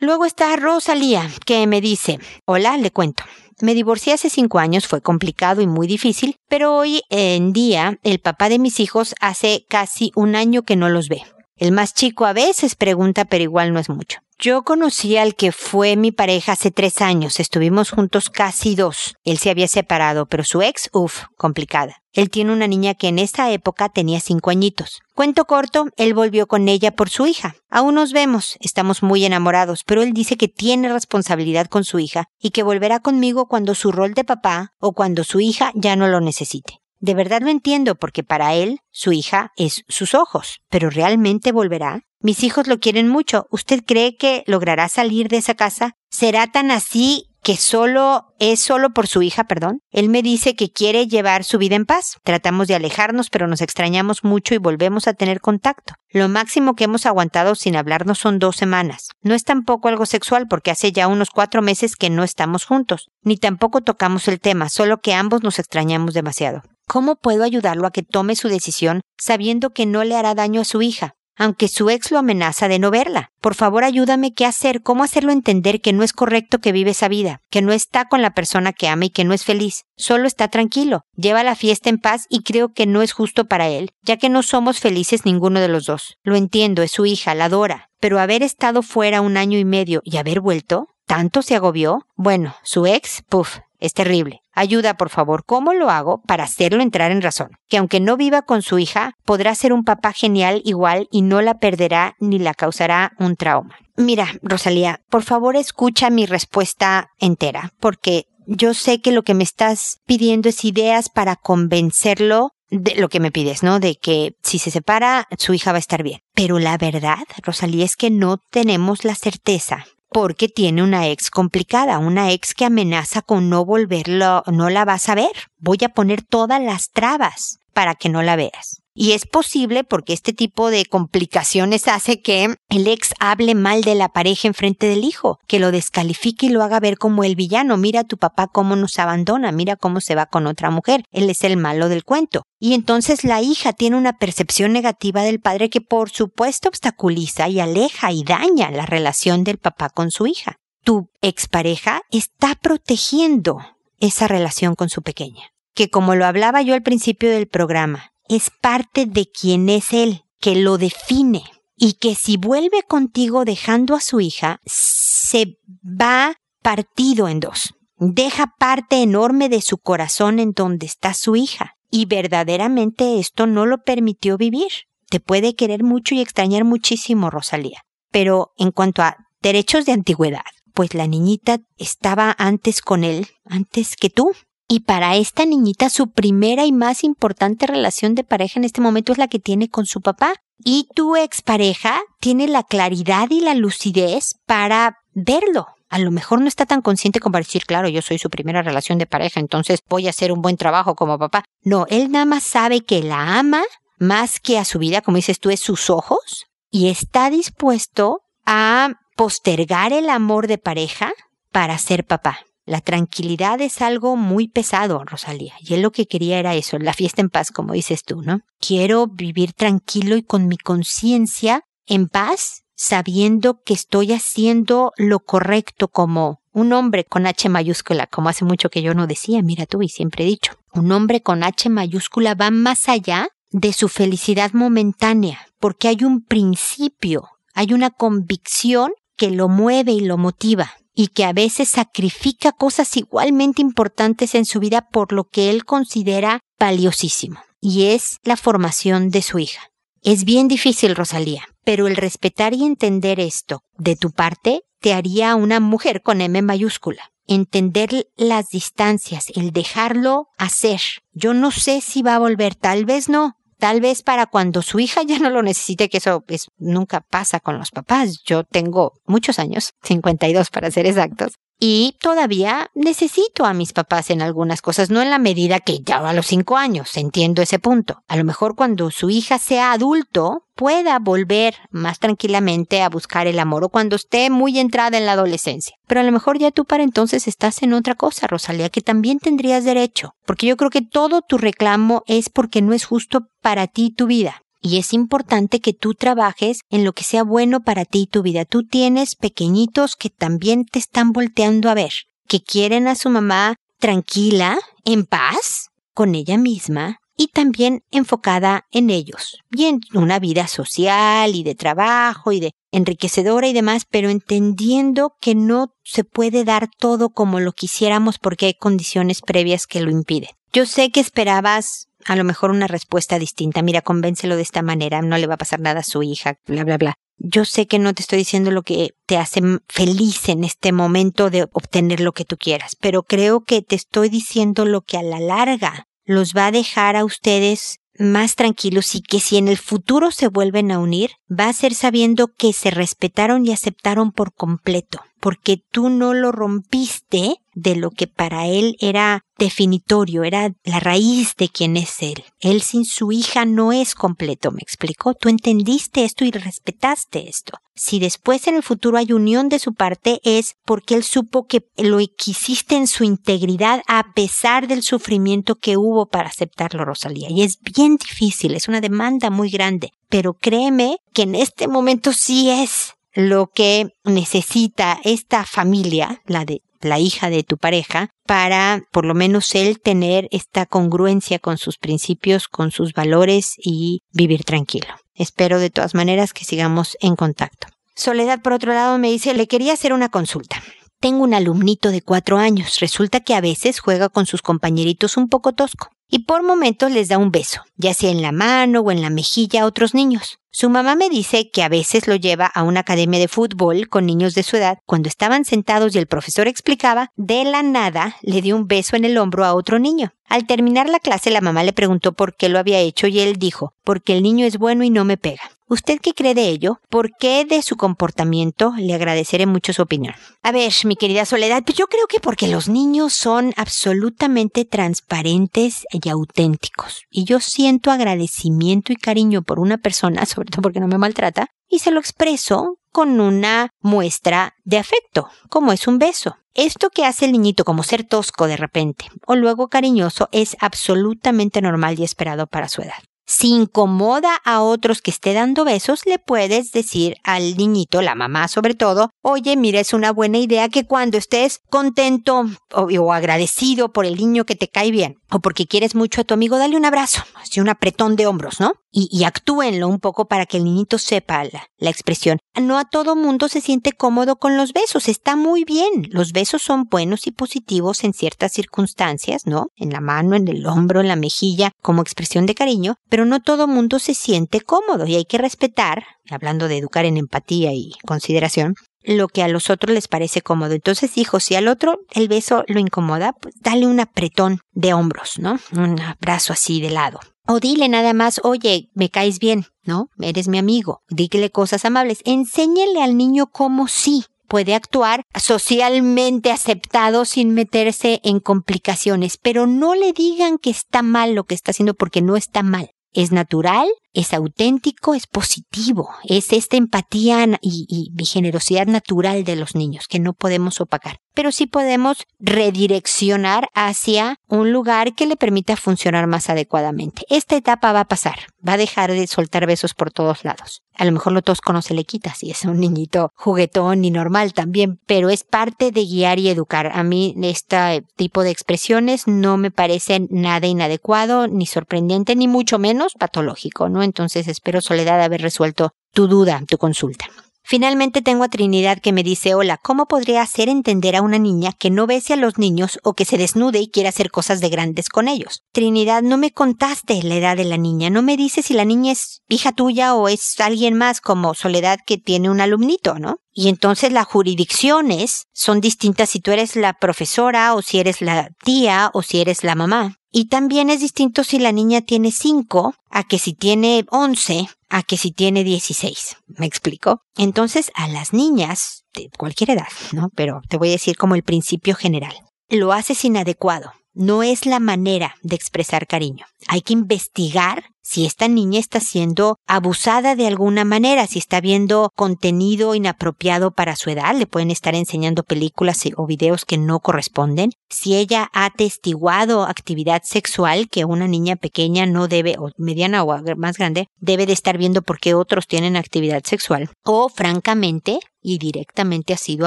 Luego 0.00 0.26
está 0.26 0.54
Rosalía, 0.54 1.28
que 1.44 1.66
me 1.66 1.80
dice, 1.80 2.20
hola, 2.44 2.76
le 2.76 2.92
cuento. 2.92 3.24
Me 3.60 3.74
divorcié 3.74 4.12
hace 4.12 4.30
cinco 4.30 4.60
años, 4.60 4.86
fue 4.86 5.00
complicado 5.00 5.60
y 5.60 5.66
muy 5.66 5.88
difícil, 5.88 6.36
pero 6.48 6.76
hoy 6.76 7.02
en 7.10 7.52
día 7.52 7.98
el 8.04 8.20
papá 8.20 8.48
de 8.48 8.60
mis 8.60 8.78
hijos 8.78 9.16
hace 9.20 9.66
casi 9.68 10.12
un 10.14 10.36
año 10.36 10.62
que 10.62 10.76
no 10.76 10.88
los 10.88 11.08
ve. 11.08 11.22
El 11.58 11.72
más 11.72 11.92
chico 11.92 12.24
a 12.24 12.32
veces 12.32 12.76
pregunta, 12.76 13.24
pero 13.24 13.42
igual 13.42 13.72
no 13.72 13.80
es 13.80 13.88
mucho. 13.88 14.20
Yo 14.40 14.62
conocí 14.62 15.16
al 15.16 15.34
que 15.34 15.50
fue 15.50 15.96
mi 15.96 16.12
pareja 16.12 16.52
hace 16.52 16.70
tres 16.70 17.02
años. 17.02 17.40
Estuvimos 17.40 17.90
juntos 17.90 18.30
casi 18.30 18.76
dos. 18.76 19.16
Él 19.24 19.38
se 19.38 19.50
había 19.50 19.66
separado, 19.66 20.26
pero 20.26 20.44
su 20.44 20.62
ex, 20.62 20.88
uff, 20.92 21.24
complicada. 21.36 21.96
Él 22.12 22.30
tiene 22.30 22.52
una 22.52 22.68
niña 22.68 22.94
que 22.94 23.08
en 23.08 23.18
esa 23.18 23.50
época 23.50 23.88
tenía 23.88 24.20
cinco 24.20 24.50
añitos. 24.50 25.00
Cuento 25.16 25.46
corto, 25.46 25.86
él 25.96 26.14
volvió 26.14 26.46
con 26.46 26.68
ella 26.68 26.92
por 26.92 27.10
su 27.10 27.26
hija. 27.26 27.56
Aún 27.68 27.96
nos 27.96 28.12
vemos, 28.12 28.56
estamos 28.60 29.02
muy 29.02 29.24
enamorados, 29.24 29.82
pero 29.84 30.02
él 30.02 30.12
dice 30.12 30.36
que 30.36 30.46
tiene 30.46 30.92
responsabilidad 30.92 31.66
con 31.66 31.82
su 31.82 31.98
hija 31.98 32.26
y 32.38 32.50
que 32.50 32.62
volverá 32.62 33.00
conmigo 33.00 33.48
cuando 33.48 33.74
su 33.74 33.90
rol 33.90 34.14
de 34.14 34.22
papá 34.22 34.70
o 34.78 34.92
cuando 34.92 35.24
su 35.24 35.40
hija 35.40 35.72
ya 35.74 35.96
no 35.96 36.06
lo 36.06 36.20
necesite. 36.20 36.78
De 37.00 37.14
verdad 37.14 37.42
lo 37.42 37.48
entiendo 37.48 37.94
porque 37.94 38.24
para 38.24 38.54
él 38.54 38.80
su 38.90 39.12
hija 39.12 39.52
es 39.56 39.84
sus 39.88 40.14
ojos, 40.14 40.60
pero 40.68 40.90
¿realmente 40.90 41.52
volverá? 41.52 42.02
Mis 42.20 42.42
hijos 42.42 42.66
lo 42.66 42.80
quieren 42.80 43.08
mucho. 43.08 43.46
¿Usted 43.50 43.84
cree 43.86 44.16
que 44.16 44.42
logrará 44.46 44.88
salir 44.88 45.28
de 45.28 45.36
esa 45.36 45.54
casa? 45.54 45.92
¿Será 46.10 46.48
tan 46.48 46.72
así 46.72 47.28
que 47.42 47.56
solo 47.56 48.34
es 48.38 48.60
solo 48.60 48.90
por 48.90 49.06
su 49.06 49.22
hija, 49.22 49.44
perdón. 49.44 49.80
Él 49.90 50.08
me 50.08 50.22
dice 50.22 50.54
que 50.54 50.70
quiere 50.70 51.06
llevar 51.06 51.44
su 51.44 51.58
vida 51.58 51.76
en 51.76 51.86
paz. 51.86 52.18
Tratamos 52.22 52.68
de 52.68 52.74
alejarnos, 52.74 53.30
pero 53.30 53.46
nos 53.46 53.62
extrañamos 53.62 54.24
mucho 54.24 54.54
y 54.54 54.58
volvemos 54.58 55.08
a 55.08 55.14
tener 55.14 55.40
contacto. 55.40 55.94
Lo 56.10 56.28
máximo 56.28 56.74
que 56.74 56.84
hemos 56.84 57.06
aguantado 57.06 57.54
sin 57.54 57.76
hablarnos 57.76 58.18
son 58.18 58.38
dos 58.38 58.56
semanas. 58.56 59.10
No 59.22 59.34
es 59.34 59.44
tampoco 59.44 59.88
algo 59.88 60.04
sexual 60.04 60.46
porque 60.48 60.70
hace 60.70 60.92
ya 60.92 61.06
unos 61.08 61.30
cuatro 61.30 61.62
meses 61.62 61.96
que 61.96 62.10
no 62.10 62.24
estamos 62.24 62.64
juntos, 62.64 63.08
ni 63.22 63.36
tampoco 63.36 63.80
tocamos 63.80 64.28
el 64.28 64.40
tema, 64.40 64.68
solo 64.68 65.00
que 65.00 65.14
ambos 65.14 65.42
nos 65.42 65.58
extrañamos 65.58 66.14
demasiado. 66.14 66.62
¿Cómo 66.88 67.16
puedo 67.16 67.44
ayudarlo 67.44 67.86
a 67.86 67.90
que 67.90 68.02
tome 68.02 68.34
su 68.34 68.48
decisión 68.48 69.02
sabiendo 69.18 69.70
que 69.70 69.84
no 69.84 70.04
le 70.04 70.16
hará 70.16 70.34
daño 70.34 70.62
a 70.62 70.64
su 70.64 70.82
hija? 70.82 71.14
aunque 71.38 71.68
su 71.68 71.88
ex 71.88 72.10
lo 72.10 72.18
amenaza 72.18 72.66
de 72.66 72.80
no 72.80 72.90
verla. 72.90 73.30
Por 73.40 73.54
favor, 73.54 73.84
ayúdame 73.84 74.34
qué 74.34 74.44
hacer, 74.44 74.82
cómo 74.82 75.04
hacerlo 75.04 75.30
entender 75.30 75.80
que 75.80 75.92
no 75.92 76.02
es 76.02 76.12
correcto 76.12 76.58
que 76.58 76.72
vive 76.72 76.90
esa 76.90 77.06
vida, 77.06 77.40
que 77.48 77.62
no 77.62 77.72
está 77.72 78.06
con 78.06 78.22
la 78.22 78.34
persona 78.34 78.72
que 78.72 78.88
ama 78.88 79.04
y 79.04 79.10
que 79.10 79.24
no 79.24 79.32
es 79.32 79.44
feliz. 79.44 79.84
Solo 79.96 80.26
está 80.26 80.48
tranquilo, 80.48 81.02
lleva 81.14 81.44
la 81.44 81.54
fiesta 81.54 81.90
en 81.90 81.98
paz 81.98 82.26
y 82.28 82.42
creo 82.42 82.72
que 82.72 82.86
no 82.86 83.02
es 83.02 83.12
justo 83.12 83.46
para 83.46 83.68
él, 83.68 83.90
ya 84.02 84.16
que 84.16 84.28
no 84.28 84.42
somos 84.42 84.80
felices 84.80 85.24
ninguno 85.24 85.60
de 85.60 85.68
los 85.68 85.86
dos. 85.86 86.16
Lo 86.24 86.34
entiendo, 86.34 86.82
es 86.82 86.90
su 86.90 87.06
hija, 87.06 87.36
la 87.36 87.44
adora, 87.44 87.88
pero 88.00 88.18
haber 88.18 88.42
estado 88.42 88.82
fuera 88.82 89.20
un 89.20 89.36
año 89.36 89.60
y 89.60 89.64
medio 89.64 90.00
y 90.02 90.16
haber 90.16 90.40
vuelto, 90.40 90.88
¿tanto 91.06 91.42
se 91.42 91.54
agobió? 91.54 92.04
Bueno, 92.16 92.56
su 92.64 92.84
ex, 92.86 93.22
puff, 93.28 93.58
es 93.78 93.94
terrible. 93.94 94.42
Ayuda, 94.58 94.94
por 94.94 95.08
favor. 95.08 95.44
¿Cómo 95.44 95.72
lo 95.72 95.88
hago 95.88 96.20
para 96.26 96.42
hacerlo 96.42 96.82
entrar 96.82 97.12
en 97.12 97.22
razón? 97.22 97.50
Que 97.68 97.76
aunque 97.76 98.00
no 98.00 98.16
viva 98.16 98.42
con 98.42 98.62
su 98.62 98.80
hija, 98.80 99.12
podrá 99.24 99.54
ser 99.54 99.72
un 99.72 99.84
papá 99.84 100.12
genial 100.12 100.62
igual 100.64 101.06
y 101.12 101.22
no 101.22 101.40
la 101.42 101.60
perderá 101.60 102.16
ni 102.18 102.40
la 102.40 102.54
causará 102.54 103.12
un 103.20 103.36
trauma. 103.36 103.76
Mira, 103.96 104.26
Rosalía, 104.42 105.00
por 105.10 105.22
favor 105.22 105.54
escucha 105.54 106.10
mi 106.10 106.26
respuesta 106.26 107.10
entera, 107.20 107.72
porque 107.78 108.24
yo 108.48 108.74
sé 108.74 109.00
que 109.00 109.12
lo 109.12 109.22
que 109.22 109.34
me 109.34 109.44
estás 109.44 110.00
pidiendo 110.06 110.48
es 110.48 110.64
ideas 110.64 111.08
para 111.08 111.36
convencerlo 111.36 112.50
de 112.68 112.96
lo 112.96 113.08
que 113.08 113.20
me 113.20 113.30
pides, 113.30 113.62
¿no? 113.62 113.78
De 113.78 113.94
que 113.94 114.32
si 114.42 114.58
se 114.58 114.72
separa, 114.72 115.28
su 115.38 115.54
hija 115.54 115.70
va 115.70 115.76
a 115.76 115.78
estar 115.78 116.02
bien. 116.02 116.18
Pero 116.34 116.58
la 116.58 116.76
verdad, 116.78 117.18
Rosalía, 117.44 117.84
es 117.84 117.94
que 117.94 118.10
no 118.10 118.38
tenemos 118.50 119.04
la 119.04 119.14
certeza 119.14 119.86
porque 120.10 120.48
tiene 120.48 120.82
una 120.82 121.08
ex 121.08 121.30
complicada, 121.30 121.98
una 121.98 122.32
ex 122.32 122.54
que 122.54 122.64
amenaza 122.64 123.22
con 123.22 123.48
no 123.48 123.64
volverlo, 123.64 124.42
no 124.46 124.70
la 124.70 124.84
vas 124.84 125.08
a 125.08 125.14
ver. 125.14 125.32
Voy 125.58 125.78
a 125.84 125.90
poner 125.90 126.22
todas 126.22 126.60
las 126.62 126.90
trabas 126.90 127.60
para 127.72 127.94
que 127.94 128.08
no 128.08 128.22
la 128.22 128.36
veas. 128.36 128.77
Y 129.00 129.12
es 129.12 129.26
posible 129.26 129.84
porque 129.84 130.12
este 130.12 130.32
tipo 130.32 130.70
de 130.70 130.84
complicaciones 130.84 131.86
hace 131.86 132.20
que 132.20 132.56
el 132.68 132.88
ex 132.88 133.14
hable 133.20 133.54
mal 133.54 133.82
de 133.82 133.94
la 133.94 134.08
pareja 134.08 134.48
en 134.48 134.54
frente 134.54 134.88
del 134.88 135.04
hijo, 135.04 135.38
que 135.46 135.60
lo 135.60 135.70
descalifique 135.70 136.46
y 136.46 136.48
lo 136.48 136.64
haga 136.64 136.80
ver 136.80 136.98
como 136.98 137.22
el 137.22 137.36
villano. 137.36 137.76
Mira 137.76 138.02
tu 138.02 138.16
papá 138.16 138.48
cómo 138.48 138.74
nos 138.74 138.98
abandona, 138.98 139.52
mira 139.52 139.76
cómo 139.76 140.00
se 140.00 140.16
va 140.16 140.26
con 140.26 140.48
otra 140.48 140.70
mujer. 140.70 141.04
Él 141.12 141.30
es 141.30 141.44
el 141.44 141.56
malo 141.56 141.88
del 141.88 142.02
cuento. 142.02 142.42
Y 142.58 142.74
entonces 142.74 143.22
la 143.22 143.40
hija 143.40 143.72
tiene 143.72 143.94
una 143.96 144.18
percepción 144.18 144.72
negativa 144.72 145.22
del 145.22 145.38
padre 145.38 145.70
que 145.70 145.80
por 145.80 146.10
supuesto 146.10 146.68
obstaculiza 146.68 147.48
y 147.48 147.60
aleja 147.60 148.10
y 148.10 148.24
daña 148.24 148.72
la 148.72 148.84
relación 148.84 149.44
del 149.44 149.58
papá 149.58 149.90
con 149.90 150.10
su 150.10 150.26
hija. 150.26 150.56
Tu 150.82 151.08
expareja 151.22 152.02
está 152.10 152.56
protegiendo 152.56 153.58
esa 154.00 154.26
relación 154.26 154.74
con 154.74 154.88
su 154.88 155.02
pequeña, 155.02 155.52
que 155.72 155.88
como 155.88 156.16
lo 156.16 156.26
hablaba 156.26 156.62
yo 156.62 156.74
al 156.74 156.82
principio 156.82 157.30
del 157.30 157.46
programa, 157.46 158.10
es 158.28 158.50
parte 158.60 159.06
de 159.06 159.26
quien 159.30 159.68
es 159.68 159.92
él, 159.92 160.22
que 160.40 160.54
lo 160.54 160.78
define 160.78 161.44
y 161.76 161.94
que 161.94 162.14
si 162.14 162.36
vuelve 162.36 162.82
contigo 162.82 163.44
dejando 163.44 163.94
a 163.94 164.00
su 164.00 164.20
hija, 164.20 164.60
se 164.66 165.58
va 165.84 166.36
partido 166.62 167.28
en 167.28 167.40
dos. 167.40 167.74
Deja 167.96 168.54
parte 168.58 169.02
enorme 169.02 169.48
de 169.48 169.60
su 169.60 169.78
corazón 169.78 170.38
en 170.38 170.52
donde 170.52 170.86
está 170.86 171.14
su 171.14 171.36
hija. 171.36 171.74
Y 171.90 172.04
verdaderamente 172.04 173.18
esto 173.18 173.46
no 173.46 173.64
lo 173.64 173.78
permitió 173.78 174.36
vivir. 174.36 174.68
Te 175.08 175.20
puede 175.20 175.54
querer 175.54 175.82
mucho 175.82 176.14
y 176.14 176.20
extrañar 176.20 176.64
muchísimo, 176.64 177.30
Rosalía. 177.30 177.80
Pero 178.10 178.52
en 178.56 178.72
cuanto 178.72 179.02
a 179.02 179.16
derechos 179.40 179.86
de 179.86 179.92
antigüedad, 179.92 180.44
pues 180.74 180.94
la 180.94 181.06
niñita 181.06 181.58
estaba 181.76 182.34
antes 182.38 182.82
con 182.82 183.04
él, 183.04 183.26
antes 183.44 183.96
que 183.96 184.10
tú. 184.10 184.32
Y 184.68 184.80
para 184.80 185.16
esta 185.16 185.46
niñita 185.46 185.88
su 185.88 186.10
primera 186.10 186.66
y 186.66 186.72
más 186.72 187.02
importante 187.02 187.66
relación 187.66 188.14
de 188.14 188.22
pareja 188.22 188.60
en 188.60 188.64
este 188.64 188.82
momento 188.82 189.12
es 189.12 189.18
la 189.18 189.28
que 189.28 189.38
tiene 189.38 189.70
con 189.70 189.86
su 189.86 190.02
papá. 190.02 190.34
Y 190.62 190.88
tu 190.94 191.16
expareja 191.16 192.00
tiene 192.20 192.48
la 192.48 192.64
claridad 192.64 193.30
y 193.30 193.40
la 193.40 193.54
lucidez 193.54 194.34
para 194.44 194.98
verlo. 195.14 195.68
A 195.88 195.98
lo 195.98 196.10
mejor 196.10 196.40
no 196.40 196.48
está 196.48 196.66
tan 196.66 196.82
consciente 196.82 197.18
como 197.18 197.32
para 197.32 197.44
decir, 197.44 197.64
claro, 197.64 197.88
yo 197.88 198.02
soy 198.02 198.18
su 198.18 198.28
primera 198.28 198.60
relación 198.60 198.98
de 198.98 199.06
pareja, 199.06 199.40
entonces 199.40 199.80
voy 199.88 200.06
a 200.06 200.10
hacer 200.10 200.32
un 200.32 200.42
buen 200.42 200.58
trabajo 200.58 200.94
como 200.94 201.18
papá. 201.18 201.44
No, 201.62 201.86
él 201.88 202.10
nada 202.10 202.26
más 202.26 202.42
sabe 202.42 202.82
que 202.82 203.02
la 203.02 203.38
ama 203.38 203.62
más 203.98 204.38
que 204.38 204.58
a 204.58 204.66
su 204.66 204.78
vida, 204.78 205.00
como 205.00 205.16
dices 205.16 205.40
tú, 205.40 205.48
es 205.48 205.60
sus 205.60 205.88
ojos 205.88 206.46
y 206.70 206.88
está 206.88 207.30
dispuesto 207.30 208.20
a 208.44 208.94
postergar 209.16 209.94
el 209.94 210.10
amor 210.10 210.46
de 210.46 210.58
pareja 210.58 211.12
para 211.52 211.78
ser 211.78 212.04
papá. 212.04 212.40
La 212.68 212.82
tranquilidad 212.82 213.62
es 213.62 213.80
algo 213.80 214.14
muy 214.14 214.46
pesado, 214.46 215.02
Rosalía, 215.02 215.54
y 215.58 215.72
él 215.72 215.80
lo 215.80 215.90
que 215.90 216.06
quería 216.06 216.38
era 216.38 216.54
eso, 216.54 216.78
la 216.78 216.92
fiesta 216.92 217.22
en 217.22 217.30
paz, 217.30 217.50
como 217.50 217.72
dices 217.72 218.04
tú, 218.04 218.20
¿no? 218.20 218.42
Quiero 218.60 219.06
vivir 219.06 219.54
tranquilo 219.54 220.18
y 220.18 220.22
con 220.22 220.48
mi 220.48 220.58
conciencia 220.58 221.62
en 221.86 222.08
paz, 222.08 222.64
sabiendo 222.74 223.62
que 223.62 223.72
estoy 223.72 224.12
haciendo 224.12 224.92
lo 224.98 225.20
correcto 225.20 225.88
como 225.88 226.42
un 226.52 226.74
hombre 226.74 227.06
con 227.06 227.26
H 227.26 227.48
mayúscula, 227.48 228.06
como 228.06 228.28
hace 228.28 228.44
mucho 228.44 228.68
que 228.68 228.82
yo 228.82 228.92
no 228.92 229.06
decía, 229.06 229.40
mira 229.40 229.64
tú, 229.64 229.80
y 229.80 229.88
siempre 229.88 230.24
he 230.24 230.26
dicho, 230.26 230.52
un 230.74 230.92
hombre 230.92 231.22
con 231.22 231.44
H 231.44 231.70
mayúscula 231.70 232.34
va 232.34 232.50
más 232.50 232.90
allá 232.90 233.30
de 233.50 233.72
su 233.72 233.88
felicidad 233.88 234.52
momentánea, 234.52 235.38
porque 235.58 235.88
hay 235.88 236.04
un 236.04 236.22
principio, 236.22 237.30
hay 237.54 237.72
una 237.72 237.88
convicción 237.88 238.92
que 239.16 239.30
lo 239.30 239.48
mueve 239.48 239.92
y 239.92 240.00
lo 240.00 240.18
motiva 240.18 240.77
y 240.98 241.06
que 241.06 241.24
a 241.24 241.32
veces 241.32 241.68
sacrifica 241.68 242.50
cosas 242.50 242.96
igualmente 242.96 243.62
importantes 243.62 244.34
en 244.34 244.44
su 244.44 244.58
vida 244.58 244.88
por 244.90 245.12
lo 245.12 245.28
que 245.28 245.48
él 245.48 245.64
considera 245.64 246.40
valiosísimo, 246.58 247.40
y 247.60 247.84
es 247.84 248.16
la 248.24 248.36
formación 248.36 249.10
de 249.10 249.22
su 249.22 249.38
hija. 249.38 249.70
Es 250.02 250.24
bien 250.24 250.48
difícil, 250.48 250.96
Rosalía, 250.96 251.44
pero 251.62 251.86
el 251.86 251.94
respetar 251.94 252.52
y 252.52 252.64
entender 252.64 253.20
esto 253.20 253.60
de 253.76 253.94
tu 253.94 254.10
parte 254.10 254.62
te 254.80 254.92
haría 254.92 255.36
una 255.36 255.60
mujer 255.60 256.02
con 256.02 256.20
M 256.20 256.42
mayúscula. 256.42 257.12
Entender 257.28 258.08
las 258.16 258.48
distancias, 258.48 259.26
el 259.36 259.52
dejarlo 259.52 260.26
hacer. 260.36 260.80
Yo 261.12 261.32
no 261.32 261.52
sé 261.52 261.80
si 261.80 262.02
va 262.02 262.16
a 262.16 262.18
volver, 262.18 262.56
tal 262.56 262.86
vez 262.86 263.08
no, 263.08 263.36
Tal 263.58 263.80
vez 263.80 264.02
para 264.02 264.26
cuando 264.26 264.62
su 264.62 264.78
hija 264.78 265.02
ya 265.02 265.18
no 265.18 265.30
lo 265.30 265.42
necesite, 265.42 265.88
que 265.88 265.98
eso 265.98 266.24
es, 266.28 266.46
nunca 266.58 267.00
pasa 267.00 267.40
con 267.40 267.58
los 267.58 267.70
papás. 267.70 268.22
Yo 268.24 268.44
tengo 268.44 268.92
muchos 269.04 269.38
años, 269.40 269.72
52 269.82 270.50
para 270.50 270.70
ser 270.70 270.86
exactos, 270.86 271.34
y 271.58 271.96
todavía 272.00 272.70
necesito 272.74 273.44
a 273.44 273.54
mis 273.54 273.72
papás 273.72 274.10
en 274.10 274.22
algunas 274.22 274.62
cosas, 274.62 274.90
no 274.90 275.02
en 275.02 275.10
la 275.10 275.18
medida 275.18 275.60
que 275.60 275.80
ya 275.80 275.98
a 275.98 276.12
los 276.12 276.26
cinco 276.26 276.56
años, 276.56 276.96
entiendo 276.96 277.42
ese 277.42 277.58
punto. 277.58 278.02
A 278.06 278.16
lo 278.16 278.24
mejor 278.24 278.54
cuando 278.54 278.90
su 278.90 279.10
hija 279.10 279.38
sea 279.38 279.72
adulto, 279.72 280.44
pueda 280.54 280.98
volver 280.98 281.56
más 281.70 281.98
tranquilamente 281.98 282.82
a 282.82 282.88
buscar 282.88 283.26
el 283.26 283.38
amor 283.38 283.64
o 283.64 283.68
cuando 283.68 283.96
esté 283.96 284.30
muy 284.30 284.58
entrada 284.58 284.98
en 284.98 285.06
la 285.06 285.12
adolescencia. 285.12 285.76
Pero 285.86 286.00
a 286.00 286.04
lo 286.04 286.12
mejor 286.12 286.38
ya 286.38 286.50
tú 286.50 286.64
para 286.64 286.82
entonces 286.82 287.28
estás 287.28 287.62
en 287.62 287.72
otra 287.72 287.94
cosa, 287.94 288.26
Rosalía, 288.26 288.68
que 288.68 288.80
también 288.80 289.18
tendrías 289.18 289.64
derecho. 289.64 290.14
Porque 290.26 290.46
yo 290.46 290.56
creo 290.56 290.70
que 290.70 290.82
todo 290.82 291.22
tu 291.22 291.38
reclamo 291.38 292.02
es 292.06 292.28
porque 292.28 292.62
no 292.62 292.72
es 292.72 292.84
justo 292.84 293.28
para 293.40 293.66
ti 293.66 293.94
tu 293.94 294.06
vida. 294.06 294.42
Y 294.60 294.78
es 294.78 294.92
importante 294.92 295.60
que 295.60 295.72
tú 295.72 295.94
trabajes 295.94 296.60
en 296.70 296.84
lo 296.84 296.92
que 296.92 297.04
sea 297.04 297.22
bueno 297.22 297.60
para 297.60 297.84
ti 297.84 298.02
y 298.02 298.06
tu 298.06 298.22
vida. 298.22 298.44
Tú 298.44 298.64
tienes 298.64 299.14
pequeñitos 299.14 299.96
que 299.96 300.10
también 300.10 300.64
te 300.64 300.78
están 300.78 301.12
volteando 301.12 301.70
a 301.70 301.74
ver, 301.74 301.92
que 302.26 302.42
quieren 302.42 302.88
a 302.88 302.94
su 302.94 303.10
mamá 303.10 303.56
tranquila, 303.78 304.58
en 304.84 305.06
paz, 305.06 305.68
con 305.94 306.14
ella 306.14 306.38
misma, 306.38 306.98
y 307.18 307.26
también 307.28 307.82
enfocada 307.90 308.66
en 308.70 308.90
ellos 308.90 309.38
y 309.50 309.64
en 309.64 309.80
una 309.92 310.20
vida 310.20 310.46
social 310.46 311.34
y 311.34 311.42
de 311.42 311.56
trabajo 311.56 312.30
y 312.30 312.38
de 312.38 312.52
enriquecedora 312.70 313.48
y 313.48 313.52
demás, 313.52 313.82
pero 313.90 314.08
entendiendo 314.08 315.16
que 315.20 315.34
no 315.34 315.74
se 315.82 316.04
puede 316.04 316.44
dar 316.44 316.68
todo 316.78 317.10
como 317.10 317.40
lo 317.40 317.52
quisiéramos 317.52 318.18
porque 318.18 318.46
hay 318.46 318.54
condiciones 318.54 319.20
previas 319.20 319.66
que 319.66 319.80
lo 319.80 319.90
impiden. 319.90 320.30
Yo 320.52 320.64
sé 320.64 320.90
que 320.90 321.00
esperabas 321.00 321.87
a 322.04 322.16
lo 322.16 322.24
mejor 322.24 322.50
una 322.50 322.66
respuesta 322.66 323.18
distinta. 323.18 323.62
Mira, 323.62 323.82
convéncelo 323.82 324.36
de 324.36 324.42
esta 324.42 324.62
manera, 324.62 325.02
no 325.02 325.18
le 325.18 325.26
va 325.26 325.34
a 325.34 325.38
pasar 325.38 325.60
nada 325.60 325.80
a 325.80 325.84
su 325.84 326.02
hija, 326.02 326.38
bla, 326.46 326.64
bla, 326.64 326.78
bla. 326.78 326.94
Yo 327.18 327.44
sé 327.44 327.66
que 327.66 327.80
no 327.80 327.94
te 327.94 328.02
estoy 328.02 328.18
diciendo 328.18 328.52
lo 328.52 328.62
que 328.62 328.94
te 329.06 329.16
hace 329.16 329.40
feliz 329.68 330.28
en 330.28 330.44
este 330.44 330.70
momento 330.72 331.30
de 331.30 331.48
obtener 331.52 332.00
lo 332.00 332.12
que 332.12 332.24
tú 332.24 332.36
quieras, 332.36 332.76
pero 332.76 333.02
creo 333.02 333.40
que 333.40 333.60
te 333.60 333.74
estoy 333.74 334.08
diciendo 334.08 334.64
lo 334.64 334.82
que 334.82 334.98
a 334.98 335.02
la 335.02 335.18
larga 335.18 335.88
los 336.04 336.32
va 336.34 336.46
a 336.46 336.52
dejar 336.52 336.96
a 336.96 337.04
ustedes 337.04 337.80
más 337.98 338.36
tranquilos 338.36 338.94
y 338.94 339.02
que 339.02 339.20
si 339.20 339.36
en 339.36 339.48
el 339.48 339.58
futuro 339.58 340.10
se 340.10 340.28
vuelven 340.28 340.70
a 340.70 340.78
unir, 340.78 341.10
va 341.28 341.48
a 341.48 341.52
ser 341.52 341.74
sabiendo 341.74 342.28
que 342.28 342.52
se 342.52 342.70
respetaron 342.70 343.44
y 343.44 343.52
aceptaron 343.52 344.12
por 344.12 344.32
completo, 344.32 345.00
porque 345.20 345.62
tú 345.70 345.88
no 345.88 346.14
lo 346.14 346.32
rompiste 346.32 347.36
de 347.54 347.74
lo 347.74 347.90
que 347.90 348.06
para 348.06 348.46
él 348.46 348.76
era 348.78 349.24
definitorio, 349.36 350.22
era 350.22 350.52
la 350.64 350.78
raíz 350.78 351.34
de 351.36 351.48
quién 351.48 351.76
es 351.76 352.02
él. 352.02 352.24
Él 352.40 352.62
sin 352.62 352.84
su 352.84 353.10
hija 353.10 353.44
no 353.44 353.72
es 353.72 353.94
completo, 353.94 354.52
me 354.52 354.60
explicó. 354.60 355.14
Tú 355.14 355.28
entendiste 355.28 356.04
esto 356.04 356.24
y 356.24 356.30
respetaste 356.30 357.28
esto. 357.28 357.58
Si 357.74 357.98
después 357.98 358.46
en 358.46 358.56
el 358.56 358.62
futuro 358.62 358.96
hay 358.96 359.12
unión 359.12 359.48
de 359.48 359.58
su 359.58 359.74
parte 359.74 360.20
es 360.22 360.54
porque 360.64 360.94
él 360.94 361.02
supo 361.02 361.46
que 361.46 361.64
lo 361.76 361.98
quisiste 362.16 362.76
en 362.76 362.86
su 362.86 363.04
integridad 363.04 363.82
a 363.86 364.12
pesar 364.14 364.68
del 364.68 364.82
sufrimiento 364.82 365.56
que 365.56 365.76
hubo 365.76 366.06
para 366.06 366.28
aceptarlo, 366.28 366.84
Rosalía. 366.84 367.28
Y 367.30 367.42
es 367.42 367.58
bien 367.60 367.96
difícil, 367.96 368.54
es 368.54 368.68
una 368.68 368.80
demanda 368.80 369.30
muy 369.30 369.50
grande. 369.50 369.90
Pero 370.08 370.34
créeme 370.34 370.98
que 371.12 371.22
en 371.22 371.34
este 371.34 371.68
momento 371.68 372.12
sí 372.12 372.50
es 372.50 372.94
lo 373.18 373.48
que 373.48 373.88
necesita 374.04 375.00
esta 375.02 375.44
familia, 375.44 376.22
la 376.26 376.44
de 376.44 376.62
la 376.80 377.00
hija 377.00 377.30
de 377.30 377.42
tu 377.42 377.56
pareja, 377.56 378.10
para 378.28 378.82
por 378.92 379.04
lo 379.04 379.12
menos 379.12 379.56
él 379.56 379.80
tener 379.80 380.28
esta 380.30 380.66
congruencia 380.66 381.40
con 381.40 381.58
sus 381.58 381.78
principios, 381.78 382.46
con 382.46 382.70
sus 382.70 382.92
valores 382.92 383.54
y 383.58 384.02
vivir 384.12 384.44
tranquilo. 384.44 384.86
Espero 385.16 385.58
de 385.58 385.70
todas 385.70 385.96
maneras 385.96 386.32
que 386.32 386.44
sigamos 386.44 386.96
en 387.00 387.16
contacto. 387.16 387.66
Soledad, 387.96 388.40
por 388.40 388.52
otro 388.52 388.72
lado, 388.72 388.98
me 388.98 389.10
dice, 389.10 389.34
le 389.34 389.48
quería 389.48 389.72
hacer 389.72 389.92
una 389.92 390.10
consulta. 390.10 390.62
Tengo 391.00 391.24
un 391.24 391.34
alumnito 391.34 391.90
de 391.90 392.02
cuatro 392.02 392.38
años. 392.38 392.78
Resulta 392.78 393.18
que 393.18 393.34
a 393.34 393.40
veces 393.40 393.80
juega 393.80 394.08
con 394.08 394.26
sus 394.26 394.42
compañeritos 394.42 395.16
un 395.16 395.28
poco 395.28 395.52
tosco 395.52 395.88
y 396.08 396.20
por 396.20 396.42
momentos 396.42 396.90
les 396.90 397.08
da 397.08 397.18
un 397.18 397.30
beso, 397.30 397.62
ya 397.76 397.94
sea 397.94 398.10
en 398.10 398.22
la 398.22 398.32
mano 398.32 398.80
o 398.80 398.90
en 398.90 399.02
la 399.02 399.10
mejilla 399.10 399.62
a 399.62 399.66
otros 399.66 399.94
niños. 399.94 400.38
Su 400.50 400.70
mamá 400.70 400.96
me 400.96 401.10
dice 401.10 401.50
que 401.50 401.62
a 401.62 401.68
veces 401.68 402.08
lo 402.08 402.16
lleva 402.16 402.46
a 402.46 402.62
una 402.62 402.80
academia 402.80 403.20
de 403.20 403.28
fútbol 403.28 403.88
con 403.88 404.06
niños 404.06 404.34
de 404.34 404.42
su 404.42 404.56
edad. 404.56 404.78
Cuando 404.86 405.08
estaban 405.08 405.44
sentados 405.44 405.94
y 405.94 405.98
el 405.98 406.06
profesor 406.06 406.48
explicaba, 406.48 407.12
de 407.16 407.44
la 407.44 407.62
nada 407.62 408.16
le 408.22 408.40
dio 408.40 408.56
un 408.56 408.66
beso 408.66 408.96
en 408.96 409.04
el 409.04 409.18
hombro 409.18 409.44
a 409.44 409.54
otro 409.54 409.78
niño. 409.78 410.14
Al 410.26 410.46
terminar 410.46 410.88
la 410.88 411.00
clase 411.00 411.30
la 411.30 411.42
mamá 411.42 411.62
le 411.62 411.72
preguntó 411.72 412.12
por 412.12 412.34
qué 412.34 412.48
lo 412.48 412.58
había 412.58 412.80
hecho 412.80 413.06
y 413.06 413.20
él 413.20 413.36
dijo, 413.36 413.74
porque 413.84 414.16
el 414.16 414.22
niño 414.22 414.46
es 414.46 414.58
bueno 414.58 414.84
y 414.84 414.90
no 414.90 415.04
me 415.04 415.16
pega. 415.18 415.57
¿Usted 415.70 415.98
qué 416.00 416.14
cree 416.14 416.34
de 416.34 416.48
ello? 416.48 416.80
¿Por 416.88 417.10
qué 417.18 417.44
de 417.44 417.60
su 417.60 417.76
comportamiento? 417.76 418.72
Le 418.78 418.94
agradeceré 418.94 419.44
mucho 419.44 419.74
su 419.74 419.82
opinión. 419.82 420.14
A 420.42 420.50
ver, 420.50 420.72
mi 420.84 420.96
querida 420.96 421.26
Soledad, 421.26 421.62
pues 421.62 421.76
yo 421.76 421.88
creo 421.88 422.06
que 422.06 422.20
porque 422.20 422.48
los 422.48 422.70
niños 422.70 423.12
son 423.12 423.52
absolutamente 423.54 424.64
transparentes 424.64 425.84
y 425.92 426.08
auténticos. 426.08 427.02
Y 427.10 427.24
yo 427.24 427.40
siento 427.40 427.90
agradecimiento 427.90 428.94
y 428.94 428.96
cariño 428.96 429.42
por 429.42 429.60
una 429.60 429.76
persona, 429.76 430.24
sobre 430.26 430.48
todo 430.48 430.62
porque 430.62 430.80
no 430.80 430.88
me 430.88 430.96
maltrata, 430.96 431.48
y 431.68 431.80
se 431.80 431.90
lo 431.90 432.00
expreso 432.00 432.78
con 432.90 433.20
una 433.20 433.68
muestra 433.80 434.54
de 434.64 434.78
afecto, 434.78 435.28
como 435.50 435.72
es 435.72 435.86
un 435.86 435.98
beso. 435.98 436.36
Esto 436.54 436.88
que 436.88 437.04
hace 437.04 437.26
el 437.26 437.32
niñito 437.32 437.64
como 437.64 437.82
ser 437.82 438.04
tosco 438.04 438.46
de 438.46 438.56
repente 438.56 439.04
o 439.26 439.36
luego 439.36 439.68
cariñoso 439.68 440.28
es 440.32 440.56
absolutamente 440.60 441.60
normal 441.60 442.00
y 442.00 442.04
esperado 442.04 442.46
para 442.46 442.68
su 442.68 442.80
edad. 442.80 443.02
Si 443.30 443.48
incomoda 443.48 444.40
a 444.42 444.62
otros 444.62 445.02
que 445.02 445.10
esté 445.10 445.34
dando 445.34 445.66
besos, 445.66 446.06
le 446.06 446.18
puedes 446.18 446.72
decir 446.72 447.16
al 447.24 447.58
niñito, 447.58 448.00
la 448.00 448.14
mamá 448.14 448.48
sobre 448.48 448.74
todo, 448.74 449.10
oye, 449.20 449.54
mira, 449.54 449.80
es 449.80 449.92
una 449.92 450.12
buena 450.12 450.38
idea 450.38 450.70
que 450.70 450.86
cuando 450.86 451.18
estés 451.18 451.60
contento 451.68 452.46
o, 452.72 453.12
agradecido 453.12 453.92
por 453.92 454.06
el 454.06 454.16
niño 454.16 454.46
que 454.46 454.56
te 454.56 454.68
cae 454.68 454.90
bien, 454.90 455.16
o 455.30 455.40
porque 455.40 455.66
quieres 455.66 455.94
mucho 455.94 456.22
a 456.22 456.24
tu 456.24 456.32
amigo, 456.32 456.56
dale 456.56 456.78
un 456.78 456.86
abrazo, 456.86 457.22
así 457.34 457.60
un 457.60 457.68
apretón 457.68 458.16
de 458.16 458.26
hombros, 458.26 458.60
¿no? 458.60 458.72
Y, 458.90 459.10
y 459.12 459.24
actúenlo 459.24 459.88
un 459.88 460.00
poco 460.00 460.26
para 460.26 460.46
que 460.46 460.56
el 460.56 460.64
niñito 460.64 460.96
sepa 460.96 461.44
la, 461.44 461.68
la 461.76 461.90
expresión. 461.90 462.38
No 462.60 462.78
a 462.78 462.86
todo 462.86 463.14
mundo 463.14 463.48
se 463.48 463.60
siente 463.60 463.92
cómodo 463.92 464.36
con 464.36 464.56
los 464.56 464.72
besos, 464.72 465.08
está 465.08 465.36
muy 465.36 465.64
bien. 465.64 466.08
Los 466.10 466.32
besos 466.32 466.62
son 466.62 466.84
buenos 466.84 467.26
y 467.26 467.30
positivos 467.30 468.04
en 468.04 468.14
ciertas 468.14 468.52
circunstancias, 468.52 469.46
¿no? 469.46 469.68
En 469.76 469.90
la 469.90 470.00
mano, 470.00 470.34
en 470.34 470.48
el 470.48 470.66
hombro, 470.66 471.00
en 471.00 471.08
la 471.08 471.16
mejilla, 471.16 471.72
como 471.82 472.00
expresión 472.00 472.46
de 472.46 472.54
cariño, 472.54 472.96
pero 473.08 473.17
no 473.24 473.40
todo 473.40 473.66
mundo 473.66 473.98
se 473.98 474.14
siente 474.14 474.60
cómodo 474.60 475.06
y 475.06 475.16
hay 475.16 475.24
que 475.24 475.38
respetar, 475.38 476.04
hablando 476.30 476.68
de 476.68 476.78
educar 476.78 477.04
en 477.04 477.16
empatía 477.16 477.72
y 477.72 477.92
consideración, 478.06 478.74
lo 479.02 479.28
que 479.28 479.42
a 479.42 479.48
los 479.48 479.70
otros 479.70 479.94
les 479.94 480.08
parece 480.08 480.42
cómodo. 480.42 480.74
Entonces, 480.74 481.16
hijo, 481.16 481.40
si 481.40 481.54
al 481.54 481.68
otro 481.68 482.00
el 482.12 482.28
beso 482.28 482.64
lo 482.66 482.78
incomoda, 482.78 483.32
pues 483.32 483.54
dale 483.60 483.86
un 483.86 484.00
apretón 484.00 484.60
de 484.72 484.92
hombros, 484.92 485.38
¿no? 485.38 485.58
Un 485.72 486.00
abrazo 486.00 486.52
así 486.52 486.80
de 486.80 486.90
lado. 486.90 487.20
O 487.46 487.60
dile 487.60 487.88
nada 487.88 488.12
más, 488.12 488.40
oye, 488.44 488.90
me 488.94 489.08
caes 489.08 489.38
bien, 489.38 489.64
¿no? 489.82 490.10
Eres 490.20 490.48
mi 490.48 490.58
amigo. 490.58 491.00
Dígale 491.08 491.50
cosas 491.50 491.86
amables. 491.86 492.20
Enséñale 492.26 493.02
al 493.02 493.16
niño 493.16 493.46
cómo 493.46 493.88
sí 493.88 494.24
puede 494.48 494.74
actuar 494.74 495.22
socialmente 495.34 496.50
aceptado 496.50 497.24
sin 497.24 497.54
meterse 497.54 498.20
en 498.24 498.40
complicaciones, 498.40 499.38
pero 499.38 499.66
no 499.66 499.94
le 499.94 500.12
digan 500.12 500.58
que 500.58 500.70
está 500.70 501.02
mal 501.02 501.34
lo 501.34 501.44
que 501.44 501.54
está 501.54 501.70
haciendo 501.70 501.94
porque 501.94 502.22
no 502.22 502.36
está 502.36 502.62
mal 502.62 502.90
es 503.18 503.32
natural, 503.32 503.88
es 504.12 504.32
auténtico, 504.32 505.14
es 505.14 505.26
positivo, 505.26 506.10
es 506.24 506.52
esta 506.52 506.76
empatía 506.76 507.46
y, 507.60 508.10
generosidad 508.24 508.86
natural 508.86 509.44
de 509.44 509.56
los 509.56 509.74
niños 509.74 510.06
que 510.06 510.18
no 510.18 510.34
podemos 510.34 510.80
opacar 510.80 511.20
pero 511.38 511.52
sí 511.52 511.66
podemos 511.66 512.26
redireccionar 512.40 513.68
hacia 513.72 514.40
un 514.48 514.72
lugar 514.72 515.14
que 515.14 515.24
le 515.24 515.36
permita 515.36 515.76
funcionar 515.76 516.26
más 516.26 516.50
adecuadamente. 516.50 517.22
Esta 517.28 517.54
etapa 517.54 517.92
va 517.92 518.00
a 518.00 518.08
pasar, 518.08 518.40
va 518.66 518.72
a 518.72 518.76
dejar 518.76 519.12
de 519.12 519.24
soltar 519.28 519.64
besos 519.64 519.94
por 519.94 520.10
todos 520.10 520.42
lados. 520.42 520.82
A 520.96 521.04
lo 521.04 521.12
mejor 521.12 521.32
lo 521.32 521.42
tosco 521.42 521.72
no 521.72 521.80
se 521.80 521.94
le 521.94 522.02
quita 522.02 522.34
si 522.34 522.50
es 522.50 522.64
un 522.64 522.80
niñito 522.80 523.30
juguetón 523.36 524.04
y 524.04 524.10
normal 524.10 524.52
también, 524.52 524.98
pero 525.06 525.30
es 525.30 525.44
parte 525.44 525.92
de 525.92 526.04
guiar 526.04 526.40
y 526.40 526.48
educar. 526.48 526.90
A 526.92 527.04
mí 527.04 527.36
este 527.40 528.04
tipo 528.16 528.42
de 528.42 528.50
expresiones 528.50 529.28
no 529.28 529.58
me 529.58 529.70
parecen 529.70 530.26
nada 530.32 530.66
inadecuado, 530.66 531.46
ni 531.46 531.66
sorprendente, 531.66 532.34
ni 532.34 532.48
mucho 532.48 532.80
menos 532.80 533.14
patológico, 533.16 533.88
¿no? 533.88 533.97
Entonces 534.02 534.48
espero 534.48 534.80
Soledad 534.80 535.22
haber 535.22 535.42
resuelto 535.42 535.92
tu 536.12 536.26
duda, 536.26 536.62
tu 536.68 536.78
consulta. 536.78 537.26
Finalmente 537.70 538.22
tengo 538.22 538.44
a 538.44 538.48
Trinidad 538.48 538.98
que 538.98 539.12
me 539.12 539.22
dice, 539.22 539.54
hola, 539.54 539.76
¿cómo 539.76 540.06
podría 540.06 540.40
hacer 540.40 540.70
entender 540.70 541.14
a 541.14 541.20
una 541.20 541.38
niña 541.38 541.74
que 541.78 541.90
no 541.90 542.06
bese 542.06 542.32
a 542.32 542.36
los 542.36 542.56
niños 542.56 542.98
o 543.02 543.12
que 543.12 543.26
se 543.26 543.36
desnude 543.36 543.78
y 543.78 543.90
quiera 543.90 544.08
hacer 544.08 544.30
cosas 544.30 544.62
de 544.62 544.70
grandes 544.70 545.10
con 545.10 545.28
ellos? 545.28 545.64
Trinidad, 545.72 546.22
no 546.22 546.38
me 546.38 546.50
contaste 546.50 547.22
la 547.22 547.34
edad 547.34 547.58
de 547.58 547.66
la 547.66 547.76
niña, 547.76 548.08
no 548.08 548.22
me 548.22 548.38
dices 548.38 548.64
si 548.64 548.72
la 548.72 548.86
niña 548.86 549.12
es 549.12 549.42
hija 549.50 549.72
tuya 549.72 550.14
o 550.14 550.28
es 550.28 550.58
alguien 550.60 550.94
más 550.94 551.20
como 551.20 551.52
Soledad 551.52 551.98
que 552.06 552.16
tiene 552.16 552.48
un 552.48 552.62
alumnito, 552.62 553.18
¿no? 553.18 553.36
Y 553.52 553.68
entonces 553.68 554.12
las 554.12 554.26
jurisdicciones 554.26 555.44
son 555.52 555.82
distintas 555.82 556.30
si 556.30 556.40
tú 556.40 556.52
eres 556.52 556.74
la 556.74 556.94
profesora 556.94 557.74
o 557.74 557.82
si 557.82 557.98
eres 557.98 558.22
la 558.22 558.48
tía 558.64 559.10
o 559.12 559.20
si 559.20 559.42
eres 559.42 559.62
la 559.62 559.74
mamá. 559.74 560.17
Y 560.30 560.48
también 560.48 560.90
es 560.90 561.00
distinto 561.00 561.44
si 561.44 561.58
la 561.58 561.72
niña 561.72 562.02
tiene 562.02 562.32
5 562.32 562.94
a 563.10 563.24
que 563.24 563.38
si 563.38 563.54
tiene 563.54 564.04
11 564.10 564.68
a 564.90 565.02
que 565.02 565.16
si 565.16 565.32
tiene 565.32 565.64
16. 565.64 566.36
¿Me 566.46 566.66
explico? 566.66 567.22
Entonces 567.36 567.90
a 567.94 568.08
las 568.08 568.32
niñas 568.32 569.04
de 569.14 569.30
cualquier 569.36 569.70
edad, 569.70 569.88
¿no? 570.12 570.30
Pero 570.34 570.60
te 570.68 570.76
voy 570.76 570.88
a 570.88 570.92
decir 570.92 571.16
como 571.16 571.34
el 571.34 571.42
principio 571.42 571.94
general. 571.94 572.34
Lo 572.68 572.92
haces 572.92 573.24
inadecuado 573.24 573.92
no 574.18 574.42
es 574.42 574.66
la 574.66 574.80
manera 574.80 575.36
de 575.42 575.54
expresar 575.54 576.08
cariño. 576.08 576.44
Hay 576.66 576.80
que 576.80 576.92
investigar 576.92 577.84
si 578.02 578.26
esta 578.26 578.48
niña 578.48 578.80
está 578.80 578.98
siendo 578.98 579.58
abusada 579.66 580.34
de 580.34 580.48
alguna 580.48 580.84
manera, 580.84 581.26
si 581.28 581.38
está 581.38 581.60
viendo 581.60 582.10
contenido 582.16 582.96
inapropiado 582.96 583.70
para 583.70 583.94
su 583.94 584.10
edad, 584.10 584.34
le 584.34 584.46
pueden 584.46 584.72
estar 584.72 584.96
enseñando 584.96 585.44
películas 585.44 586.00
o 586.16 586.26
videos 586.26 586.64
que 586.64 586.78
no 586.78 586.98
corresponden, 586.98 587.70
si 587.90 588.16
ella 588.16 588.50
ha 588.52 588.70
testiguado 588.70 589.62
actividad 589.64 590.22
sexual 590.24 590.88
que 590.88 591.04
una 591.04 591.28
niña 591.28 591.54
pequeña 591.54 592.06
no 592.06 592.26
debe, 592.26 592.56
o 592.58 592.70
mediana 592.76 593.22
o 593.22 593.56
más 593.56 593.76
grande, 593.76 594.08
debe 594.16 594.46
de 594.46 594.54
estar 594.54 594.78
viendo 594.78 595.02
porque 595.02 595.34
otros 595.34 595.68
tienen 595.68 595.96
actividad 595.96 596.42
sexual, 596.44 596.90
o 597.04 597.28
francamente 597.28 598.18
y 598.42 598.58
directamente 598.58 599.32
ha 599.32 599.36
sido 599.36 599.66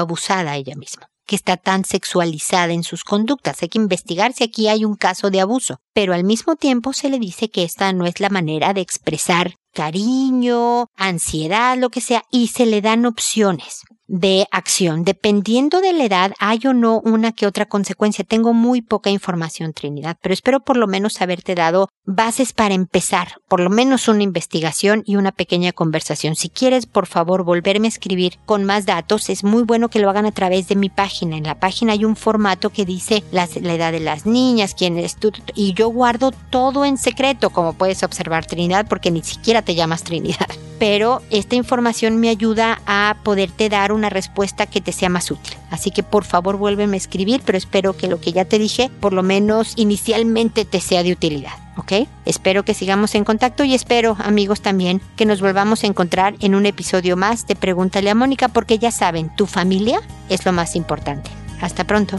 abusada 0.00 0.56
ella 0.56 0.74
misma 0.74 1.11
que 1.26 1.36
está 1.36 1.56
tan 1.56 1.84
sexualizada 1.84 2.72
en 2.72 2.82
sus 2.82 3.04
conductas. 3.04 3.62
Hay 3.62 3.68
que 3.68 3.78
investigar 3.78 4.32
si 4.32 4.44
aquí 4.44 4.68
hay 4.68 4.84
un 4.84 4.96
caso 4.96 5.30
de 5.30 5.40
abuso. 5.40 5.78
Pero 5.92 6.14
al 6.14 6.24
mismo 6.24 6.56
tiempo 6.56 6.92
se 6.92 7.08
le 7.08 7.18
dice 7.18 7.50
que 7.50 7.64
esta 7.64 7.92
no 7.92 8.06
es 8.06 8.20
la 8.20 8.28
manera 8.28 8.74
de 8.74 8.80
expresar 8.80 9.54
cariño, 9.72 10.86
ansiedad, 10.96 11.76
lo 11.76 11.90
que 11.90 12.00
sea, 12.00 12.24
y 12.30 12.48
se 12.48 12.66
le 12.66 12.80
dan 12.80 13.06
opciones 13.06 13.82
de 14.12 14.46
acción. 14.50 15.04
Dependiendo 15.04 15.80
de 15.80 15.94
la 15.94 16.04
edad, 16.04 16.32
hay 16.38 16.60
o 16.66 16.74
no 16.74 17.00
una 17.00 17.32
que 17.32 17.46
otra 17.46 17.64
consecuencia. 17.64 18.24
Tengo 18.24 18.52
muy 18.52 18.82
poca 18.82 19.08
información, 19.08 19.72
Trinidad, 19.72 20.18
pero 20.20 20.34
espero 20.34 20.60
por 20.60 20.76
lo 20.76 20.86
menos 20.86 21.22
haberte 21.22 21.54
dado 21.54 21.88
bases 22.04 22.52
para 22.52 22.74
empezar, 22.74 23.36
por 23.48 23.60
lo 23.60 23.70
menos 23.70 24.08
una 24.08 24.22
investigación 24.22 25.02
y 25.06 25.16
una 25.16 25.32
pequeña 25.32 25.72
conversación. 25.72 26.34
Si 26.34 26.50
quieres, 26.50 26.84
por 26.84 27.06
favor, 27.06 27.42
volverme 27.42 27.86
a 27.86 27.88
escribir 27.88 28.38
con 28.44 28.64
más 28.64 28.84
datos, 28.84 29.30
es 29.30 29.44
muy 29.44 29.62
bueno 29.62 29.88
que 29.88 29.98
lo 29.98 30.10
hagan 30.10 30.26
a 30.26 30.32
través 30.32 30.68
de 30.68 30.76
mi 30.76 30.90
página. 30.90 31.38
En 31.38 31.44
la 31.44 31.58
página 31.58 31.92
hay 31.92 32.04
un 32.04 32.16
formato 32.16 32.68
que 32.68 32.84
dice 32.84 33.24
la, 33.30 33.44
edad 33.44 33.92
de 33.92 34.00
las 34.00 34.26
niñas, 34.26 34.74
quién 34.74 34.98
es 34.98 35.16
tú, 35.16 35.32
y 35.54 35.72
yo 35.72 35.88
guardo 35.88 36.32
todo 36.50 36.84
en 36.84 36.98
secreto, 36.98 37.48
como 37.48 37.72
puedes 37.72 38.02
observar, 38.02 38.44
Trinidad, 38.44 38.86
porque 38.88 39.10
ni 39.10 39.22
siquiera 39.22 39.61
te 39.62 39.74
llamas 39.74 40.04
Trinidad. 40.04 40.48
Pero 40.78 41.22
esta 41.30 41.54
información 41.54 42.18
me 42.18 42.28
ayuda 42.28 42.80
a 42.86 43.16
poderte 43.22 43.68
dar 43.68 43.92
una 43.92 44.10
respuesta 44.10 44.66
que 44.66 44.80
te 44.80 44.92
sea 44.92 45.08
más 45.08 45.30
útil. 45.30 45.54
Así 45.70 45.90
que 45.90 46.02
por 46.02 46.24
favor 46.24 46.56
vuélveme 46.56 46.96
a 46.96 46.98
escribir, 46.98 47.42
pero 47.44 47.56
espero 47.56 47.96
que 47.96 48.08
lo 48.08 48.20
que 48.20 48.32
ya 48.32 48.44
te 48.44 48.58
dije, 48.58 48.90
por 49.00 49.12
lo 49.12 49.22
menos 49.22 49.74
inicialmente 49.76 50.64
te 50.64 50.80
sea 50.80 51.02
de 51.02 51.12
utilidad. 51.12 51.52
¿ok? 51.76 52.08
Espero 52.24 52.64
que 52.64 52.74
sigamos 52.74 53.14
en 53.14 53.24
contacto 53.24 53.64
y 53.64 53.74
espero, 53.74 54.16
amigos, 54.20 54.60
también 54.60 55.00
que 55.16 55.26
nos 55.26 55.40
volvamos 55.40 55.84
a 55.84 55.86
encontrar 55.86 56.34
en 56.40 56.54
un 56.54 56.66
episodio 56.66 57.16
más 57.16 57.46
de 57.46 57.56
Pregúntale 57.56 58.10
a 58.10 58.14
Mónica, 58.14 58.48
porque 58.48 58.78
ya 58.78 58.90
saben, 58.90 59.34
tu 59.36 59.46
familia 59.46 60.00
es 60.28 60.44
lo 60.44 60.52
más 60.52 60.76
importante. 60.76 61.30
Hasta 61.60 61.84
pronto. 61.84 62.18